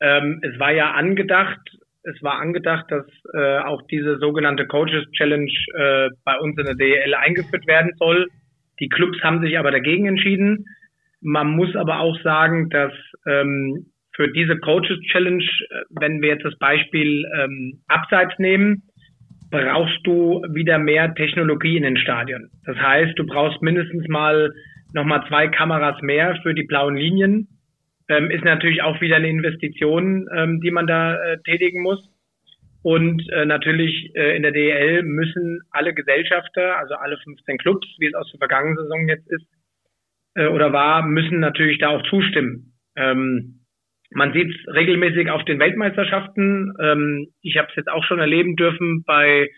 Ähm, 0.00 0.40
es 0.42 0.58
war 0.58 0.72
ja 0.72 0.92
angedacht, 0.92 1.60
es 2.02 2.22
war 2.22 2.38
angedacht, 2.38 2.86
dass 2.90 3.06
äh, 3.34 3.58
auch 3.58 3.82
diese 3.90 4.18
sogenannte 4.18 4.66
Coaches 4.66 5.10
Challenge 5.12 5.50
äh, 5.74 6.10
bei 6.24 6.38
uns 6.38 6.58
in 6.58 6.64
der 6.64 6.74
DEL 6.74 7.14
eingeführt 7.14 7.66
werden 7.66 7.92
soll. 7.98 8.28
Die 8.80 8.88
Clubs 8.88 9.18
haben 9.22 9.40
sich 9.40 9.58
aber 9.58 9.70
dagegen 9.70 10.06
entschieden. 10.06 10.66
Man 11.20 11.50
muss 11.50 11.74
aber 11.74 12.00
auch 12.00 12.18
sagen, 12.22 12.70
dass 12.70 12.92
ähm, 13.26 13.86
für 14.14 14.28
diese 14.32 14.58
Coaches 14.58 15.00
Challenge, 15.10 15.44
äh, 15.44 15.82
wenn 15.90 16.20
wir 16.22 16.30
jetzt 16.30 16.44
das 16.44 16.58
Beispiel 16.58 17.24
ähm, 17.38 17.80
Abseits 17.88 18.38
nehmen, 18.38 18.82
brauchst 19.50 20.00
du 20.04 20.42
wieder 20.50 20.78
mehr 20.78 21.14
Technologie 21.14 21.76
in 21.76 21.82
den 21.82 21.96
Stadien. 21.96 22.50
Das 22.64 22.76
heißt, 22.76 23.18
du 23.18 23.26
brauchst 23.26 23.62
mindestens 23.62 24.06
mal 24.08 24.52
nochmal 24.92 25.24
zwei 25.28 25.48
Kameras 25.48 26.00
mehr 26.02 26.38
für 26.42 26.54
die 26.54 26.64
blauen 26.64 26.96
Linien. 26.96 27.48
Ähm, 28.08 28.30
ist 28.30 28.44
natürlich 28.44 28.82
auch 28.82 29.00
wieder 29.00 29.16
eine 29.16 29.28
Investition, 29.28 30.28
ähm, 30.34 30.60
die 30.60 30.70
man 30.70 30.86
da 30.86 31.14
äh, 31.14 31.38
tätigen 31.44 31.82
muss. 31.82 32.08
Und 32.82 33.22
äh, 33.32 33.44
natürlich 33.44 34.12
äh, 34.14 34.36
in 34.36 34.42
der 34.42 34.52
DEL 34.52 35.02
müssen 35.02 35.60
alle 35.70 35.92
Gesellschafter, 35.92 36.78
also 36.78 36.94
alle 36.94 37.18
15 37.18 37.58
Clubs, 37.58 37.86
wie 37.98 38.06
es 38.06 38.14
aus 38.14 38.30
der 38.30 38.38
vergangenen 38.38 38.76
Saison 38.76 39.08
jetzt 39.08 39.28
ist 39.30 39.46
äh, 40.34 40.46
oder 40.46 40.72
war, 40.72 41.06
müssen 41.06 41.40
natürlich 41.40 41.78
da 41.78 41.88
auch 41.88 42.02
zustimmen. 42.08 42.74
Ähm, 42.96 43.64
man 44.10 44.32
sieht 44.32 44.48
es 44.48 44.74
regelmäßig 44.74 45.30
auf 45.30 45.44
den 45.44 45.58
Weltmeisterschaften. 45.58 46.74
Ähm, 46.80 47.28
ich 47.42 47.56
habe 47.58 47.68
es 47.70 47.76
jetzt 47.76 47.90
auch 47.90 48.04
schon 48.04 48.18
erleben 48.18 48.56
dürfen 48.56 49.04
bei 49.04 49.48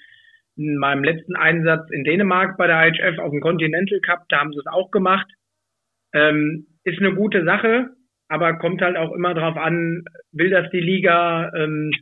meinem 0.57 1.05
letzten 1.05 1.37
Einsatz 1.37 1.89
in 1.91 2.05
Dänemark 2.05 2.57
bei 2.59 2.67
der 2.67 2.89
IHF 2.89 3.19
auf 3.19 3.31
dem 3.31 3.41
Continental 3.41 4.01
Cup. 4.01 4.25
Da 4.29 4.41
haben 4.41 4.53
sie 4.53 4.59
es 4.59 4.67
auch 4.67 4.91
gemacht. 4.91 5.27
Ähm, 6.13 6.67
ist 6.85 6.99
eine 6.99 7.15
gute 7.15 7.45
Sache, 7.45 7.91
aber 8.29 8.59
kommt 8.59 8.83
halt 8.83 8.97
auch 8.97 9.13
immer 9.13 9.35
darauf 9.35 9.57
an, 9.57 10.05
will 10.33 10.51
das 10.51 10.71
die 10.71 10.81
Liga, 10.81 11.53
ähm, 11.55 11.93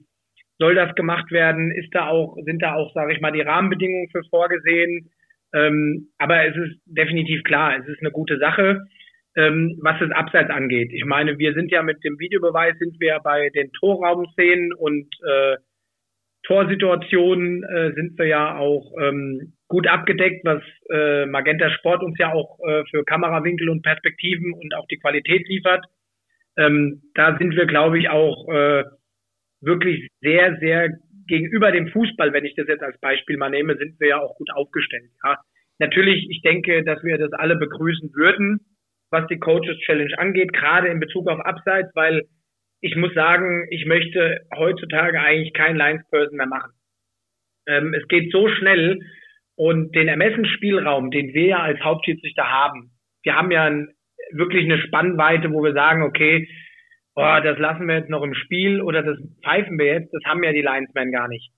soll 0.59 0.75
das 0.75 0.95
gemacht 0.95 1.31
werden, 1.31 1.71
ist 1.71 1.95
da 1.95 2.09
auch, 2.09 2.37
sind 2.45 2.63
da 2.63 2.75
auch, 2.75 2.93
sage 2.95 3.13
ich 3.13 3.21
mal, 3.21 3.33
die 3.33 3.43
Rahmenbedingungen 3.43 4.09
für 4.11 4.23
vorgesehen. 4.31 5.11
Ähm, 5.55 6.09
aber 6.19 6.47
es 6.47 6.57
ist 6.57 6.81
definitiv 6.85 7.43
klar, 7.45 7.79
es 7.79 7.87
ist 7.89 8.01
eine 8.01 8.11
gute 8.11 8.39
Sache 8.39 8.81
ähm, 9.39 9.79
was 9.81 9.99
das 10.01 10.11
Abseits 10.11 10.51
angeht. 10.51 10.91
Ich 10.93 11.05
meine, 11.05 11.39
wir 11.39 11.55
sind 11.55 11.71
ja 11.71 11.83
mit 11.83 12.03
dem 12.03 12.19
Videobeweis 12.19 12.77
sind 12.79 12.99
wir 12.99 13.21
bei 13.23 13.51
den 13.51 13.71
Torraumszenen 13.73 14.73
und 14.75 15.07
äh, 15.25 15.57
Torsituationen 16.43 17.63
äh, 17.63 17.93
sind 17.95 18.19
wir 18.19 18.27
ja 18.27 18.57
auch 18.57 18.93
ähm, 19.01 19.53
gut 19.69 19.87
abgedeckt, 19.87 20.45
was 20.45 20.63
äh, 20.91 21.27
Magenta 21.27 21.71
Sport 21.71 22.03
uns 22.03 22.19
ja 22.19 22.33
auch 22.33 22.59
äh, 22.67 22.85
für 22.91 23.05
Kamerawinkel 23.05 23.69
und 23.69 23.83
Perspektiven 23.83 24.55
und 24.55 24.75
auch 24.75 24.87
die 24.87 24.99
Qualität 24.99 25.47
liefert. 25.49 25.85
Ähm, 26.57 27.03
da 27.15 27.37
sind 27.39 27.55
wir, 27.55 27.67
glaube 27.67 27.99
ich, 27.99 28.09
auch 28.09 28.49
äh, 28.49 28.85
wirklich 29.61 30.09
sehr, 30.21 30.57
sehr 30.59 30.89
gegenüber 31.29 31.71
dem 31.71 31.89
Fußball, 31.89 32.33
wenn 32.33 32.45
ich 32.45 32.55
das 32.57 32.69
jetzt 32.69 32.83
als 32.83 32.99
Beispiel 33.01 33.37
mal 33.37 33.51
nehme, 33.51 33.77
sind 33.77 33.99
wir 34.01 34.09
ja 34.09 34.21
auch 34.21 34.35
gut 34.37 34.51
aufgestellt. 34.55 35.11
Ja. 35.25 35.39
Natürlich, 35.79 36.27
ich 36.29 36.43
denke, 36.43 36.83
dass 36.83 37.03
wir 37.05 37.19
das 37.19 37.33
alle 37.33 37.57
begrüßen 37.57 38.13
würden, 38.15 38.61
was 39.11 39.27
die 39.29 39.39
Coaches 39.39 39.79
Challenge 39.87 40.19
angeht, 40.19 40.53
gerade 40.53 40.89
in 40.89 41.01
Bezug 41.01 41.29
auf 41.29 41.41
Abseits, 41.41 41.95
weil 41.95 42.25
ich 42.81 42.97
muss 42.97 43.15
sagen, 43.15 43.67
ich 43.71 43.87
möchte 43.87 44.41
heutzutage 44.57 45.21
eigentlich 45.21 45.53
kein 45.53 45.77
Lines 45.77 46.03
Person 46.11 46.37
mehr 46.37 46.47
machen. 46.47 46.73
Ähm, 47.67 47.95
es 47.95 48.07
geht 48.09 48.33
so 48.33 48.49
schnell 48.49 49.01
und 49.57 49.95
den 49.95 50.09
Ermessensspielraum, 50.09 51.11
den 51.11 51.35
wir 51.35 51.47
ja 51.47 51.59
als 51.59 51.81
Hauptschiedsrichter 51.81 52.49
haben, 52.49 52.93
wir 53.23 53.35
haben 53.35 53.51
ja 53.51 53.65
ein, 53.65 53.89
wirklich 54.33 54.65
eine 54.65 54.81
Spannweite, 54.81 55.53
wo 55.53 55.63
wir 55.63 55.73
sagen, 55.73 56.03
okay, 56.03 56.49
boah, 57.19 57.41
das 57.41 57.59
lassen 57.59 57.89
wir 57.89 57.97
jetzt 57.97 58.11
noch 58.11 58.23
im 58.23 58.33
Spiel 58.33 58.81
oder 58.81 59.03
das 59.03 59.19
pfeifen 59.43 59.77
wir 59.77 59.87
jetzt, 59.87 60.15
das 60.15 60.23
haben 60.25 60.45
ja 60.45 60.53
die 60.53 60.63
Linesmen 60.63 61.11
gar 61.11 61.27
nicht. 61.27 61.51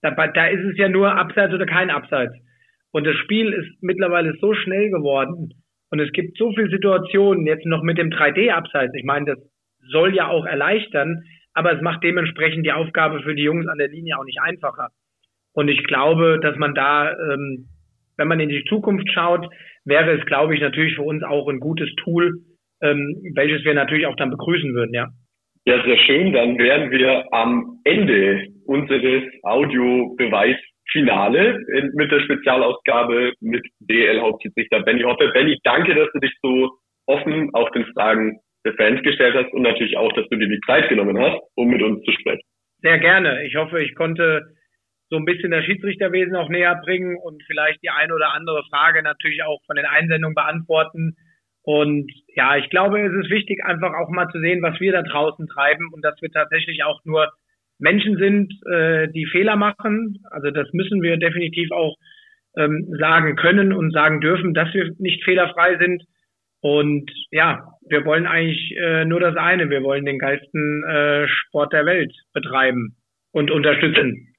Da, 0.00 0.12
da 0.12 0.46
ist 0.46 0.64
es 0.64 0.78
ja 0.78 0.88
nur 0.88 1.12
Abseits 1.12 1.52
oder 1.52 1.66
kein 1.66 1.90
Abseits. 1.90 2.34
Und 2.92 3.04
das 3.04 3.16
Spiel 3.16 3.52
ist 3.52 3.82
mittlerweile 3.82 4.34
so 4.40 4.54
schnell 4.54 4.90
geworden, 4.90 5.52
und 5.90 6.00
es 6.00 6.12
gibt 6.12 6.36
so 6.36 6.52
viele 6.52 6.70
Situationen, 6.70 7.46
jetzt 7.46 7.66
noch 7.66 7.82
mit 7.82 7.98
dem 7.98 8.10
3D-Abseits, 8.10 8.94
ich 8.94 9.04
meine, 9.04 9.26
das 9.26 9.38
soll 9.90 10.14
ja 10.14 10.28
auch 10.28 10.46
erleichtern, 10.46 11.22
aber 11.52 11.72
es 11.72 11.82
macht 11.82 12.04
dementsprechend 12.04 12.64
die 12.64 12.72
Aufgabe 12.72 13.22
für 13.22 13.34
die 13.34 13.42
Jungs 13.42 13.66
an 13.66 13.78
der 13.78 13.88
Linie 13.88 14.18
auch 14.18 14.24
nicht 14.24 14.40
einfacher. 14.40 14.90
Und 15.52 15.68
ich 15.68 15.82
glaube, 15.84 16.38
dass 16.40 16.56
man 16.56 16.74
da, 16.74 17.10
ähm, 17.10 17.66
wenn 18.16 18.28
man 18.28 18.40
in 18.40 18.50
die 18.50 18.64
Zukunft 18.68 19.10
schaut, 19.12 19.48
wäre 19.84 20.18
es, 20.18 20.26
glaube 20.26 20.54
ich, 20.54 20.60
natürlich 20.60 20.94
für 20.94 21.02
uns 21.02 21.24
auch 21.24 21.48
ein 21.48 21.60
gutes 21.60 21.92
Tool, 21.96 22.34
ähm, 22.82 23.32
welches 23.34 23.64
wir 23.64 23.74
natürlich 23.74 24.06
auch 24.06 24.16
dann 24.16 24.30
begrüßen 24.30 24.74
würden, 24.74 24.94
ja. 24.94 25.08
Ja, 25.64 25.82
sehr 25.84 25.98
schön. 25.98 26.32
Dann 26.32 26.58
wären 26.58 26.90
wir 26.90 27.24
am 27.32 27.80
Ende 27.84 28.46
unseres 28.66 29.24
Audiobeweis 29.42 30.56
Finale 30.92 31.58
mit 31.94 32.12
der 32.12 32.20
Spezialausgabe 32.20 33.32
mit 33.40 33.66
DL-Hauptschiedsrichter 33.80 34.82
Benny 34.82 35.02
Hoppe. 35.02 35.30
Benny, 35.34 35.58
danke, 35.64 35.94
dass 35.94 36.08
du 36.12 36.20
dich 36.20 36.32
so 36.40 36.70
offen 37.06 37.50
auch 37.54 37.70
den 37.70 37.84
Fragen 37.86 38.38
der 38.64 38.74
Fans 38.74 39.02
gestellt 39.02 39.34
hast 39.34 39.52
und 39.52 39.62
natürlich 39.62 39.96
auch, 39.96 40.12
dass 40.12 40.28
du 40.28 40.36
dir 40.36 40.48
die 40.48 40.60
Zeit 40.66 40.88
genommen 40.88 41.18
hast, 41.18 41.40
um 41.56 41.68
mit 41.68 41.82
uns 41.82 42.04
zu 42.04 42.12
sprechen. 42.12 42.42
Sehr 42.82 42.98
gerne. 42.98 43.44
Ich 43.46 43.56
hoffe, 43.56 43.82
ich 43.82 43.94
konnte 43.94 44.42
so 45.08 45.16
ein 45.16 45.24
bisschen 45.24 45.52
das 45.52 45.64
Schiedsrichterwesen 45.64 46.34
auch 46.34 46.48
näher 46.48 46.80
bringen 46.84 47.16
und 47.16 47.42
vielleicht 47.46 47.82
die 47.82 47.90
eine 47.90 48.14
oder 48.14 48.34
andere 48.34 48.62
Frage 48.70 49.02
natürlich 49.02 49.42
auch 49.44 49.60
von 49.66 49.76
den 49.76 49.86
Einsendungen 49.86 50.34
beantworten. 50.34 51.16
Und 51.66 52.12
ja, 52.36 52.56
ich 52.56 52.70
glaube, 52.70 53.00
es 53.00 53.12
ist 53.12 53.28
wichtig, 53.28 53.64
einfach 53.64 53.92
auch 53.92 54.08
mal 54.08 54.28
zu 54.28 54.38
sehen, 54.38 54.62
was 54.62 54.78
wir 54.78 54.92
da 54.92 55.02
draußen 55.02 55.48
treiben 55.48 55.92
und 55.92 56.00
dass 56.04 56.14
wir 56.22 56.30
tatsächlich 56.30 56.84
auch 56.84 57.04
nur 57.04 57.32
Menschen 57.80 58.18
sind, 58.18 58.54
äh, 58.70 59.08
die 59.08 59.26
Fehler 59.26 59.56
machen. 59.56 60.22
Also 60.30 60.52
das 60.52 60.72
müssen 60.72 61.02
wir 61.02 61.16
definitiv 61.16 61.72
auch 61.72 61.96
ähm, 62.56 62.86
sagen 63.00 63.34
können 63.34 63.72
und 63.72 63.90
sagen 63.90 64.20
dürfen, 64.20 64.54
dass 64.54 64.72
wir 64.74 64.92
nicht 64.98 65.24
fehlerfrei 65.24 65.76
sind. 65.78 66.04
Und 66.60 67.10
ja, 67.32 67.66
wir 67.88 68.04
wollen 68.04 68.28
eigentlich 68.28 68.72
äh, 68.76 69.04
nur 69.04 69.18
das 69.18 69.34
eine. 69.36 69.68
Wir 69.68 69.82
wollen 69.82 70.06
den 70.06 70.20
geilsten 70.20 70.84
äh, 70.84 71.26
Sport 71.26 71.72
der 71.72 71.84
Welt 71.84 72.14
betreiben 72.32 72.94
und 73.32 73.50
unterstützen. 73.50 74.36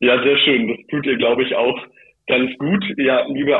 Ja, 0.00 0.22
sehr 0.22 0.36
schön. 0.36 0.68
Das 0.68 0.86
tut 0.90 1.06
ihr, 1.06 1.16
glaube 1.16 1.44
ich, 1.44 1.56
auch 1.56 1.82
ganz 2.26 2.50
gut. 2.58 2.84
Ja, 2.98 3.26
liebe 3.26 3.58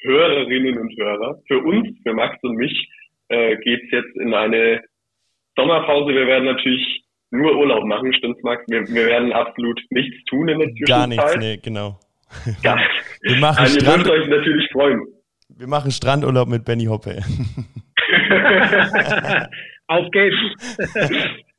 Audiobeweis-Hörerinnen 0.00 0.78
und 0.78 0.96
Hörer, 0.96 1.38
für 1.46 1.58
uns, 1.58 1.88
für 2.02 2.12
Max 2.14 2.36
und 2.42 2.56
mich, 2.56 2.88
äh, 3.28 3.56
geht's 3.58 3.90
jetzt 3.90 4.16
in 4.16 4.34
eine 4.34 4.82
Sommerpause. 5.56 6.14
Wir 6.14 6.26
werden 6.26 6.46
natürlich 6.46 7.04
nur 7.30 7.56
Urlaub 7.56 7.84
machen, 7.84 8.12
stimmt's, 8.14 8.42
Max? 8.42 8.64
Wir, 8.68 8.86
wir 8.88 9.06
werden 9.06 9.32
absolut 9.32 9.80
nichts 9.90 10.16
tun 10.24 10.48
in 10.48 10.58
der 10.58 10.68
Zwischenzeit. 10.68 10.88
Gar 10.88 11.06
nichts, 11.06 11.36
nee, 11.38 11.56
genau. 11.58 11.98
Gar 12.62 12.78
Wir 13.22 13.36
machen 13.36 13.60
also, 13.60 13.80
Strand, 13.80 14.06
ihr 14.06 14.12
euch 14.12 14.28
natürlich 14.28 14.68
freuen. 14.72 15.00
Wir 15.48 15.66
machen 15.66 15.90
Strandurlaub 15.90 16.48
mit 16.48 16.64
Benny 16.64 16.84
Hoppe. 16.84 17.16
Auf 19.88 20.10
geht's. 20.10 20.36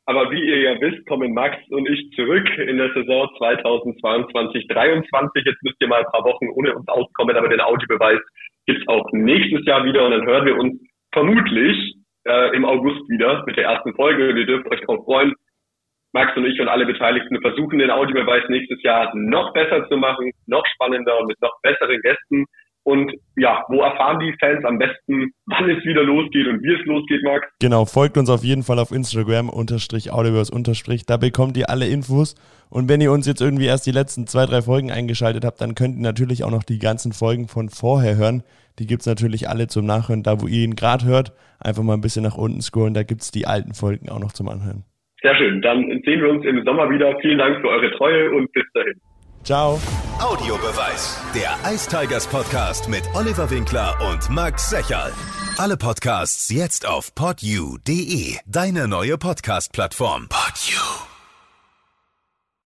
Aber 0.06 0.32
wie 0.32 0.44
ihr 0.44 0.62
ja 0.62 0.82
wisst, 0.82 1.06
kommen 1.08 1.34
Max 1.34 1.58
und 1.70 1.88
ich 1.88 2.12
zurück 2.16 2.48
in 2.58 2.78
der 2.78 2.92
Saison 2.94 3.30
2022 3.38 4.68
2023 4.68 5.46
Jetzt 5.46 5.64
müsst 5.64 5.80
ihr 5.80 5.88
mal 5.88 6.00
ein 6.00 6.12
paar 6.12 6.24
Wochen 6.24 6.50
ohne 6.50 6.76
uns 6.76 6.88
auskommen, 6.88 7.36
aber 7.36 7.50
den 7.50 7.62
Audiobeweis 7.62 8.20
gibt's 8.66 8.88
auch 8.88 9.08
nächstes 9.12 9.66
Jahr 9.66 9.86
wieder 9.86 10.06
und 10.06 10.12
dann 10.12 10.26
hören 10.26 10.46
wir 10.46 10.58
uns 10.58 10.82
vermutlich 11.14 11.96
äh, 12.26 12.56
im 12.56 12.66
August 12.66 13.08
wieder 13.10 13.44
mit 13.46 13.58
der 13.58 13.66
ersten 13.66 13.94
Folge. 13.94 14.32
Ihr 14.32 14.46
dürft 14.46 14.72
euch 14.72 14.82
darauf 14.82 15.06
freuen. 15.06 15.34
Max 16.14 16.36
und 16.36 16.46
ich 16.46 16.60
und 16.60 16.68
alle 16.68 16.86
Beteiligten 16.86 17.40
versuchen 17.42 17.80
den 17.80 17.92
Audiobeweis 17.92 18.44
nächstes 18.50 18.82
Jahr 18.84 19.16
noch 19.16 19.54
besser 19.54 19.88
zu 19.88 19.96
machen, 19.98 20.32
noch 20.46 20.66
spannender 20.74 21.20
und 21.20 21.28
mit 21.28 21.42
noch 21.42 21.54
besseren 21.62 22.02
Gästen. 22.02 22.46
Und 22.84 23.12
ja, 23.36 23.64
wo 23.70 23.82
erfahren 23.82 24.20
die 24.20 24.34
Fans 24.40 24.66
am 24.66 24.80
besten, 24.80 25.32
wann 25.46 25.70
es 25.70 25.84
wieder 25.86 26.04
losgeht 26.04 26.48
und 26.48 26.64
wie 26.64 26.74
es 26.74 26.86
losgeht, 26.86 27.22
Max? 27.24 27.48
Genau, 27.60 27.86
folgt 27.86 28.18
uns 28.18 28.30
auf 28.30 28.44
jeden 28.44 28.64
Fall 28.64 28.80
auf 28.80 28.92
Instagram, 28.92 29.50
unterstrich 29.50 30.12
Audioverse, 30.12 30.54
unterstrich. 30.54 31.06
Da 31.06 31.18
bekommt 31.18 31.58
ihr 31.58 31.70
alle 31.70 31.88
Infos. 31.88 32.36
Und 32.70 32.90
wenn 32.90 33.02
ihr 33.02 33.12
uns 33.12 33.28
jetzt 33.28 33.42
irgendwie 33.42 33.66
erst 33.66 33.86
die 33.86 33.92
letzten 33.92 34.26
zwei, 34.26 34.46
drei 34.46 34.64
Folgen 34.64 34.92
eingeschaltet 34.92 35.46
habt, 35.46 35.62
dann 35.62 35.76
könnt 35.76 35.98
ihr 35.98 36.02
natürlich 36.02 36.44
auch 36.44 36.52
noch 36.52 36.64
die 36.64 36.80
ganzen 36.80 37.12
Folgen 37.12 37.48
von 37.48 37.70
vorher 37.70 38.16
hören. 38.16 38.44
Die 38.80 38.88
gibt 38.88 39.02
es 39.02 39.08
natürlich 39.08 39.48
alle 39.48 39.68
zum 39.68 39.86
Nachhören. 39.86 40.24
Da, 40.24 40.42
wo 40.42 40.48
ihr 40.48 40.64
ihn 40.64 40.76
gerade 40.76 41.06
hört, 41.06 41.34
einfach 41.60 41.84
mal 41.84 41.94
ein 41.94 42.02
bisschen 42.02 42.24
nach 42.24 42.38
unten 42.38 42.62
scrollen. 42.62 42.96
Da 42.96 43.04
gibt 43.04 43.22
es 43.22 43.30
die 43.30 43.46
alten 43.46 43.74
Folgen 43.74 44.10
auch 44.10 44.20
noch 44.20 44.32
zum 44.32 44.50
Anhören. 44.50 44.86
Sehr 45.22 45.36
schön. 45.36 45.62
Dann 45.62 45.84
sehen 46.04 46.22
wir 46.22 46.30
uns 46.30 46.46
im 46.46 46.64
Sommer 46.66 46.90
wieder. 46.90 47.16
Vielen 47.22 47.38
Dank 47.38 47.62
für 47.62 47.68
eure 47.68 47.92
Treue 47.92 48.32
und 48.32 48.52
bis 48.54 48.64
dahin. 48.74 49.00
Ciao. 49.44 49.80
Audiobeweis. 50.20 51.18
Der 51.34 51.58
Ice 51.74 51.88
Tigers 51.90 52.28
Podcast 52.28 52.88
mit 52.88 53.04
Oliver 53.14 53.50
Winkler 53.50 53.98
und 54.12 54.30
Max 54.30 54.70
Secherl. 54.70 55.12
Alle 55.58 55.78
Podcasts 55.78 56.50
jetzt 56.50 56.86
auf 56.86 57.14
podyou.de. 57.14 58.38
Deine 58.46 58.88
neue 58.88 59.18
Podcast-Plattform. 59.18 60.30
Podyou. 60.30 61.11